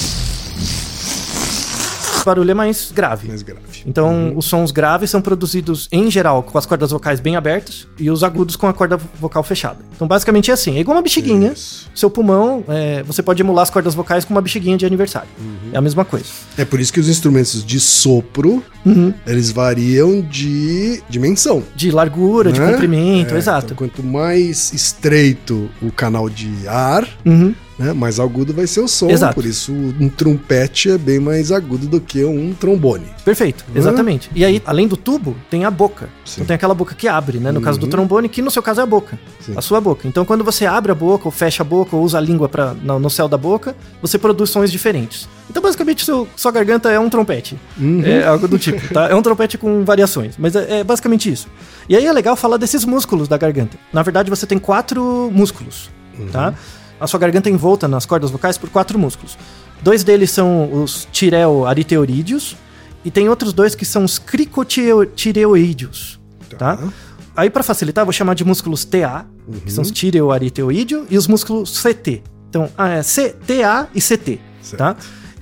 O 2.21 2.25
barulho 2.25 2.51
é 2.51 2.55
mais 2.55 2.91
grave. 2.93 3.29
Mais 3.29 3.43
grave. 3.43 3.63
Então, 3.87 4.33
os 4.37 4.47
sons 4.47 4.71
graves 4.71 5.11
são 5.11 5.21
produzidos, 5.21 5.89
em 5.91 6.11
geral, 6.11 6.43
com 6.43 6.57
as 6.59 6.67
cordas 6.67 6.91
vocais 6.91 7.21
bem 7.21 7.37
abertas 7.37 7.87
e 7.99 8.11
os 8.11 8.23
agudos 8.25 8.57
com 8.57 8.67
a 8.67 8.73
corda 8.73 8.97
vocal 9.21 9.43
fechada. 9.43 9.79
Então, 9.95 10.07
basicamente 10.07 10.51
é 10.51 10.55
assim: 10.55 10.77
é 10.77 10.81
igual 10.81 10.97
uma 10.97 11.03
bexiguinha. 11.03 11.53
Isso. 11.53 11.89
Seu 11.95 12.11
pulmão, 12.11 12.65
é, 12.69 13.03
você 13.03 13.23
pode 13.23 13.43
emular 13.43 13.63
as 13.63 13.71
cordas 13.71 13.95
vocais 13.95 14.25
com 14.25 14.35
uma 14.35 14.41
bexiguinha 14.41 14.77
de 14.77 14.87
aniversário. 14.87 15.29
Uhum. 15.39 15.71
É 15.73 15.79
a 15.79 15.81
mesma 15.81 16.05
coisa. 16.05 16.27
É 16.57 16.65
por 16.65 16.81
isso 16.81 16.93
que 16.93 17.01
os 17.01 17.09
instrumentos 17.09 17.65
de 17.65 17.79
sopro, 17.81 18.63
Uhum. 18.85 19.13
eles 19.27 19.51
variam 19.51 20.21
de 20.23 21.03
dimensão. 21.09 21.63
De 21.77 21.91
largura, 21.91 22.51
de 22.51 22.59
né? 22.61 22.73
comprimento, 22.73 23.35
É, 23.35 23.39
exato. 23.39 23.67
então, 23.67 23.77
quanto 23.77 24.03
mais 24.03 24.73
estreito 24.73 25.69
o 25.83 25.91
canal 25.93 26.29
de 26.31 26.67
ar, 26.67 27.07
Uhum. 27.25 27.55
Né, 27.81 27.93
mais 27.95 28.21
agudo 28.21 28.53
vai 28.53 28.67
ser 28.67 28.81
o 28.81 28.89
som. 28.89 29.09
Exato. 29.09 29.35
Por 29.35 29.47
isso, 29.47 29.73
um 29.73 30.09
trompete 30.09 30.91
é 30.91 30.99
bem 30.99 31.19
mais 31.19 31.51
agudo 31.51 31.87
do 31.89 32.01
que 32.01 32.23
um 32.25 32.53
trombone. 32.53 33.07
Perfeito, 33.25 33.65
exatamente. 33.75 34.31
E 34.35 34.45
aí, 34.45 34.63
além 34.67 34.87
do 34.87 34.97
tubo, 34.97 35.35
tem 35.49 35.65
a 35.65 35.71
boca. 35.71 36.09
Sim. 36.25 36.33
Então 36.37 36.47
tem 36.47 36.55
aquela 36.57 36.75
boca 36.75 36.95
que 36.95 37.09
abre, 37.09 37.39
né? 37.39 37.51
No 37.51 37.61
caso 37.61 37.79
do 37.79 37.85
Uhum. 37.85 37.91
trombone, 37.91 38.29
que 38.29 38.43
no 38.43 38.51
seu 38.51 38.63
caso 38.63 38.81
é 38.81 38.83
a 38.83 38.87
boca. 38.87 39.19
Sim. 39.41 39.55
A 39.57 39.63
sua 39.63 39.81
boca. 39.81 40.07
Então 40.07 40.25
quando 40.27 40.45
você 40.45 40.67
abre 40.67 40.93
a 40.93 40.95
boca, 40.95 41.27
ou 41.27 41.33
fecha 41.33 41.63
a 41.63 41.67
boca, 41.67 41.97
ou 41.97 42.03
usa 42.05 42.19
a 42.19 42.21
língua 42.21 42.49
pra, 42.49 42.75
no, 42.75 42.99
no 42.99 43.09
céu 43.09 43.27
da 43.29 43.39
boca, 43.39 43.75
você 44.03 44.19
produz 44.19 44.51
sons 44.51 44.71
diferentes. 44.71 45.27
Então 45.49 45.63
basicamente 45.63 46.05
seu, 46.05 46.29
sua 46.37 46.53
garganta 46.53 46.91
é 46.91 47.01
um 47.01 47.09
trompete. 47.09 47.59
Uhum. 47.79 48.03
É 48.05 48.25
algo 48.27 48.47
do 48.47 48.59
tipo, 48.59 48.93
tá? 48.93 49.09
É 49.09 49.15
um 49.15 49.23
trompete 49.23 49.57
com 49.57 49.85
variações. 49.85 50.35
Mas 50.39 50.55
é, 50.55 50.81
é 50.81 50.85
basicamente 50.85 51.31
isso. 51.33 51.49
E 51.89 51.97
aí 51.97 52.05
é 52.07 52.13
legal 52.13 52.37
falar 52.37 52.57
desses 52.59 52.85
músculos 52.85 53.27
da 53.27 53.37
garganta. 53.39 53.77
Na 53.93 54.03
verdade, 54.03 54.29
você 54.31 54.47
tem 54.47 54.59
quatro 54.59 55.31
músculos, 55.33 55.91
tá? 56.31 56.55
A 57.01 57.07
sua 57.07 57.19
garganta 57.19 57.49
é 57.49 57.53
envolta 57.53 57.89
nas 57.89 58.05
cordas 58.05 58.31
vocais 58.31 58.59
por 58.59 58.69
quatro 58.69 58.99
músculos. 58.99 59.39
Dois 59.83 60.05
deles 60.05 60.31
são 60.31 60.83
os 60.83 61.09
tireoariteorídeos 61.11 62.57
e 63.05 63.11
tem 63.11 63.29
outros 63.29 63.53
dois 63.53 63.75
que 63.75 63.87
são 63.87 64.05
os 64.05 64.19
cricotireoídeos, 64.19 66.21
tá? 66.59 66.79
Aí, 67.35 67.49
pra 67.49 67.63
facilitar, 67.63 68.05
vou 68.05 68.13
chamar 68.13 68.35
de 68.35 68.45
músculos 68.45 68.85
TA, 68.85 69.25
que 69.65 69.73
são 69.73 69.83
os 69.83 69.91
tireoariteoídeo, 69.91 71.07
e 71.09 71.17
os 71.17 71.27
músculos 71.27 71.83
CT. 71.83 72.23
Então, 72.51 72.69
ah, 72.77 72.89
é 72.89 73.03
C, 73.03 73.35
TA 73.47 73.89
e 73.95 74.01
CT, 74.01 74.39
tá? 74.77 74.97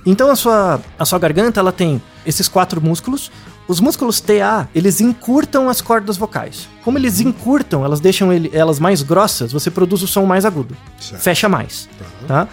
Então, 0.05 0.31
a 0.31 0.35
sua, 0.35 0.79
a 0.97 1.03
sua 1.03 1.19
garganta, 1.19 1.59
ela 1.59 1.73
tem 1.73 2.01
esses 2.25 2.47
quatro 2.47 2.79
músculos. 2.79 3.29
Os 3.69 3.79
músculos 3.79 4.19
TA, 4.19 4.67
eles 4.73 4.99
encurtam 4.99 5.69
as 5.69 5.79
cordas 5.79 6.17
vocais. 6.17 6.67
Como 6.83 6.97
eles 6.97 7.19
encurtam, 7.21 7.85
elas 7.85 7.99
deixam 7.99 8.33
ele- 8.33 8.49
elas 8.51 8.79
mais 8.79 9.03
grossas, 9.03 9.51
você 9.51 9.69
produz 9.69 10.01
o 10.01 10.07
som 10.07 10.25
mais 10.25 10.43
agudo. 10.43 10.75
Certo. 10.99 11.21
Fecha 11.21 11.47
mais, 11.47 11.87
tá? 12.27 12.47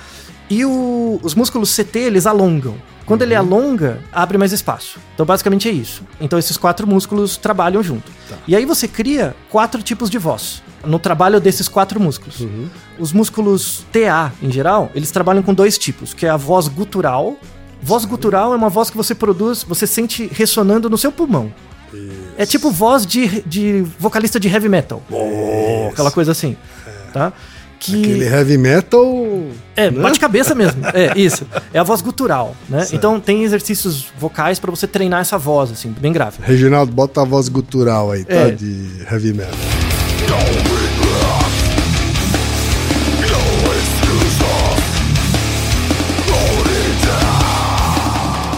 E 0.51 0.63
o- 0.65 1.19
os 1.23 1.35
músculos 1.35 1.71
CT, 1.71 1.99
eles 2.01 2.27
alongam. 2.27 2.75
Quando 3.07 3.23
ele 3.23 3.35
alonga, 3.35 4.01
abre 4.13 4.37
mais 4.37 4.53
espaço. 4.53 4.99
Então, 5.15 5.25
basicamente 5.25 5.69
é 5.69 5.73
isso. 5.73 6.03
Então, 6.21 6.39
esses 6.39 6.57
quatro 6.57 6.87
músculos 6.87 7.37
trabalham 7.37 7.83
junto. 7.83 8.13
E 8.47 8.55
aí 8.55 8.65
você 8.67 8.87
cria 8.87 9.35
quatro 9.49 9.81
tipos 9.83 10.11
de 10.11 10.19
voz 10.19 10.63
no 10.85 10.99
trabalho 10.99 11.41
desses 11.41 11.67
quatro 11.69 11.99
músculos. 12.01 12.45
Os 12.99 13.13
músculos 13.13 13.85
TA, 13.93 14.33
em 14.43 14.51
geral, 14.51 14.91
eles 14.95 15.11
trabalham 15.11 15.43
com 15.43 15.55
dois 15.55 15.79
tipos, 15.79 16.13
que 16.13 16.27
é 16.27 16.29
a 16.29 16.37
voz 16.37 16.69
gutural. 16.69 17.37
Voz 17.83 18.05
gutural 18.05 18.53
é 18.53 18.57
uma 18.57 18.69
voz 18.69 18.91
que 18.91 18.97
você 18.97 19.15
produz, 19.15 19.63
você 19.63 19.87
sente 19.87 20.29
ressonando 20.33 20.91
no 20.91 20.99
seu 20.99 21.13
pulmão. 21.13 21.53
É 22.37 22.45
tipo 22.45 22.71
voz 22.71 23.07
de, 23.07 23.43
de 23.43 23.87
vocalista 23.99 24.39
de 24.39 24.49
heavy 24.49 24.69
metal. 24.69 25.03
Aquela 25.91 26.11
coisa 26.11 26.33
assim, 26.33 26.57
tá? 27.13 27.33
Que... 27.79 28.01
Aquele 28.01 28.25
heavy 28.25 28.59
metal. 28.59 29.05
É, 29.77 29.91
né? 29.91 30.03
bate-cabeça 30.03 30.55
mesmo. 30.55 30.83
É, 30.93 31.17
isso. 31.19 31.47
É 31.73 31.79
a 31.79 31.83
voz 31.83 32.01
gutural, 32.01 32.57
né? 32.69 32.87
Então 32.93 33.21
tem 33.21 33.45
exercícios 33.45 34.07
vocais 34.19 34.59
pra 34.59 34.71
você 34.71 34.87
treinar 34.87 35.21
essa 35.21 35.39
voz, 35.39 35.71
assim, 35.71 35.95
bem 35.99 36.13
grave. 36.13 36.39
Reginaldo, 36.43 36.93
bota 36.93 37.23
a 37.23 37.25
voz 37.25 37.49
gutural 37.49 38.11
aí, 38.11 38.25
tá? 38.25 38.35
É. 38.35 38.51
De 38.51 39.07
heavy 39.11 39.33
metal. 39.33 39.55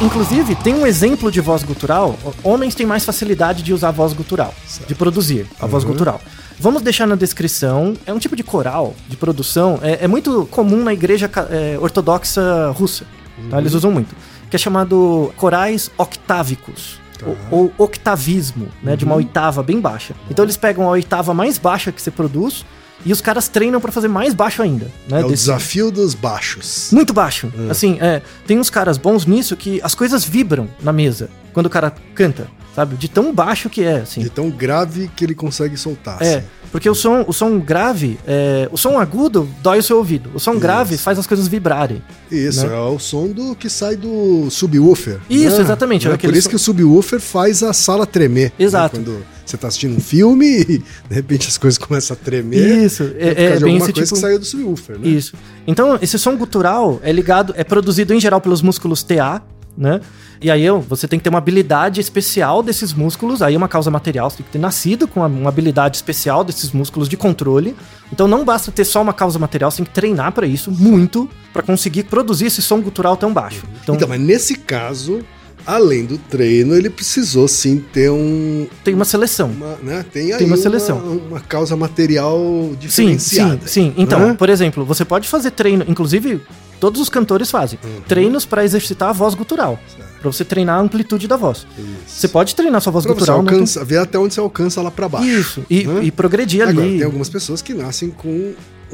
Inclusive, 0.01 0.55
tem 0.55 0.75
um 0.75 0.87
exemplo 0.87 1.31
de 1.31 1.41
voz 1.41 1.65
gutural. 1.65 2.17
Homens 2.45 2.75
têm 2.75 2.87
mais 2.87 3.05
facilidade 3.05 3.65
de 3.65 3.73
usar 3.73 3.89
a 3.89 3.93
voz 3.93 4.13
gutural, 4.13 4.55
de 4.87 4.95
produzir 4.95 5.47
a 5.59 5.67
voz 5.67 5.83
gutural. 5.83 6.21
Vamos 6.61 6.83
deixar 6.83 7.05
na 7.07 7.17
descrição. 7.17 7.95
É 8.07 8.13
um 8.13 8.19
tipo 8.19 8.37
de 8.37 8.45
coral 8.45 8.95
de 9.09 9.17
produção. 9.17 9.81
É, 9.83 10.05
é 10.05 10.09
muito 10.09 10.47
comum 10.53 10.85
na 10.85 10.93
igreja 10.93 11.29
é, 11.51 11.77
ortodoxa 11.81 12.71
russa. 12.71 13.07
tá? 13.51 13.59
Eles 13.59 13.75
usam 13.75 13.91
muito. 13.91 14.15
Que 14.49 14.55
é 14.55 14.59
chamado 14.59 15.33
corais 15.37 15.91
octávicos. 15.99 17.01
Ou, 17.27 17.37
ou 17.51 17.73
octavismo, 17.85 18.69
né? 18.81 18.95
De 18.95 19.05
uma 19.05 19.17
oitava 19.17 19.65
bem 19.65 19.81
baixa. 19.81 20.15
Então 20.31 20.45
eles 20.45 20.57
pegam 20.57 20.87
a 20.87 20.91
oitava 20.91 21.35
mais 21.35 21.59
baixa 21.59 21.91
que 21.91 22.01
você 22.01 22.13
produz 22.13 22.65
e 23.05 23.13
os 23.13 23.21
caras 23.21 23.49
treinam 23.49 23.81
pra 23.81 23.93
fazer 23.93 24.09
mais 24.09 24.35
baixo 24.35 24.63
ainda. 24.63 24.87
Né? 25.09 25.21
É 25.21 25.25
o 25.25 25.29
Desse- 25.29 25.45
desafio 25.45 25.91
dos 25.91 26.15
baixos. 26.15 26.89
muito 26.93 27.13
baixo. 27.13 27.51
Assim, 27.71 27.99
é, 28.01 28.23
tem 28.47 28.59
uns 28.59 28.71
caras 28.71 28.99
bons 28.99 29.25
nisso 29.27 29.57
que 29.57 29.81
as 29.83 29.95
coisas 29.95 30.25
vibram 30.25 30.69
na 30.83 30.93
mesa 30.93 31.29
quando 31.53 31.67
o 31.67 31.71
cara 31.71 31.93
canta, 32.15 32.49
sabe? 32.75 32.97
De 32.97 33.09
tão 33.09 33.33
baixo 33.33 33.69
que 33.71 33.83
é, 33.83 33.99
assim. 34.01 34.21
De 34.21 34.31
tão 34.31 34.51
grave 34.51 35.11
que 35.17 35.25
ele 35.25 35.35
consegue 35.35 35.77
soltar. 35.77 36.19
É, 36.21 36.37
assim. 36.39 36.47
porque 36.71 36.89
o 36.91 36.95
som, 36.95 37.25
o 37.27 37.33
som 37.33 37.59
grave, 37.59 38.19
é, 38.27 38.69
o 38.71 38.77
som 38.77 38.99
agudo 38.99 39.49
dói 39.63 39.79
o 39.79 39.83
seu 39.83 39.97
ouvido. 39.97 40.31
O 40.35 40.41
som 40.41 40.59
grave 40.59 40.97
faz 40.99 41.19
as 41.19 41.27
coisas 41.27 41.49
vibrarem. 41.49 42.03
Isso, 42.31 42.67
né? 42.67 42.77
é 42.77 42.81
o 42.81 42.99
som 42.99 43.29
do 43.29 43.55
que 43.57 43.71
sai 43.71 43.97
do 43.97 44.51
subwoofer. 44.51 45.19
Isso, 45.31 45.57
né? 45.57 45.63
exatamente, 45.63 46.07
é 46.07 46.11
Né? 46.11 46.15
aquele 46.17 46.33
Por 46.33 46.39
isso 46.39 46.45
som- 46.45 46.51
que 46.51 46.57
o 46.57 46.59
subwoofer 46.59 47.21
faz 47.21 47.63
a 47.63 47.73
sala 47.73 48.07
tremer. 48.07 48.47
né? 48.59 48.65
Exato. 48.65 48.97
Quando 48.97 49.25
você 49.51 49.57
tá 49.57 49.69
assistindo 49.69 49.97
um 49.97 50.01
filme 50.01 50.61
e 50.61 50.79
de 50.79 50.85
repente 51.11 51.49
as 51.49 51.57
coisas 51.59 51.79
começam 51.79 52.17
a 52.21 52.25
tremer. 52.25 52.85
Isso, 52.85 53.03
é- 53.03 53.07
é, 53.29 53.31
é 53.31 53.35
bem 53.35 53.53
alguma 53.55 53.79
coisa 53.81 53.93
tipo- 53.93 54.15
que 54.15 54.21
saiu 54.21 54.39
do 54.39 54.45
subwoofer, 54.45 54.99
né? 54.99 55.09
Isso. 55.09 55.35
Então, 55.67 55.99
esse 56.01 56.19
som 56.19 56.37
gutural 56.37 57.01
é 57.03 57.13
ligado, 57.13 57.53
é 57.57 57.65
produzido 57.65 58.13
em 58.15 58.21
geral 58.21 58.41
pelos 58.41 58.63
músculos 58.63 59.03
TA, 59.03 59.43
né? 59.77 60.01
E 60.41 60.51
aí 60.53 60.65
você 60.89 61.09
tem 61.09 61.19
que 61.19 61.25
ter 61.25 61.31
uma 61.31 61.39
habilidade 61.39 62.01
especial 62.01 62.63
desses 62.63 62.93
músculos, 62.93 63.43
aí 63.43 63.55
é 63.55 63.59
uma 63.59 63.67
causa 63.67 63.91
material, 63.91 64.31
você 64.31 64.37
tem 64.37 64.47
que 64.47 64.53
ter 64.53 64.59
nascido 64.59 65.09
com 65.09 65.25
uma, 65.27 65.49
habilidade 65.49 65.97
especial 65.97 66.45
desses 66.45 66.71
músculos 66.71 67.09
de 67.09 67.17
controle. 67.17 67.75
Então 68.13 68.29
não 68.29 68.45
basta 68.45 68.71
ter 68.71 68.85
só 68.85 69.03
uma 69.03 69.13
causa 69.13 69.37
material, 69.37 69.69
você 69.71 69.79
tem 69.79 69.87
que 69.87 69.93
treinar 69.93 70.31
pra 70.31 70.47
isso 70.47 70.71
muito 70.71 71.29
pra 71.53 71.61
conseguir 71.61 72.05
produzir 72.05 72.47
esse 72.47 72.63
som 72.63 72.81
gutural 72.81 73.17
tão 73.17 73.33
baixo. 73.33 73.65
Então, 73.83 73.97
Então, 73.97 74.09
mas 74.09 74.21
nesse 74.21 74.55
caso, 74.55 75.25
além 75.69 76.07
do 76.07 76.17
treino, 76.17 76.75
ele 76.75 76.89
precisou 76.89 77.47
sim 77.47 77.85
ter 77.93 78.11
um. 78.11 78.67
tem 78.83 78.95
uma 78.95 79.05
seleção. 79.05 79.49
Uma, 79.51 79.77
né? 79.83 80.05
Tem 80.11 80.33
aí 80.33 80.39
Tem 80.39 80.47
uma 80.47 80.57
seleção. 80.57 80.99
uma 80.99 81.41
causa 81.41 81.77
material 81.77 82.39
Sim, 82.73 82.77
diferenciada. 82.81 83.61
sim, 83.67 83.93
sim. 83.93 83.95
Então, 83.99 84.31
Hã? 84.31 84.35
por 84.35 84.49
exemplo, 84.49 84.85
você 84.85 85.05
pode 85.05 85.29
fazer 85.29 85.51
treino, 85.51 85.85
inclusive 85.87 86.41
todos 86.81 87.01
os 87.01 87.09
cantores 87.11 87.51
fazem, 87.51 87.79
treinos 88.07 88.47
pra 88.47 88.65
exercitar 88.65 89.11
a 89.11 89.13
voz 89.13 89.35
gutural, 89.35 89.79
Pra 90.21 90.33
você 90.33 90.45
treinar 90.45 90.77
a 90.79 90.81
amplitude 90.81 91.29
da 91.29 91.37
voz. 91.37 91.65
Você 92.05 92.27
pode 92.27 92.53
treinar 92.57 92.81
sua 92.81 92.91
voz 92.91 93.05
Pra 93.05 93.15
você 93.15 93.21
gutural 93.21 93.41
no 93.41 93.49
alcança, 93.51 93.85
ver 93.85 93.99
até 93.99 94.19
onde 94.19 94.35
você 94.35 94.41
alcança 94.41 94.83
lá 94.83 94.91
pra 94.91 95.09
baixo. 95.09 95.29
Isso, 95.29 95.65
e, 95.71 95.85
né? 95.87 96.01
e 96.03 96.11
progredir 96.11 96.63
Agora, 96.67 96.85
ali. 96.85 96.97
tem 96.97 97.05
algumas 97.05 97.29
pessoas 97.29 97.63
que 97.63 97.73
nascem 97.73 98.11
com 98.11 98.53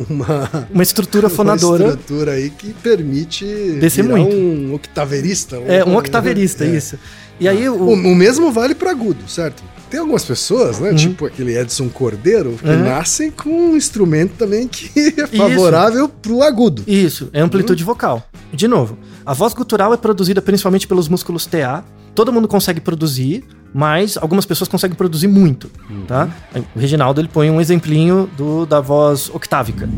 uma, 0.09 0.67
Uma 0.71 0.83
estrutura 0.83 1.29
fonadora. 1.29 1.85
uma 1.85 1.91
estrutura 1.91 2.33
aí 2.33 2.51
que 2.51 2.73
permite 2.75 3.45
Descer 3.81 4.05
muito. 4.05 4.35
um 4.35 4.75
octaverista. 4.75 5.57
É, 5.67 5.85
um 5.85 5.97
octaverista, 5.97 6.65
É. 6.67 6.69
isso. 6.77 6.99
E 7.41 7.49
aí 7.49 7.69
o. 7.69 7.75
O, 7.75 7.93
o 7.93 8.15
mesmo 8.15 8.51
vale 8.53 8.75
para 8.75 8.91
agudo, 8.91 9.29
certo? 9.29 9.63
Tem 9.91 10.01
algumas 10.01 10.25
pessoas, 10.25 10.79
Uhum. 10.79 10.85
né? 10.87 10.95
Tipo 10.95 11.27
aquele 11.27 11.57
Edson 11.57 11.89
Cordeiro, 11.89 12.57
que 12.61 12.67
nascem 12.67 13.31
com 13.31 13.51
um 13.51 13.77
instrumento 13.77 14.33
também 14.37 14.67
que 14.67 14.91
é 15.21 15.27
favorável 15.27 16.09
pro 16.09 16.43
agudo. 16.43 16.83
Isso, 16.87 17.29
é 17.33 17.41
amplitude 17.41 17.83
Uhum. 17.83 17.87
vocal. 17.87 18.29
De 18.53 18.67
novo, 18.67 18.99
a 19.25 19.33
voz 19.33 19.53
gutural 19.55 19.93
é 19.95 19.97
produzida 19.97 20.41
principalmente 20.43 20.87
pelos 20.89 21.09
músculos 21.09 21.47
TA. 21.47 21.85
Todo 22.15 22.33
mundo 22.33 22.47
consegue 22.49 22.81
produzir, 22.81 23.45
mas 23.75 24.17
algumas 24.17 24.47
pessoas 24.47 24.69
conseguem 24.69 24.97
produzir 24.97 25.27
muito, 25.27 25.69
Uhum. 25.91 26.05
tá? 26.07 26.29
O 26.75 26.79
Reginaldo 26.79 27.21
ele 27.21 27.29
põe 27.29 27.51
um 27.51 27.61
exemplinho 27.61 28.31
do, 28.37 28.65
da 28.65 28.81
voz 28.81 29.29
octávica. 29.35 29.89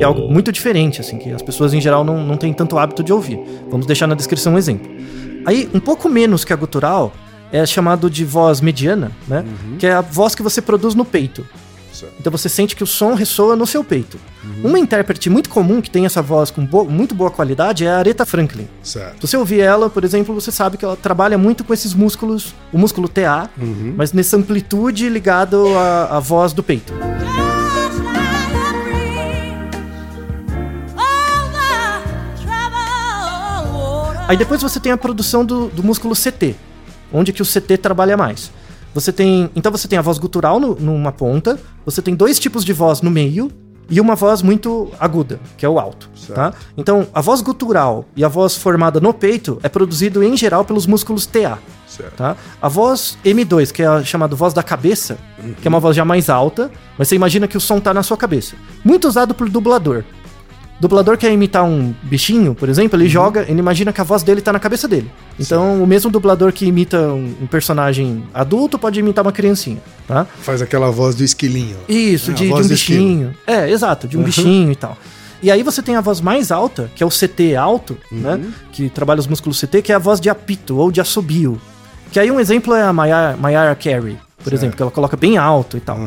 É 0.00 0.04
algo 0.04 0.30
muito 0.32 0.52
diferente, 0.52 1.00
assim, 1.00 1.18
que 1.18 1.30
as 1.30 1.42
pessoas 1.42 1.74
em 1.74 1.80
geral 1.80 2.04
não, 2.04 2.24
não 2.24 2.36
têm 2.36 2.52
tanto 2.52 2.78
hábito 2.78 3.02
de 3.02 3.12
ouvir. 3.12 3.38
Vamos 3.70 3.86
deixar 3.86 4.06
na 4.06 4.14
descrição 4.14 4.54
um 4.54 4.58
exemplo. 4.58 4.88
Aí, 5.44 5.68
um 5.74 5.80
pouco 5.80 6.08
menos 6.08 6.44
que 6.44 6.52
a 6.52 6.56
gutural, 6.56 7.12
é 7.50 7.64
chamado 7.64 8.10
de 8.10 8.24
voz 8.24 8.60
mediana, 8.60 9.10
né? 9.26 9.44
Que 9.78 9.86
é 9.86 9.92
a 9.92 10.00
voz 10.02 10.34
que 10.34 10.42
você 10.42 10.60
produz 10.60 10.94
no 10.94 11.04
peito. 11.04 11.46
Certo. 11.92 12.14
Então 12.20 12.30
você 12.30 12.48
sente 12.48 12.76
que 12.76 12.84
o 12.84 12.86
som 12.86 13.14
ressoa 13.14 13.56
no 13.56 13.66
seu 13.66 13.82
peito. 13.82 14.18
Uma 14.62 14.78
intérprete 14.78 15.28
muito 15.28 15.48
comum 15.50 15.80
que 15.80 15.90
tem 15.90 16.06
essa 16.06 16.22
voz 16.22 16.50
com 16.50 16.64
bo- 16.64 16.84
muito 16.84 17.14
boa 17.14 17.30
qualidade 17.30 17.84
é 17.84 17.90
a 17.90 17.98
Aretha 17.98 18.24
Franklin. 18.24 18.68
Certo. 18.82 19.26
Se 19.26 19.32
você 19.32 19.36
ouvir 19.36 19.60
ela, 19.60 19.90
por 19.90 20.04
exemplo, 20.04 20.34
você 20.34 20.50
sabe 20.52 20.76
que 20.76 20.84
ela 20.84 20.96
trabalha 20.96 21.36
muito 21.36 21.64
com 21.64 21.74
esses 21.74 21.92
músculos, 21.92 22.54
o 22.72 22.78
músculo 22.78 23.08
TA, 23.08 23.50
mas 23.96 24.12
nessa 24.12 24.36
amplitude 24.36 25.08
ligado 25.08 25.66
à, 25.76 26.16
à 26.16 26.20
voz 26.20 26.52
do 26.52 26.62
peito. 26.62 26.92
Aí 34.28 34.36
depois 34.36 34.60
você 34.60 34.78
tem 34.78 34.92
a 34.92 34.96
produção 34.98 35.44
do, 35.44 35.68
do 35.68 35.82
músculo 35.82 36.14
CT, 36.14 36.54
onde 37.12 37.32
que 37.32 37.40
o 37.40 37.46
CT 37.46 37.78
trabalha 37.78 38.16
mais. 38.16 38.50
Você 38.94 39.12
tem, 39.12 39.50
então 39.56 39.72
você 39.72 39.88
tem 39.88 39.98
a 39.98 40.02
voz 40.02 40.18
gutural 40.18 40.60
no- 40.60 40.74
numa 40.74 41.12
ponta, 41.12 41.58
você 41.84 42.02
tem 42.02 42.14
dois 42.14 42.38
tipos 42.38 42.64
de 42.64 42.72
voz 42.72 43.00
no 43.00 43.10
meio 43.10 43.50
e 43.88 44.00
uma 44.00 44.14
voz 44.14 44.42
muito 44.42 44.90
aguda, 45.00 45.40
que 45.56 45.64
é 45.64 45.68
o 45.68 45.78
alto, 45.78 46.10
tá? 46.34 46.52
Então, 46.76 47.06
a 47.12 47.20
voz 47.20 47.40
gutural 47.40 48.04
e 48.14 48.24
a 48.24 48.28
voz 48.28 48.54
formada 48.54 49.00
no 49.00 49.14
peito 49.14 49.58
é 49.62 49.68
produzido 49.68 50.22
em 50.22 50.36
geral 50.36 50.64
pelos 50.64 50.86
músculos 50.86 51.26
TA, 51.26 51.58
tá? 52.16 52.36
A 52.60 52.68
voz 52.68 53.16
M2, 53.24 53.72
que 53.72 53.82
é 53.82 53.86
a 53.86 54.04
chamada 54.04 54.36
voz 54.36 54.52
da 54.52 54.62
cabeça, 54.62 55.18
que 55.60 55.66
é 55.66 55.70
uma 55.70 55.80
voz 55.80 55.96
já 55.96 56.04
mais 56.04 56.28
alta, 56.28 56.70
mas 56.98 57.08
você 57.08 57.16
imagina 57.16 57.48
que 57.48 57.56
o 57.56 57.60
som 57.60 57.80
tá 57.80 57.94
na 57.94 58.02
sua 58.02 58.16
cabeça. 58.16 58.56
Muito 58.84 59.08
usado 59.08 59.34
por 59.34 59.48
dublador. 59.48 60.04
Dublador 60.80 61.18
quer 61.18 61.32
imitar 61.32 61.64
um 61.64 61.92
bichinho, 62.02 62.54
por 62.54 62.68
exemplo, 62.68 62.98
ele 62.98 63.08
joga, 63.08 63.44
ele 63.48 63.58
imagina 63.58 63.92
que 63.92 64.00
a 64.00 64.04
voz 64.04 64.22
dele 64.22 64.40
tá 64.40 64.52
na 64.52 64.60
cabeça 64.60 64.86
dele. 64.86 65.10
Então, 65.38 65.82
o 65.82 65.86
mesmo 65.86 66.08
dublador 66.10 66.52
que 66.52 66.66
imita 66.66 66.98
um, 67.00 67.34
um 67.42 67.46
personagem 67.48 68.22
adulto 68.32 68.78
pode 68.78 69.00
imitar 69.00 69.24
uma 69.24 69.32
criancinha, 69.32 69.78
tá? 70.06 70.24
Faz 70.42 70.62
aquela 70.62 70.90
voz 70.90 71.16
do 71.16 71.24
esquilinho. 71.24 71.76
Isso, 71.88 72.30
É, 72.30 72.34
de, 72.34 72.46
de 72.46 72.52
um 72.52 72.68
bichinho. 72.68 73.34
É, 73.46 73.68
exato, 73.68 74.06
de 74.06 74.16
um 74.16 74.22
bichinho 74.22 74.70
e 74.70 74.76
tal. 74.76 74.96
E 75.42 75.50
aí 75.50 75.62
você 75.62 75.82
tem 75.82 75.96
a 75.96 76.00
voz 76.00 76.20
mais 76.20 76.50
alta, 76.52 76.90
que 76.94 77.02
é 77.02 77.06
o 77.06 77.10
CT 77.10 77.56
alto, 77.56 77.96
né? 78.10 78.40
Que 78.72 78.88
trabalha 78.88 79.20
os 79.20 79.26
músculos 79.26 79.60
CT, 79.60 79.82
que 79.82 79.92
é 79.92 79.94
a 79.94 79.98
voz 79.98 80.20
de 80.20 80.28
apito 80.30 80.76
ou 80.76 80.90
de 80.92 81.00
assobio. 81.00 81.60
Que 82.12 82.18
aí 82.20 82.30
um 82.30 82.40
exemplo 82.40 82.74
é 82.74 82.82
a 82.82 82.92
Mariah, 82.92 83.36
Mariah 83.36 83.74
Carey, 83.74 84.16
por 84.42 84.52
exemplo, 84.52 84.76
que 84.76 84.82
ela 84.82 84.90
coloca 84.90 85.16
bem 85.16 85.36
alto 85.38 85.76
e 85.76 85.80
tal. 85.80 85.98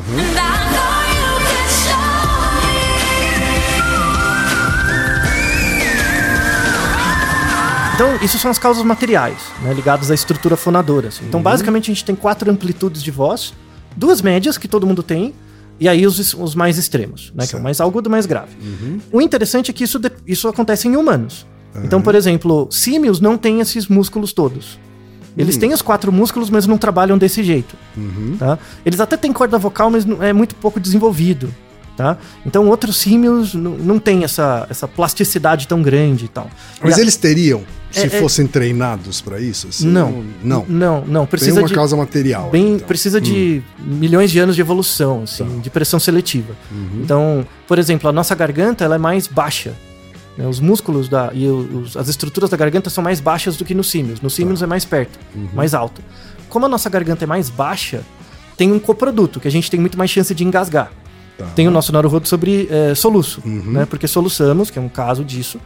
Então, 8.01 8.15
isso 8.23 8.39
são 8.39 8.49
as 8.49 8.57
causas 8.57 8.81
materiais, 8.83 9.37
né, 9.61 9.71
ligadas 9.75 10.09
à 10.09 10.15
estrutura 10.15 10.57
fonadora. 10.57 11.09
assim. 11.09 11.23
Então, 11.27 11.39
basicamente, 11.39 11.91
a 11.91 11.93
gente 11.93 12.03
tem 12.03 12.15
quatro 12.15 12.49
amplitudes 12.49 13.03
de 13.03 13.11
voz, 13.11 13.53
duas 13.95 14.23
médias 14.23 14.57
que 14.57 14.67
todo 14.67 14.87
mundo 14.87 15.03
tem, 15.03 15.35
e 15.79 15.87
aí 15.87 16.07
os, 16.07 16.33
os 16.33 16.55
mais 16.55 16.79
extremos, 16.79 17.31
né, 17.35 17.45
que 17.45 17.55
é 17.55 17.59
o 17.59 17.61
mais 17.61 17.79
agudo 17.79 18.09
e 18.09 18.11
mais 18.11 18.25
grave. 18.25 18.55
O 19.11 19.21
interessante 19.21 19.69
é 19.69 19.73
que 19.73 19.83
isso, 19.83 19.99
isso 20.25 20.47
acontece 20.47 20.87
em 20.87 20.95
humanos. 20.95 21.45
Então, 21.83 22.01
por 22.01 22.15
exemplo, 22.15 22.67
símios 22.71 23.19
não 23.19 23.37
têm 23.37 23.59
esses 23.59 23.87
músculos 23.87 24.33
todos. 24.33 24.79
Eles 25.37 25.55
têm 25.55 25.71
os 25.71 25.81
quatro 25.83 26.11
músculos, 26.11 26.49
mas 26.49 26.65
não 26.65 26.79
trabalham 26.79 27.19
desse 27.19 27.43
jeito. 27.43 27.75
Tá? 28.39 28.57
Eles 28.83 28.99
até 28.99 29.15
têm 29.15 29.31
corda 29.31 29.59
vocal, 29.59 29.91
mas 29.91 30.05
não- 30.05 30.21
é 30.23 30.33
muito 30.33 30.55
pouco 30.55 30.79
desenvolvido. 30.79 31.53
Tá? 31.97 32.17
Então, 32.45 32.67
outros 32.69 32.97
símios 32.97 33.53
não, 33.53 33.99
têm 33.99 34.23
essa, 34.23 34.65
essa 34.69 34.87
plasticidade 34.87 35.67
tão 35.67 35.81
grande 35.81 36.25
e 36.25 36.27
tal. 36.29 36.49
Mas 36.81 36.95
E 36.95 36.99
a- 36.99 37.03
eles 37.03 37.15
teriam, 37.17 37.61
se 37.91 37.99
É, 37.99 38.05
é- 38.05 38.09
fossem 38.09 38.47
treinados 38.47 39.19
pra 39.21 39.39
isso? 39.41 39.67
assim? 39.67 39.87
Não. 39.87 40.23
Não. 40.41 40.65
Não, 40.67 41.03
não. 41.05 41.21
Tem 41.21 41.31
Precisa 41.31 41.59
uma 41.59 41.67
de. 41.67 41.73
causa 41.73 41.95
material. 41.97 42.49
Bem, 42.49 42.75
então. 42.75 42.87
precisa 42.87 43.19
de 43.19 43.61
milhões 43.77 44.31
de 44.31 44.39
anos 44.39 44.55
de 44.55 44.61
evolução, 44.61 45.23
assim, 45.23 45.59
de 45.59 45.69
pressão 45.69 45.99
seletiva. 45.99 46.55
Então, 47.03 47.45
por 47.67 47.77
exemplo, 47.77 48.09
a 48.09 48.13
nossa 48.13 48.33
garganta 48.33 48.83
ela 48.85 48.95
é 48.95 48.99
mais 48.99 49.27
baixa. 49.27 49.73
né? 50.37 50.47
Os 50.47 50.61
músculos 50.61 51.09
da, 51.09 51.29
e 51.33 51.45
os- 51.45 51.97
as 51.97 52.07
estruturas 52.07 52.49
da 52.49 52.55
garganta 52.55 52.89
são 52.89 53.03
mais 53.03 53.19
baixas 53.19 53.57
do 53.57 53.65
que 53.65 53.75
nos 53.75 53.91
símios. 53.91 54.21
Nos 54.21 54.33
símios 54.33 54.61
é 54.63 54.65
mais 54.65 54.85
perto, 54.85 55.19
mais 55.53 55.73
alto. 55.73 56.01
Como 56.47 56.65
a 56.65 56.69
nossa 56.69 56.89
garganta 56.89 57.25
é 57.25 57.27
mais 57.27 57.49
baixa, 57.49 58.01
tem 58.55 58.71
um 58.71 58.79
coproduto, 58.79 59.41
que 59.41 59.47
a 59.49 59.51
gente 59.51 59.69
tem 59.69 59.77
muito 59.77 59.97
mais 59.97 60.09
chance 60.09 60.33
de 60.33 60.43
engasgar. 60.45 60.89
Tá. 61.37 61.45
Tem 61.55 61.67
o 61.67 61.71
nosso 61.71 61.91
Naruhodo 61.91 62.27
sobre 62.27 62.67
eh, 62.69 62.93
soluço, 62.95 63.41
né? 63.45 63.85
Porque 63.85 64.07
soluçamos, 64.07 64.69
que 64.69 64.77
é 64.77 64.81
um 64.81 64.89
caso 64.89 65.23
disso. 65.23 65.59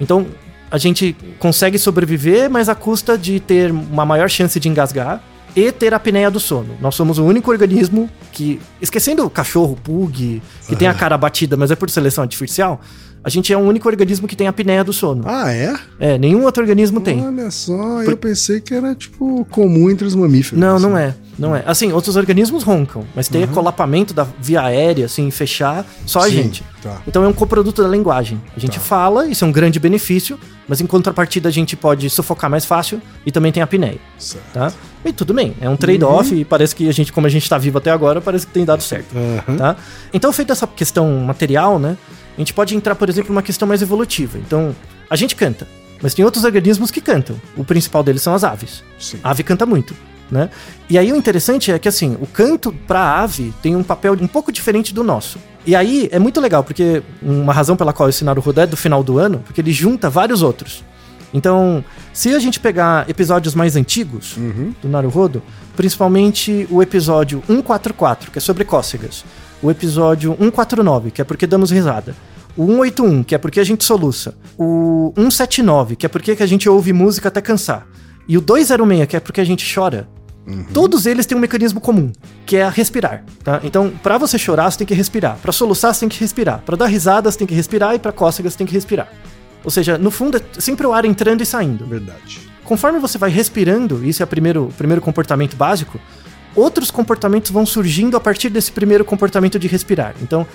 Então, 0.00 0.26
a 0.70 0.78
gente 0.78 1.14
consegue 1.38 1.78
sobreviver, 1.78 2.50
mas 2.50 2.68
à 2.68 2.74
custa 2.74 3.16
de 3.16 3.38
ter 3.38 3.70
uma 3.70 4.06
maior 4.06 4.28
chance 4.28 4.58
de 4.58 4.68
engasgar 4.68 5.22
e 5.54 5.70
ter 5.70 5.92
a 5.92 5.96
apneia 5.96 6.30
do 6.30 6.40
sono. 6.40 6.76
Nós 6.80 6.94
somos 6.94 7.18
o 7.18 7.24
único 7.24 7.50
organismo 7.50 8.08
que, 8.32 8.58
esquecendo 8.80 9.24
o 9.24 9.30
cachorro, 9.30 9.76
pug, 9.76 10.42
que 10.66 10.76
tem 10.76 10.88
a 10.88 10.94
cara 10.94 11.16
batida, 11.18 11.56
mas 11.56 11.70
é 11.70 11.76
por 11.76 11.90
seleção 11.90 12.22
artificial, 12.22 12.80
a 13.24 13.28
gente 13.30 13.52
é 13.52 13.56
o 13.56 13.60
único 13.60 13.88
organismo 13.88 14.26
que 14.26 14.34
tem 14.34 14.46
a 14.46 14.50
apneia 14.50 14.82
do 14.82 14.92
sono. 14.92 15.22
Ah, 15.26 15.52
é? 15.52 15.74
É, 16.00 16.18
nenhum 16.18 16.42
outro 16.44 16.62
organismo 16.62 17.00
tem. 17.00 17.24
Olha 17.24 17.50
só, 17.50 18.02
eu 18.02 18.16
pensei 18.16 18.60
que 18.60 18.74
era, 18.74 18.94
tipo, 18.94 19.44
comum 19.50 19.90
entre 19.90 20.06
os 20.06 20.14
mamíferos. 20.14 20.60
Não, 20.60 20.76
assim. 20.76 20.86
não 20.86 20.98
é. 20.98 21.14
Não 21.38 21.56
é. 21.56 21.62
Assim, 21.66 21.92
outros 21.92 22.16
organismos 22.16 22.62
roncam, 22.62 23.04
mas 23.14 23.26
ter 23.26 23.48
colapamento 23.48 24.12
da 24.12 24.26
via 24.38 24.62
aérea, 24.62 25.06
assim, 25.06 25.30
fechar, 25.30 25.86
só 26.04 26.20
a 26.20 26.24
Sim, 26.24 26.30
gente. 26.30 26.64
tá. 26.82 27.00
Então 27.06 27.24
é 27.24 27.28
um 27.28 27.32
coproduto 27.32 27.82
da 27.82 27.88
linguagem. 27.88 28.40
A 28.56 28.60
gente 28.60 28.78
fala, 28.78 29.26
isso 29.26 29.44
é 29.44 29.48
um 29.48 29.52
grande 29.52 29.80
benefício, 29.80 30.38
mas 30.68 30.80
em 30.80 30.86
contrapartida 30.86 31.48
a 31.48 31.52
gente 31.52 31.74
pode 31.74 32.08
sufocar 32.10 32.50
mais 32.50 32.64
fácil 32.64 33.00
e 33.24 33.32
também 33.32 33.50
tem 33.50 33.62
a 33.62 33.64
apneia, 33.64 33.98
Certo. 34.18 34.44
tá? 34.52 34.72
E 35.04 35.12
tudo 35.12 35.32
bem, 35.32 35.54
é 35.60 35.68
um 35.68 35.76
trade-off 35.76 36.34
e 36.34 36.44
parece 36.44 36.76
que 36.76 36.88
a 36.88 36.92
gente, 36.92 37.12
como 37.12 37.26
a 37.26 37.30
gente 37.30 37.48
tá 37.48 37.56
vivo 37.56 37.78
até 37.78 37.90
agora, 37.90 38.20
parece 38.20 38.46
que 38.46 38.52
tem 38.52 38.64
dado 38.64 38.82
certo, 38.82 39.08
Aham. 39.16 39.56
tá? 39.56 39.76
Então, 40.12 40.32
feita 40.32 40.52
essa 40.52 40.66
questão 40.66 41.08
material, 41.20 41.78
né? 41.78 41.96
A 42.36 42.40
gente 42.40 42.54
pode 42.54 42.74
entrar, 42.74 42.94
por 42.94 43.08
exemplo, 43.08 43.32
numa 43.32 43.42
questão 43.42 43.68
mais 43.68 43.82
evolutiva. 43.82 44.38
Então, 44.38 44.74
a 45.08 45.16
gente 45.16 45.36
canta, 45.36 45.68
mas 46.00 46.14
tem 46.14 46.24
outros 46.24 46.44
organismos 46.44 46.90
que 46.90 47.00
cantam. 47.00 47.40
O 47.56 47.64
principal 47.64 48.02
deles 48.02 48.22
são 48.22 48.34
as 48.34 48.44
aves. 48.44 48.82
Sim. 48.98 49.18
A 49.22 49.30
ave 49.30 49.42
canta 49.42 49.66
muito, 49.66 49.94
né? 50.30 50.50
E 50.88 50.98
aí 50.98 51.12
o 51.12 51.16
interessante 51.16 51.70
é 51.70 51.78
que 51.78 51.88
assim, 51.88 52.16
o 52.20 52.26
canto 52.26 52.72
pra 52.86 53.20
ave 53.20 53.52
tem 53.62 53.76
um 53.76 53.82
papel 53.82 54.16
um 54.20 54.26
pouco 54.26 54.50
diferente 54.50 54.94
do 54.94 55.04
nosso. 55.04 55.38
E 55.66 55.76
aí 55.76 56.08
é 56.10 56.18
muito 56.18 56.40
legal, 56.40 56.64
porque 56.64 57.02
uma 57.22 57.52
razão 57.52 57.76
pela 57.76 57.92
qual 57.92 58.08
esse 58.08 58.24
Naruhodo 58.24 58.60
é 58.60 58.66
do 58.66 58.76
final 58.76 59.02
do 59.02 59.18
ano, 59.18 59.40
porque 59.44 59.60
ele 59.60 59.72
junta 59.72 60.10
vários 60.10 60.42
outros. 60.42 60.82
Então, 61.34 61.82
se 62.12 62.34
a 62.34 62.38
gente 62.38 62.60
pegar 62.60 63.08
episódios 63.08 63.54
mais 63.54 63.74
antigos 63.74 64.36
do 64.82 64.88
Naruhodo, 64.88 65.42
principalmente 65.74 66.66
o 66.70 66.82
episódio 66.82 67.42
144, 67.46 68.30
que 68.30 68.38
é 68.38 68.40
sobre 68.40 68.64
cócegas, 68.64 69.24
o 69.62 69.70
episódio 69.70 70.36
149, 70.38 71.10
que 71.10 71.20
é 71.20 71.24
porque 71.24 71.46
damos 71.46 71.70
risada, 71.70 72.14
o 72.56 72.66
181, 72.66 73.22
que 73.22 73.34
é 73.34 73.38
porque 73.38 73.60
a 73.60 73.64
gente 73.64 73.84
soluça, 73.84 74.34
o 74.58 75.12
179, 75.16 75.96
que 75.96 76.06
é 76.06 76.08
porque 76.08 76.36
que 76.36 76.42
a 76.42 76.46
gente 76.46 76.68
ouve 76.68 76.92
música 76.92 77.28
até 77.28 77.40
cansar, 77.40 77.86
e 78.26 78.36
o 78.36 78.40
206, 78.40 79.06
que 79.06 79.16
é 79.16 79.20
porque 79.20 79.40
a 79.40 79.44
gente 79.44 79.74
chora, 79.74 80.08
Todos 80.74 81.06
eles 81.06 81.24
têm 81.24 81.38
um 81.38 81.40
mecanismo 81.40 81.80
comum, 81.80 82.10
que 82.44 82.56
é 82.56 82.64
a 82.64 82.68
respirar, 82.68 83.24
tá? 83.44 83.60
Então, 83.62 83.92
pra 84.02 84.18
você 84.18 84.36
chorar, 84.36 84.70
você 84.70 84.78
tem 84.78 84.86
que 84.86 84.94
respirar. 84.94 85.38
Pra 85.40 85.52
soluçar, 85.52 85.94
você 85.94 86.00
tem 86.00 86.08
que 86.08 86.18
respirar. 86.18 86.60
Pra 86.66 86.76
dar 86.76 86.86
risada, 86.86 87.30
você 87.30 87.38
tem 87.38 87.46
que 87.46 87.54
respirar. 87.54 87.94
E 87.94 87.98
pra 87.98 88.10
cócegas, 88.10 88.52
você 88.52 88.58
tem 88.58 88.66
que 88.66 88.72
respirar. 88.72 89.08
Ou 89.62 89.70
seja, 89.70 89.96
no 89.96 90.10
fundo, 90.10 90.38
é 90.38 90.60
sempre 90.60 90.84
o 90.84 90.92
ar 90.92 91.04
entrando 91.04 91.42
e 91.42 91.46
saindo. 91.46 91.86
Verdade. 91.86 92.40
Conforme 92.64 92.98
você 92.98 93.18
vai 93.18 93.30
respirando, 93.30 94.04
isso 94.04 94.20
é 94.22 94.24
o 94.24 94.26
primeiro, 94.26 94.64
o 94.64 94.72
primeiro 94.72 95.00
comportamento 95.00 95.56
básico, 95.56 96.00
outros 96.54 96.90
comportamentos 96.90 97.50
vão 97.50 97.64
surgindo 97.64 98.16
a 98.16 98.20
partir 98.20 98.48
desse 98.48 98.72
primeiro 98.72 99.04
comportamento 99.04 99.58
de 99.58 99.68
respirar. 99.68 100.14
Então, 100.22 100.46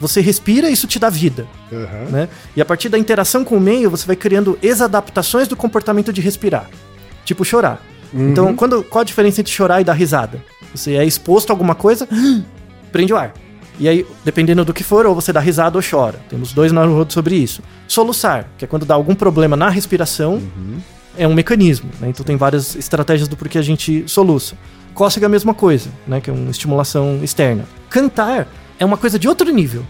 você 0.00 0.20
respira, 0.20 0.70
isso 0.70 0.86
te 0.86 0.98
dá 0.98 1.10
vida. 1.10 1.46
Aham. 1.72 2.10
Né? 2.10 2.28
E 2.56 2.60
a 2.60 2.64
partir 2.64 2.88
da 2.88 2.98
interação 2.98 3.44
com 3.44 3.56
o 3.56 3.60
meio, 3.60 3.90
você 3.90 4.06
vai 4.06 4.16
criando 4.16 4.58
exadaptações 4.62 5.46
do 5.46 5.56
comportamento 5.56 6.12
de 6.12 6.20
respirar. 6.20 6.68
Tipo 7.24 7.44
chorar. 7.44 7.82
Então, 8.12 8.56
quando, 8.56 8.82
qual 8.82 9.02
a 9.02 9.04
diferença 9.04 9.40
entre 9.40 9.52
chorar 9.52 9.80
e 9.80 9.84
dar 9.84 9.92
risada? 9.92 10.42
Você 10.74 10.94
é 10.94 11.04
exposto 11.04 11.50
a 11.50 11.52
alguma 11.52 11.74
coisa, 11.74 12.08
prende 12.90 13.12
o 13.12 13.16
ar. 13.16 13.32
E 13.78 13.88
aí, 13.88 14.06
dependendo 14.24 14.64
do 14.64 14.74
que 14.74 14.84
for, 14.84 15.06
ou 15.06 15.14
você 15.14 15.32
dá 15.32 15.40
risada 15.40 15.78
ou 15.78 15.82
chora. 15.82 16.20
Temos 16.28 16.52
dois 16.52 16.72
Naruhodo 16.72 17.12
sobre 17.12 17.36
isso. 17.36 17.62
Soluçar, 17.88 18.46
que 18.58 18.64
é 18.64 18.68
quando 18.68 18.84
dá 18.84 18.94
algum 18.94 19.14
problema 19.14 19.56
na 19.56 19.70
respiração, 19.70 20.42
é 21.16 21.26
um 21.26 21.34
mecanismo. 21.34 21.88
né? 22.00 22.08
Então 22.08 22.24
tem 22.24 22.36
várias 22.36 22.74
estratégias 22.76 23.28
do 23.28 23.36
porquê 23.36 23.58
a 23.58 23.62
gente 23.62 24.04
soluça. 24.06 24.56
Cócega 25.00 25.24
é 25.24 25.28
a 25.28 25.30
mesma 25.30 25.54
coisa, 25.54 25.88
né? 26.06 26.20
que 26.20 26.28
é 26.28 26.32
uma 26.32 26.50
estimulação 26.50 27.20
externa. 27.22 27.64
Cantar 27.88 28.46
é 28.78 28.84
uma 28.84 28.98
coisa 28.98 29.18
de 29.18 29.26
outro 29.26 29.50
nível. 29.50 29.82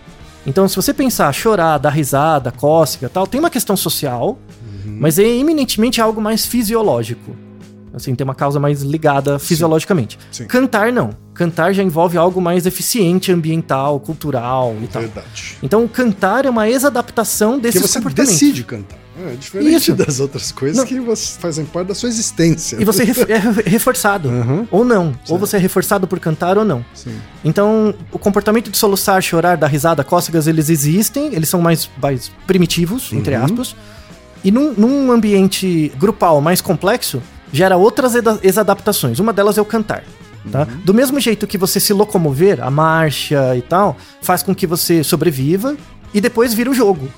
Então, 0.46 0.68
se 0.68 0.76
você 0.76 0.94
pensar 0.94 1.32
chorar, 1.32 1.78
dar 1.78 1.90
risada, 1.90 2.52
cócega 2.52 3.08
tal, 3.08 3.26
tem 3.26 3.40
uma 3.40 3.50
questão 3.50 3.76
social, 3.76 4.38
mas 4.84 5.18
é 5.18 5.26
eminentemente 5.26 6.00
algo 6.00 6.20
mais 6.20 6.46
fisiológico. 6.46 7.34
Assim, 7.92 8.14
tem 8.14 8.24
uma 8.24 8.36
causa 8.36 8.60
mais 8.60 8.82
ligada 8.82 9.36
fisiologicamente. 9.40 10.16
sim. 10.30 10.46
Cantar 10.46 10.92
não. 10.92 11.10
Cantar 11.34 11.72
já 11.72 11.82
envolve 11.82 12.16
algo 12.16 12.40
mais 12.40 12.64
eficiente, 12.64 13.32
ambiental, 13.32 13.98
cultural 13.98 14.76
e 14.80 14.86
tal. 14.86 15.02
Verdade. 15.02 15.58
Então, 15.60 15.88
cantar 15.88 16.46
é 16.46 16.50
uma 16.50 16.70
exadaptação 16.70 17.58
Porque 17.58 17.72
desses 17.72 17.90
você 17.90 18.00
decide 18.10 18.62
cantar. 18.62 18.96
É 19.18 19.34
diferente 19.34 19.74
Isso. 19.76 19.94
das 19.94 20.20
outras 20.20 20.50
coisas 20.52 20.76
Não. 20.78 20.86
que 20.86 20.98
fazem 21.38 21.64
parte 21.64 21.88
da 21.88 21.94
sua 21.94 22.08
existência. 22.08 22.76
E 22.80 22.84
você 22.84 23.02
é 23.02 23.36
re- 23.38 23.62
reforçado. 23.66 24.28
Uhum. 24.28 24.66
Ou 24.70 24.84
não. 24.84 25.12
Ou 25.28 25.38
você 25.38 25.56
é 25.56 25.58
reforçado 25.58 26.06
por 26.06 26.18
cantar 26.20 26.56
ou 26.56 26.64
não. 26.64 26.84
Sim. 26.94 27.18
Então, 27.44 27.94
o 28.12 28.18
comportamento 28.18 28.70
de 28.70 28.78
soluçar, 28.78 29.20
chorar, 29.20 29.56
dar 29.56 29.66
risada, 29.66 30.02
cócegas, 30.04 30.46
eles 30.46 30.70
existem, 30.70 31.34
eles 31.34 31.48
são 31.48 31.60
mais, 31.60 31.90
mais 32.00 32.30
primitivos, 32.46 33.12
entre 33.12 33.36
Uhum. 33.36 33.44
aspas. 33.44 33.74
E 34.44 34.50
num, 34.50 34.72
num 34.74 35.12
ambiente 35.12 35.92
grupal 35.98 36.40
mais 36.40 36.60
complexo, 36.60 37.20
gera 37.52 37.76
outras 37.76 38.12
exadaptações. 38.42 39.18
Uma 39.18 39.32
delas 39.32 39.58
é 39.58 39.60
o 39.60 39.64
cantar. 39.64 40.04
Tá? 40.50 40.60
Uhum. 40.60 40.80
Do 40.84 40.94
mesmo 40.94 41.20
jeito 41.20 41.46
que 41.46 41.58
você 41.58 41.78
se 41.78 41.92
locomover, 41.92 42.62
a 42.64 42.70
marcha 42.70 43.54
e 43.54 43.60
tal, 43.60 43.96
faz 44.22 44.42
com 44.42 44.54
que 44.54 44.66
você 44.66 45.04
sobreviva 45.04 45.76
e 46.14 46.20
depois 46.20 46.54
vira 46.54 46.70
o 46.70 46.74
jogo. 46.74 47.08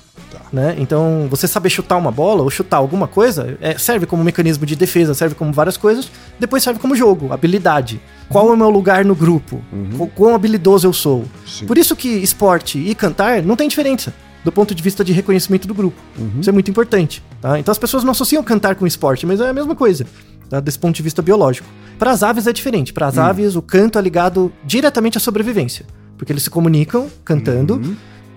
Né? 0.53 0.75
Então, 0.77 1.25
você 1.31 1.47
saber 1.47 1.71
chutar 1.71 1.97
uma 1.97 2.11
bola 2.11 2.43
ou 2.43 2.49
chutar 2.51 2.77
alguma 2.77 3.07
coisa 3.07 3.57
é, 3.59 3.75
serve 3.75 4.05
como 4.05 4.23
mecanismo 4.23 4.67
de 4.67 4.75
defesa, 4.75 5.15
serve 5.15 5.33
como 5.33 5.51
várias 5.51 5.77
coisas, 5.77 6.11
depois 6.39 6.61
serve 6.61 6.79
como 6.79 6.95
jogo, 6.95 7.33
habilidade. 7.33 7.99
Qual 8.29 8.47
é 8.49 8.53
o 8.53 8.55
meu 8.57 8.69
lugar 8.69 9.03
no 9.03 9.15
grupo? 9.15 9.59
Qu- 9.97 10.07
Quão 10.15 10.35
habilidoso 10.35 10.85
eu 10.85 10.93
sou? 10.93 11.25
Sim. 11.43 11.65
Por 11.65 11.75
isso 11.75 11.95
que 11.95 12.07
esporte 12.07 12.77
e 12.77 12.93
cantar 12.93 13.41
não 13.41 13.55
tem 13.55 13.67
diferença 13.67 14.13
do 14.45 14.51
ponto 14.51 14.75
de 14.75 14.83
vista 14.83 15.03
de 15.03 15.11
reconhecimento 15.11 15.67
do 15.67 15.73
grupo. 15.73 15.99
Isso 16.39 16.49
é 16.51 16.53
muito 16.53 16.69
importante. 16.69 17.23
Tá? 17.41 17.57
Então 17.57 17.71
as 17.71 17.79
pessoas 17.79 18.03
não 18.03 18.11
associam 18.11 18.43
cantar 18.43 18.75
com 18.75 18.85
esporte, 18.85 19.25
mas 19.25 19.41
é 19.41 19.49
a 19.49 19.53
mesma 19.53 19.73
coisa, 19.75 20.05
tá? 20.51 20.59
desse 20.59 20.77
ponto 20.77 20.95
de 20.95 21.01
vista 21.01 21.21
biológico. 21.23 21.67
Para 21.97 22.11
as 22.11 22.21
aves 22.21 22.45
é 22.45 22.53
diferente. 22.53 22.93
Para 22.93 23.07
as 23.07 23.17
aves, 23.17 23.55
o 23.55 23.61
canto 23.61 23.97
é 23.97 24.01
ligado 24.03 24.53
diretamente 24.63 25.17
à 25.17 25.19
sobrevivência, 25.21 25.83
porque 26.15 26.31
eles 26.31 26.43
se 26.43 26.49
comunicam 26.51 27.07
cantando 27.25 27.79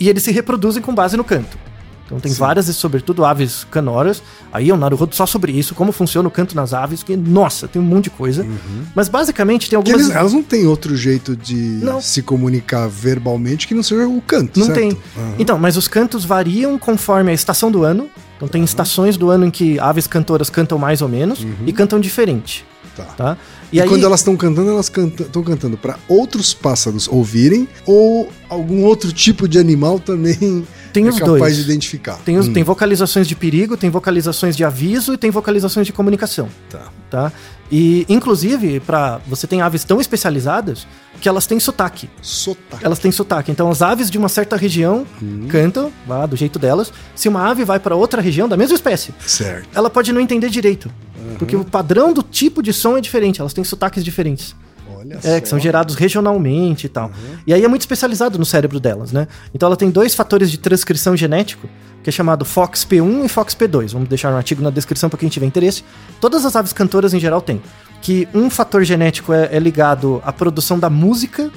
e 0.00 0.08
eles 0.08 0.22
se 0.22 0.32
reproduzem 0.32 0.82
com 0.82 0.94
base 0.94 1.14
no 1.16 1.24
canto. 1.24 1.58
Então 2.06 2.20
tem 2.20 2.32
várias, 2.32 2.68
e 2.68 2.72
sobretudo 2.74 3.24
aves 3.24 3.66
canoras. 3.68 4.22
Aí 4.52 4.70
é 4.70 4.74
um 4.74 4.76
Naruhodo 4.76 5.14
só 5.14 5.26
sobre 5.26 5.50
isso, 5.50 5.74
como 5.74 5.90
funciona 5.90 6.28
o 6.28 6.30
canto 6.30 6.54
nas 6.54 6.72
aves, 6.72 7.02
que, 7.02 7.16
nossa, 7.16 7.66
tem 7.66 7.82
um 7.82 7.84
monte 7.84 8.04
de 8.04 8.10
coisa. 8.10 8.46
Mas 8.94 9.08
basicamente 9.08 9.68
tem 9.68 9.76
algumas. 9.76 10.02
eles- 10.02 10.14
elas 10.14 10.32
não 10.32 10.42
têm 10.42 10.66
outro 10.66 10.96
jeito 10.96 11.34
de 11.34 11.54
Não. 11.82 12.00
se 12.00 12.22
comunicar 12.22 12.88
verbalmente 12.88 13.66
que 13.66 13.74
não 13.74 13.82
seja 13.82 14.06
o 14.06 14.20
canto, 14.20 14.58
Não 14.60 14.66
certo? 14.66 14.78
tem. 14.78 14.90
Aham. 14.92 15.34
Então, 15.38 15.58
mas 15.58 15.76
os 15.76 15.88
cantos 15.88 16.24
variam 16.24 16.78
conforme 16.78 17.30
a 17.32 17.34
estação 17.34 17.70
do 17.72 17.82
ano. 17.82 18.08
Então 18.36 18.46
tem 18.46 18.62
estações 18.62 19.16
do 19.16 19.30
ano 19.30 19.46
em 19.46 19.50
que 19.50 19.78
aves 19.80 20.06
cantoras 20.06 20.48
cantam 20.50 20.78
mais 20.78 21.02
ou 21.02 21.08
menos 21.08 21.44
e 21.66 21.72
cantam 21.72 21.98
diferente, 21.98 22.64
Tá. 22.94 23.02
tá? 23.04 23.36
E, 23.72 23.82
quando 23.82 24.04
elas 24.04 24.20
estão 24.20 24.36
cantando, 24.36 24.70
elas 24.70 24.86
estão 24.86 25.42
cantando 25.42 25.76
para 25.76 25.98
outros 26.08 26.54
pássaros 26.54 27.08
ouvirem 27.08 27.68
ou 27.84 28.30
algum 28.48 28.84
outro 28.84 29.12
tipo 29.12 29.48
de 29.48 29.58
animal 29.58 29.98
também 29.98 30.64
Tem 30.92 31.06
é 31.06 31.08
os 31.08 31.18
capaz 31.18 31.38
dois. 31.38 31.56
de 31.56 31.62
identificar. 31.62 32.16
Tem, 32.24 32.38
os, 32.38 32.48
Hum, 32.48 32.52
tem 32.52 32.62
vocalizações 32.62 33.26
de 33.28 33.34
perigo, 33.34 33.76
tem 33.76 33.90
vocalizações 33.90 34.56
de 34.56 34.64
aviso 34.64 35.14
e 35.14 35.18
tem 35.18 35.30
vocalizações 35.30 35.86
de 35.86 35.92
comunicação. 35.92 36.48
Tá. 36.70 36.88
Tá? 37.10 37.32
E, 37.70 38.06
inclusive, 38.08 38.80
para 38.80 39.20
você 39.26 39.46
tem 39.46 39.60
aves 39.60 39.82
tão 39.84 40.00
especializadas 40.00 40.86
que 41.20 41.28
elas 41.28 41.46
têm 41.46 41.58
sotaque. 41.58 42.08
Sotaque. 42.22 42.84
Elas 42.84 42.98
têm 42.98 43.10
sotaque. 43.10 43.50
Então, 43.50 43.70
as 43.70 43.82
aves 43.82 44.10
de 44.10 44.18
uma 44.18 44.28
certa 44.28 44.56
região 44.56 45.06
cantam, 45.48 45.90
lá, 46.06 46.26
do 46.26 46.36
jeito 46.36 46.58
delas. 46.58 46.92
Se 47.14 47.28
uma 47.28 47.48
ave 47.48 47.64
vai 47.64 47.80
para 47.80 47.96
outra 47.96 48.20
região 48.20 48.48
da 48.48 48.56
mesma 48.56 48.74
espécie, 48.74 49.14
Certo. 49.26 49.68
ela 49.74 49.88
pode 49.90 50.12
não 50.12 50.20
entender 50.20 50.48
direito. 50.50 50.90
Porque 51.38 51.56
o 51.56 51.64
padrão 51.64 52.12
do 52.12 52.22
tipo 52.22 52.62
de 52.62 52.72
som 52.72 52.96
é 52.96 53.00
diferente, 53.00 53.40
elas 53.40 53.52
têm 53.52 53.64
sotaques 53.64 54.04
diferentes. 54.04 54.54
Olha 54.96 55.18
É, 55.22 55.40
que 55.40 55.48
são 55.48 55.58
gerados 55.58 55.94
regionalmente 55.94 56.86
e 56.86 56.88
tal. 56.88 57.10
E 57.46 57.52
aí 57.52 57.64
é 57.64 57.68
muito 57.68 57.82
especializado 57.82 58.38
no 58.38 58.44
cérebro 58.44 58.80
delas, 58.80 59.12
né? 59.12 59.28
Então 59.54 59.66
ela 59.66 59.76
tem 59.76 59.90
dois 59.90 60.14
fatores 60.14 60.50
de 60.50 60.58
transcrição 60.58 61.16
genético, 61.16 61.68
que 62.02 62.10
é 62.10 62.12
chamado 62.12 62.44
FOXP1 62.44 63.24
e 63.24 63.28
FOXP2. 63.28 63.92
Vamos 63.92 64.08
deixar 64.08 64.32
um 64.32 64.36
artigo 64.36 64.62
na 64.62 64.70
descrição 64.70 65.08
para 65.10 65.18
quem 65.18 65.28
tiver 65.28 65.46
interesse. 65.46 65.84
Todas 66.20 66.44
as 66.44 66.56
aves 66.56 66.72
cantoras 66.72 67.12
em 67.12 67.20
geral 67.20 67.40
têm. 67.40 67.60
Que 68.00 68.28
um 68.34 68.48
fator 68.48 68.84
genético 68.84 69.32
é, 69.32 69.48
é 69.52 69.58
ligado 69.58 70.22
à 70.24 70.32
produção 70.32 70.78
da 70.78 70.88
música. 70.88 71.50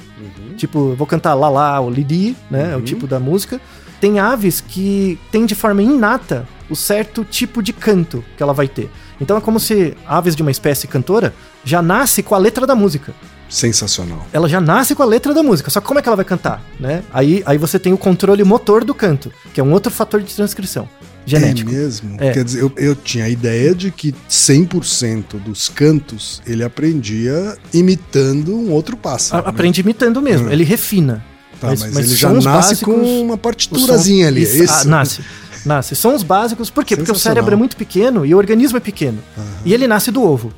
Tipo, 0.56 0.90
eu 0.90 0.96
vou 0.96 1.06
cantar 1.06 1.34
lá 1.34 1.80
ou 1.80 1.90
Lili, 1.90 2.36
né? 2.50 2.72
É 2.72 2.76
o 2.76 2.82
tipo 2.82 3.06
da 3.06 3.18
música. 3.20 3.60
Tem 4.00 4.18
aves 4.18 4.60
que 4.60 5.18
têm 5.30 5.44
de 5.46 5.54
forma 5.54 5.82
inata 5.82 6.46
o 6.70 6.76
certo 6.76 7.24
tipo 7.24 7.62
de 7.62 7.72
canto 7.72 8.24
que 8.36 8.42
ela 8.42 8.52
vai 8.52 8.68
ter. 8.68 8.90
Então 9.20 9.36
é 9.36 9.40
como 9.40 9.60
se 9.60 9.94
aves 10.06 10.34
de 10.34 10.42
uma 10.42 10.50
espécie 10.50 10.86
cantora 10.86 11.34
já 11.64 11.80
nasce 11.82 12.22
com 12.22 12.34
a 12.34 12.38
letra 12.38 12.66
da 12.66 12.74
música 12.74 13.12
Sensacional. 13.48 14.26
ela 14.32 14.48
já 14.48 14.60
nasce 14.60 14.94
com 14.94 15.02
a 15.02 15.06
letra 15.06 15.34
da 15.34 15.42
música. 15.42 15.70
Só 15.70 15.80
que 15.80 15.86
como 15.86 15.98
é 15.98 16.02
que 16.02 16.08
ela 16.08 16.16
vai 16.16 16.24
cantar, 16.24 16.62
né? 16.78 17.02
Aí, 17.12 17.42
aí 17.44 17.58
você 17.58 17.78
tem 17.78 17.92
o 17.92 17.98
controle 17.98 18.44
motor 18.44 18.84
do 18.84 18.94
canto, 18.94 19.30
que 19.52 19.60
é 19.60 19.64
um 19.64 19.72
outro 19.72 19.90
fator 19.90 20.22
de 20.22 20.32
transcrição 20.34 20.88
genético. 21.26 21.70
É 21.70 21.74
mesmo? 21.74 22.16
É. 22.18 22.30
Quer 22.32 22.44
dizer, 22.44 22.60
eu, 22.62 22.72
eu 22.76 22.94
tinha 22.96 23.24
a 23.24 23.28
ideia 23.28 23.74
de 23.74 23.90
que 23.90 24.14
100% 24.28 25.38
dos 25.44 25.68
cantos 25.68 26.40
ele 26.46 26.62
aprendia 26.64 27.56
imitando 27.74 28.54
um 28.54 28.70
outro 28.70 28.94
A- 28.96 28.98
pássaro. 28.98 29.42
né? 29.42 29.48
Aprende 29.50 29.80
imitando 29.80 30.22
mesmo, 30.22 30.48
Hum. 30.48 30.52
ele 30.52 30.64
refina. 30.64 31.24
Tá, 31.60 31.68
mas, 31.68 31.82
ele 31.82 31.98
os 32.00 32.16
já 32.18 32.30
sons 32.30 32.44
nasce 32.44 32.68
básicos- 32.70 32.94
com 32.94 33.20
uma 33.22 33.36
partiturazinha 33.36 34.28
ali. 34.28 34.42
Isso, 34.42 34.62
é 34.62 34.64
isso? 34.64 34.74
ah, 34.80 34.84
nasce. 34.84 35.20
Nasce. 35.66 35.94
São 35.94 36.14
os 36.14 36.22
básicos, 36.22 36.70
por 36.70 36.84
quê? 36.86 36.96
Porque 36.96 37.12
o 37.12 37.14
cérebro 37.14 37.52
é 37.52 37.56
muito 37.56 37.76
pequeno 37.76 38.24
e 38.24 38.34
o 38.34 38.38
organismo 38.38 38.78
é 38.78 38.80
pequeno. 38.80 39.18
E 39.64 39.74
ele 39.74 39.86
nasce 39.86 40.10
do 40.10 40.22
ovo. 40.22 40.54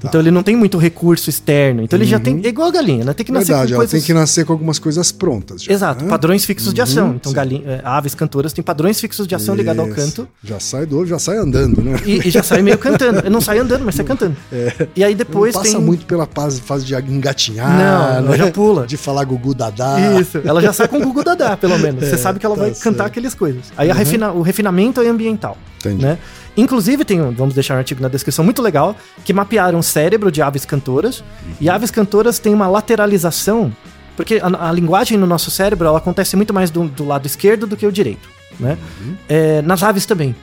Tá. 0.00 0.08
Então 0.08 0.20
ele 0.20 0.30
não 0.30 0.42
tem 0.42 0.54
muito 0.56 0.78
recurso 0.78 1.28
externo. 1.28 1.82
Então 1.82 1.98
ele 1.98 2.04
já 2.06 2.20
tem. 2.20 2.40
É 2.44 2.48
igual 2.48 2.68
a 2.68 2.70
galinha, 2.70 3.04
né? 3.04 3.12
Tem 3.12 3.26
que 3.26 3.32
nascer 3.32 3.52
Uhum. 3.52 3.58
Verdade, 3.58 3.72
com 3.72 3.74
ela 3.74 3.80
coisas. 3.88 3.90
tem 3.92 4.06
que 4.06 4.14
nascer 4.14 4.44
com 4.44 4.52
algumas 4.52 4.78
coisas 4.78 5.10
prontas. 5.10 5.62
já, 5.62 5.72
Exato, 5.72 6.04
né? 6.04 6.10
padrões 6.10 6.44
fixos 6.44 6.72
de 6.72 6.80
ação. 6.80 7.08
Uhum, 7.08 7.14
Então, 7.16 7.32
galinha, 7.32 7.62
é, 7.66 7.80
aves 7.84 8.14
cantoras 8.14 8.52
têm 8.52 8.62
padrões 8.62 9.00
fixos 9.00 9.26
de 9.26 9.34
ação 9.34 9.54
ligados 9.54 9.80
ao 9.80 9.88
canto. 9.88 10.28
Já 10.44 10.60
sai 10.60 10.86
do 10.86 10.96
ovo, 10.98 11.06
já 11.06 11.18
sai 11.18 11.36
andando, 11.38 11.82
né? 11.82 11.96
E, 12.06 12.28
e 12.28 12.30
já 12.30 12.42
sai 12.42 12.62
meio 12.62 12.78
cantando. 12.78 13.28
Não 13.28 13.40
sai 13.40 13.58
andando, 13.58 13.84
mas 13.84 13.94
sai 13.96 14.04
cantando. 14.04 14.36
E 14.94 15.02
aí 15.02 15.14
depois 15.14 15.54
não 15.54 15.62
passa 15.62 15.74
tem. 15.76 15.84
muito 15.84 16.06
pela 16.06 16.26
fase, 16.26 16.84
de 16.84 16.94
engatinhar, 16.94 17.68
Não, 17.78 18.08
ela 18.18 18.30
né? 18.30 18.36
já 18.36 18.50
pula. 18.50 18.86
De 18.86 18.96
falar 18.96 19.24
gugu 19.24 19.54
dadá. 19.54 19.96
Isso, 20.20 20.40
ela 20.44 20.60
já 20.62 20.72
sai 20.72 20.86
com 20.86 20.98
Gugu 21.00 21.24
Dadá, 21.24 21.56
pelo 21.56 21.78
menos. 21.78 22.04
Você 22.04 22.16
sabe 22.18 22.38
que 22.38 22.46
ela 22.46 22.54
tá 22.54 22.60
vai 22.62 22.70
certo. 22.74 22.84
Uhum. 22.86 22.92
cantar 22.92 23.06
aquelas 23.06 23.34
coisas. 23.34 23.62
Aí 23.76 23.90
a 23.90 23.94
refina- 23.94 24.32
o 24.32 24.42
refinamento 24.42 25.00
é 25.00 25.08
ambiental. 25.08 25.56
Entendi. 25.80 26.02
Né? 26.02 26.18
Inclusive, 26.56 27.04
tem, 27.04 27.20
um- 27.22 27.30
vamos 27.30 27.54
deixar 27.54 27.74
um 27.74 27.78
artigo 27.78 28.02
na 28.02 28.08
descrição 28.08 28.44
muito 28.44 28.60
legal, 28.60 28.96
que 29.24 29.32
mapearam 29.32 29.80
cérebro 29.88 30.30
de 30.30 30.42
aves 30.42 30.64
cantoras. 30.64 31.24
E 31.60 31.68
aves 31.68 31.90
cantoras 31.90 32.38
têm 32.38 32.54
uma 32.54 32.68
lateralização, 32.68 33.72
porque 34.16 34.40
a, 34.42 34.68
a 34.68 34.72
linguagem 34.72 35.18
no 35.18 35.26
nosso 35.26 35.50
cérebro 35.50 35.86
ela 35.86 35.98
acontece 35.98 36.36
muito 36.36 36.52
mais 36.52 36.70
do, 36.70 36.88
do 36.88 37.04
lado 37.04 37.26
esquerdo 37.26 37.66
do 37.66 37.76
que 37.76 37.86
o 37.86 37.92
direito. 37.92 38.28
Né? 38.58 38.76
Uhum. 39.00 39.14
É, 39.28 39.62
nas 39.62 39.82
aves 39.82 40.06
também. 40.06 40.34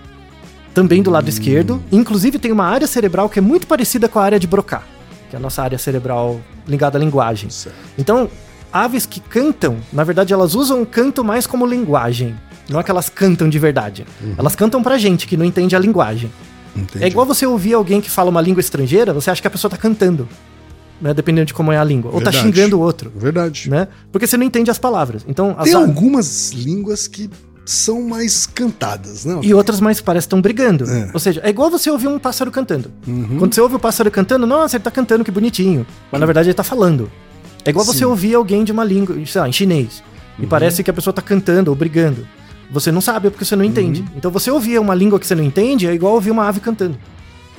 Também 0.73 1.01
do 1.01 1.09
lado 1.09 1.29
esquerdo. 1.29 1.81
Inclusive, 1.91 2.37
tem 2.37 2.51
uma 2.51 2.65
área 2.65 2.87
cerebral 2.87 3.29
que 3.29 3.39
é 3.39 3.41
muito 3.41 3.65
parecida 3.65 4.09
com 4.09 4.19
a 4.19 4.23
área 4.23 4.39
de 4.39 4.47
Broca, 4.47 4.83
que 5.29 5.35
é 5.35 5.39
a 5.39 5.41
nossa 5.41 5.63
área 5.63 5.77
cerebral 5.77 6.41
ligada 6.67 6.97
à 6.97 6.99
linguagem. 6.99 7.49
Certo. 7.49 7.75
Então, 7.97 8.29
aves 8.73 9.05
que 9.05 9.21
cantam, 9.21 9.77
na 9.93 10.03
verdade, 10.03 10.33
elas 10.33 10.53
usam 10.53 10.81
o 10.81 10.85
canto 10.85 11.23
mais 11.23 11.47
como 11.47 11.65
linguagem. 11.65 12.35
Não 12.69 12.79
é 12.79 12.83
que 12.83 12.91
elas 12.91 13.09
cantam 13.09 13.47
de 13.47 13.59
verdade. 13.59 14.05
Elas 14.37 14.55
cantam 14.55 14.81
pra 14.81 14.97
gente 14.97 15.27
que 15.27 15.37
não 15.37 15.45
entende 15.45 15.75
a 15.75 15.79
linguagem. 15.79 16.31
Entendi. 16.75 17.03
É 17.03 17.07
igual 17.07 17.25
você 17.25 17.45
ouvir 17.45 17.73
alguém 17.73 18.01
que 18.01 18.09
fala 18.09 18.29
uma 18.29 18.41
língua 18.41 18.59
estrangeira, 18.59 19.13
você 19.13 19.31
acha 19.31 19.41
que 19.41 19.47
a 19.47 19.51
pessoa 19.51 19.69
tá 19.69 19.77
cantando. 19.77 20.27
Né? 21.01 21.13
Dependendo 21.13 21.47
de 21.47 21.53
como 21.53 21.71
é 21.71 21.77
a 21.77 21.83
língua. 21.83 22.11
Ou 22.13 22.21
tá 22.21 22.31
Verdade. 22.31 22.55
xingando 22.55 22.77
o 22.77 22.81
outro. 22.81 23.11
Verdade. 23.15 23.69
Né? 23.69 23.87
Porque 24.11 24.25
você 24.27 24.37
não 24.37 24.45
entende 24.45 24.71
as 24.71 24.77
palavras. 24.77 25.25
Então, 25.27 25.55
Tem 25.63 25.73
algumas 25.73 26.51
línguas 26.51 27.07
que 27.07 27.29
são 27.65 28.01
mais 28.03 28.45
cantadas, 28.45 29.25
não? 29.25 29.43
E 29.43 29.53
outras 29.53 29.79
mais 29.79 29.99
parecem 29.99 30.25
que 30.25 30.27
estão 30.27 30.41
brigando. 30.41 30.89
É. 30.89 31.09
Ou 31.13 31.19
seja, 31.19 31.41
é 31.43 31.49
igual 31.49 31.69
você 31.69 31.89
ouvir 31.89 32.07
um 32.07 32.19
pássaro 32.19 32.51
cantando. 32.51 32.91
Uhum. 33.07 33.37
Quando 33.39 33.53
você 33.53 33.61
ouve 33.61 33.75
o 33.75 33.79
pássaro 33.79 34.11
cantando, 34.11 34.45
nossa, 34.45 34.77
ele 34.77 34.83
tá 34.83 34.91
cantando, 34.91 35.23
que 35.23 35.31
bonitinho. 35.31 35.85
Mas 36.11 36.19
na 36.19 36.25
verdade 36.25 36.49
ele 36.49 36.53
tá 36.53 36.63
falando. 36.63 37.11
É 37.65 37.71
igual 37.71 37.83
você 37.83 37.99
Sim. 37.99 38.05
ouvir 38.05 38.35
alguém 38.35 38.63
de 38.63 38.71
uma 38.71 38.83
língua, 38.83 39.15
sei 39.25 39.41
lá, 39.41 39.49
em 39.49 39.51
chinês. 39.51 40.03
E 40.37 40.45
parece 40.45 40.83
que 40.83 40.91
a 40.91 40.93
pessoa 40.93 41.13
tá 41.13 41.21
cantando 41.21 41.71
ou 41.71 41.75
brigando. 41.75 42.27
Você 42.71 42.91
não 42.91 43.01
sabe 43.01 43.29
porque 43.29 43.45
você 43.45 43.55
não 43.55 43.63
entende. 43.63 44.03
Então 44.15 44.31
você 44.31 44.49
ouvir 44.51 44.79
uma 44.79 44.95
língua 44.95 45.19
que 45.19 45.27
você 45.27 45.35
não 45.35 45.43
entende 45.43 45.87
é 45.87 45.93
igual 45.93 46.13
ouvir 46.13 46.31
uma 46.31 46.47
ave 46.47 46.59
cantando. 46.59 46.97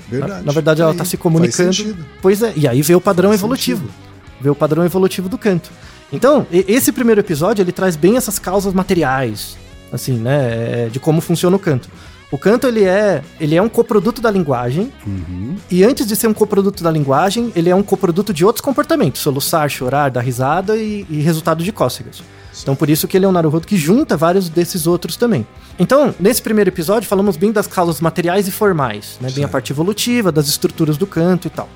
Verdade. 0.09 0.41
Na, 0.41 0.43
na 0.43 0.53
verdade, 0.53 0.83
ela 0.83 0.93
Aí, 0.93 0.97
tá 0.97 1.05
se 1.05 1.17
comunicando. 1.17 1.97
Pois 2.23 2.43
é, 2.43 2.53
e 2.57 2.69
aí 2.69 2.83
vê 2.83 2.95
o 2.95 3.01
padrão 3.01 3.31
Faz 3.31 3.41
evolutivo. 3.41 3.81
sentido. 3.81 3.95
Vê 4.41 4.51
o 4.51 4.55
padrão 4.55 4.85
evolutivo 4.85 5.29
do 5.29 5.39
canto. 5.39 5.71
Então, 6.13 6.47
esse 6.53 6.93
primeiro 6.93 7.21
episódio, 7.21 7.63
ele 7.63 7.73
traz 7.73 7.97
bem 7.97 8.17
essas 8.17 8.39
causas 8.39 8.73
materiais, 8.73 9.57
assim, 9.93 10.19
né, 10.19 10.85
é, 10.85 10.89
de 10.91 11.01
como 11.01 11.21
funciona 11.21 11.57
o 11.57 11.59
canto. 11.59 11.89
O 12.37 12.39
canto, 12.39 12.67
ele 12.67 12.85
é, 12.85 13.23
ele 13.41 13.55
é 13.57 13.63
um 13.63 13.69
coproduto 13.69 14.21
da 14.21 14.31
linguagem, 14.31 14.93
Uhum. 15.07 15.57
e 15.71 15.83
antes 15.83 16.07
de 16.07 16.15
ser 16.15 16.27
um 16.27 16.35
coproduto 16.35 16.85
da 16.85 16.91
linguagem, 16.91 17.51
ele 17.57 17.71
é 17.71 17.75
um 17.75 17.83
coproduto 17.83 18.31
de 18.35 18.45
outros 18.45 18.61
comportamentos, 18.61 19.23
soluçar, 19.23 19.71
chorar, 19.71 20.11
dar 20.11 20.21
risada 20.21 20.77
e, 20.77 21.07
e 21.09 21.23
resultado 21.23 21.65
de 21.65 21.73
cócegas. 21.73 22.23
Então 22.63 22.77
por 22.77 22.91
isso 22.91 23.09
que 23.09 23.17
ele 23.17 23.25
é 23.25 23.29
um 23.29 23.33
Naruhodo 23.33 23.67
que 23.67 23.77
junta 23.79 24.19
vários 24.19 24.51
desses 24.51 24.87
outros 24.87 25.17
também. 25.17 25.47
Então, 25.79 26.15
nesse 26.21 26.43
primeiro 26.43 26.69
episódio, 26.69 27.09
falamos 27.09 27.39
bem 27.39 27.53
das 27.53 27.67
causas 27.67 28.03
materiais 28.03 28.47
e 28.49 28.51
formais, 28.51 29.17
né? 29.21 29.31
Bem 29.31 29.45
a 29.45 29.49
parte 29.49 29.73
evolutiva, 29.73 30.31
das 30.31 30.47
estruturas 30.47 30.99
do 30.99 31.07
canto 31.07 31.47
e 31.47 31.51
tal. 31.51 31.69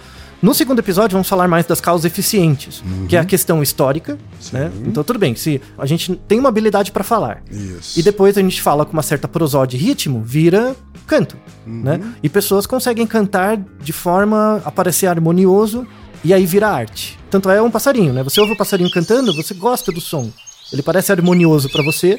No 0.42 0.54
segundo 0.54 0.78
episódio, 0.78 1.14
vamos 1.14 1.28
falar 1.28 1.46
mais 1.46 1.66
das 1.66 1.80
causas 1.82 2.06
eficientes, 2.06 2.82
que 3.08 3.16
é 3.16 3.20
a 3.20 3.24
questão 3.24 3.62
histórica, 3.62 4.18
né? 4.52 4.72
Então, 4.86 5.04
tudo 5.04 5.18
bem, 5.18 5.34
se 5.34 5.60
a 5.76 5.84
gente 5.84 6.16
tem 6.26 6.38
uma 6.38 6.48
habilidade 6.48 6.90
para 6.92 7.04
falar, 7.04 7.42
Isso. 7.50 8.00
e 8.00 8.02
depois 8.02 8.38
a 8.38 8.40
gente 8.40 8.62
fala 8.62 8.86
com 8.86 8.92
uma 8.94 9.02
certa 9.02 9.28
prosódia 9.28 9.76
e 9.76 9.80
ritmo, 9.80 10.22
vira 10.24 10.74
canto, 11.06 11.36
né? 11.66 12.00
E 12.22 12.28
pessoas 12.28 12.66
conseguem 12.66 13.06
cantar 13.06 13.58
de 13.82 13.92
forma 13.92 14.62
a 14.64 14.70
parecer 14.70 15.08
harmonioso 15.08 15.86
e 16.24 16.32
aí 16.32 16.46
vira 16.46 16.68
arte. 16.68 17.18
Tanto 17.30 17.50
é 17.50 17.60
um 17.60 17.70
passarinho, 17.70 18.12
né? 18.12 18.22
Você 18.22 18.40
ouve 18.40 18.54
o 18.54 18.56
passarinho 18.56 18.90
cantando, 18.90 19.34
você 19.34 19.52
gosta 19.52 19.92
do 19.92 20.00
som. 20.00 20.30
Ele 20.72 20.82
parece 20.82 21.12
harmonioso 21.12 21.68
pra 21.68 21.82
você. 21.82 22.18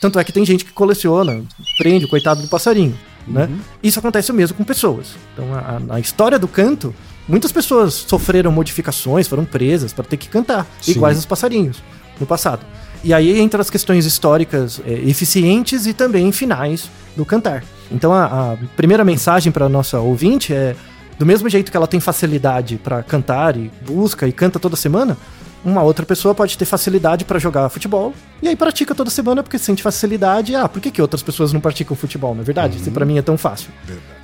Tanto 0.00 0.18
é 0.18 0.24
que 0.24 0.32
tem 0.32 0.44
gente 0.44 0.64
que 0.64 0.72
coleciona, 0.72 1.42
prende 1.78 2.04
o 2.04 2.08
coitado 2.08 2.42
do 2.42 2.48
passarinho, 2.48 2.98
né? 3.26 3.48
Isso 3.82 3.98
acontece 3.98 4.30
o 4.30 4.34
mesmo 4.34 4.56
com 4.56 4.64
pessoas. 4.64 5.14
Então, 5.32 5.46
a, 5.54 5.94
a 5.94 6.00
história 6.00 6.38
do 6.38 6.48
canto, 6.48 6.92
muitas 7.28 7.52
pessoas 7.52 7.94
sofreram 7.94 8.50
modificações, 8.52 9.28
foram 9.28 9.44
presas 9.44 9.92
para 9.92 10.04
ter 10.04 10.16
que 10.16 10.28
cantar, 10.28 10.66
Sim. 10.80 10.92
iguais 10.92 11.16
aos 11.16 11.26
passarinhos 11.26 11.82
no 12.18 12.26
passado. 12.26 12.64
E 13.04 13.12
aí 13.12 13.40
entra 13.40 13.60
as 13.60 13.68
questões 13.68 14.06
históricas 14.06 14.80
é, 14.86 14.92
eficientes 14.92 15.86
e 15.86 15.92
também 15.92 16.30
finais 16.30 16.88
do 17.16 17.24
cantar. 17.24 17.64
Então 17.90 18.12
a, 18.12 18.52
a 18.52 18.56
primeira 18.76 19.04
mensagem 19.04 19.50
para 19.50 19.68
nossa 19.68 19.98
ouvinte 19.98 20.54
é 20.54 20.76
do 21.18 21.26
mesmo 21.26 21.48
jeito 21.48 21.70
que 21.70 21.76
ela 21.76 21.86
tem 21.86 22.00
facilidade 22.00 22.76
para 22.76 23.02
cantar 23.02 23.56
e 23.56 23.70
busca 23.86 24.26
e 24.26 24.32
canta 24.32 24.58
toda 24.58 24.76
semana, 24.76 25.16
uma 25.64 25.82
outra 25.82 26.04
pessoa 26.04 26.34
pode 26.34 26.58
ter 26.58 26.64
facilidade 26.64 27.24
para 27.24 27.38
jogar 27.38 27.68
futebol 27.68 28.12
e 28.42 28.48
aí 28.48 28.56
pratica 28.56 28.94
toda 28.94 29.10
semana 29.10 29.42
porque 29.42 29.58
sente 29.58 29.82
facilidade. 29.82 30.54
Ah, 30.56 30.68
por 30.68 30.80
que, 30.80 30.90
que 30.90 31.00
outras 31.00 31.22
pessoas 31.22 31.52
não 31.52 31.60
praticam 31.60 31.96
futebol, 31.96 32.34
não 32.34 32.42
é 32.42 32.44
verdade? 32.44 32.78
Se 32.80 32.90
para 32.90 33.04
mim 33.04 33.18
é 33.18 33.22
tão 33.22 33.38
fácil. 33.38 33.70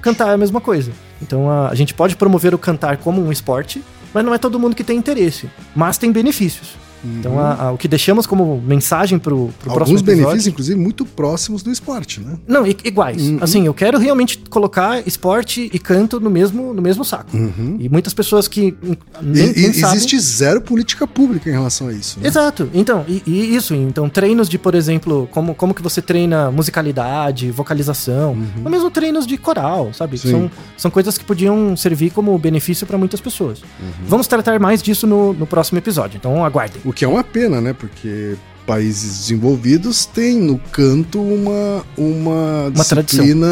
Cantar 0.02 0.30
é 0.30 0.34
a 0.34 0.36
mesma 0.36 0.60
coisa. 0.60 0.90
Então 1.20 1.50
a, 1.50 1.68
a 1.68 1.74
gente 1.74 1.94
pode 1.94 2.16
promover 2.16 2.54
o 2.54 2.58
cantar 2.58 2.96
como 2.98 3.24
um 3.24 3.32
esporte, 3.32 3.82
mas 4.12 4.24
não 4.24 4.34
é 4.34 4.38
todo 4.38 4.58
mundo 4.58 4.76
que 4.76 4.84
tem 4.84 4.98
interesse. 4.98 5.50
Mas 5.74 5.98
tem 5.98 6.10
benefícios. 6.12 6.76
Então 7.04 7.38
a- 7.38 7.54
a- 7.68 7.72
o 7.72 7.78
que 7.78 7.86
deixamos 7.88 8.26
como 8.26 8.60
mensagem 8.60 9.18
pro, 9.18 9.48
pro 9.60 9.72
próximo 9.72 9.80
Alguns 9.82 10.00
episódio... 10.00 10.16
benefícios, 10.24 10.46
inclusive, 10.46 10.78
muito 10.80 11.04
próximos 11.04 11.62
do 11.62 11.70
esporte, 11.70 12.20
né? 12.20 12.36
Não, 12.46 12.66
iguais. 12.66 13.22
Assim, 13.40 13.66
eu 13.66 13.74
quero 13.74 13.98
realmente 13.98 14.38
colocar 14.50 15.06
esporte 15.06 15.70
e 15.72 15.78
canto 15.78 16.18
no 16.20 16.30
mesmo, 16.30 16.72
no 16.74 16.82
mesmo 16.82 17.04
saco. 17.04 17.30
E 17.78 17.88
muitas 17.88 18.12
pessoas 18.14 18.48
que 18.48 18.74
nem, 19.22 19.50
E- 19.50 19.52
nem 19.54 19.72
sabem... 19.72 19.96
existe 19.96 20.18
zero 20.20 20.60
política 20.60 21.06
pública 21.06 21.48
em 21.48 21.52
relação 21.52 21.88
a 21.88 21.92
isso. 21.92 22.18
Né? 22.20 22.26
Exato. 22.28 22.68
Então, 22.74 23.04
e, 23.08 23.22
e 23.26 23.54
isso, 23.54 23.74
então, 23.74 24.08
treinos 24.08 24.48
de, 24.48 24.58
por 24.58 24.74
exemplo, 24.74 25.28
como, 25.32 25.54
como 25.54 25.72
que 25.74 25.82
você 25.82 26.00
treina 26.02 26.50
musicalidade, 26.50 27.50
vocalização, 27.50 28.36
ou 28.64 28.70
mesmo 28.70 28.90
treinos 28.90 29.26
de 29.26 29.36
coral, 29.36 29.92
sabe? 29.92 30.18
Sim. 30.18 30.30
São, 30.30 30.50
são 30.76 30.90
coisas 30.90 31.16
que 31.18 31.24
podiam 31.24 31.76
servir 31.76 32.10
como 32.10 32.36
benefício 32.38 32.86
para 32.86 32.98
muitas 32.98 33.20
pessoas. 33.20 33.60
Vamos 34.06 34.26
tratar 34.26 34.58
mais 34.60 34.82
disso 34.82 35.06
no, 35.06 35.32
no 35.32 35.46
próximo 35.46 35.78
episódio, 35.78 36.16
então 36.16 36.44
aguardem. 36.44 36.80
O 36.88 36.92
que 36.92 37.04
é 37.04 37.08
uma 37.08 37.22
pena, 37.22 37.60
né? 37.60 37.74
Porque 37.74 38.34
países 38.66 39.18
desenvolvidos 39.18 40.06
têm 40.06 40.38
no 40.38 40.58
canto 40.58 41.20
uma, 41.20 41.84
uma, 41.98 42.62
Uma 42.64 42.70
disciplina 42.70 43.46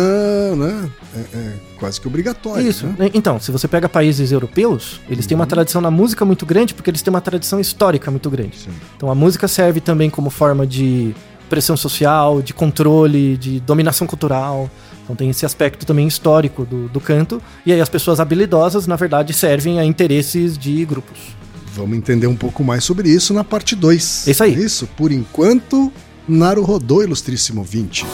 né, 0.57 0.91
é- 1.15 1.37
é 1.37 1.53
quase 1.79 2.01
que 2.01 2.09
obrigatória. 2.09 2.63
Isso. 2.63 2.87
né? 2.99 3.11
Então, 3.13 3.39
se 3.39 3.51
você 3.51 3.69
pega 3.69 3.91
países 3.91 4.33
europeus, 4.33 5.03
eles 5.09 5.27
têm 5.27 5.35
uma 5.35 5.47
tradição 5.47 5.83
na 5.83 5.91
música 5.91 6.25
muito 6.25 6.47
grande 6.47 6.73
porque 6.73 6.89
eles 6.89 7.03
têm 7.03 7.11
uma 7.13 7.21
tradição 7.21 7.61
histórica 7.61 8.11
muito 8.11 8.31
grande. 8.31 8.57
Sim. 8.59 8.71
Então 8.97 9.11
a 9.11 9.15
música 9.15 9.47
serve 9.47 9.81
também 9.81 10.09
como 10.09 10.31
forma 10.31 10.67
de 10.67 11.15
pressão 11.51 11.77
social, 11.77 12.41
de 12.41 12.55
controle, 12.55 13.37
de 13.37 13.61
dominação 13.61 14.07
cultural. 14.07 14.71
Então 15.05 15.15
tem 15.15 15.29
esse 15.29 15.45
aspecto 15.45 15.85
também 15.85 16.07
histórico 16.09 16.65
do, 16.65 16.89
do 16.89 17.01
canto. 17.01 17.41
E 17.67 17.73
aí 17.73 17.83
as 17.83 17.89
pessoas 17.91 18.19
habilidosas, 18.19 18.87
na 18.87 18.97
verdade, 18.97 19.35
servem 19.35 19.79
a 19.79 19.85
interesses 19.85 20.57
de 20.57 20.85
grupos. 20.87 21.37
Vamos 21.77 21.99
entender 21.99 22.27
um 22.27 22.35
pouco 22.35 22.65
mais 22.65 22.85
sobre 22.85 23.11
isso 23.11 23.35
na 23.35 23.45
parte 23.45 23.77
2. 23.77 24.29
É 24.29 24.31
isso 24.31 24.43
aí. 24.43 24.55
Isso, 24.55 24.89
por 24.97 25.13
enquanto, 25.13 25.93
Naru 26.27 26.63
rodou, 26.63 27.05
ilustríssimo 27.05 27.63
20. 27.63 28.07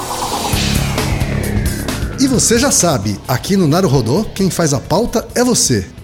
E 2.21 2.27
você 2.27 2.59
já 2.59 2.73
sabe, 2.73 3.17
aqui 3.29 3.57
no 3.57 3.69
Naru 3.69 3.87
Rodô, 3.89 4.25
quem 4.25 4.51
faz 4.51 4.75
a 4.75 4.81
pauta 4.81 5.27
é 5.37 5.45
você. 5.45 5.87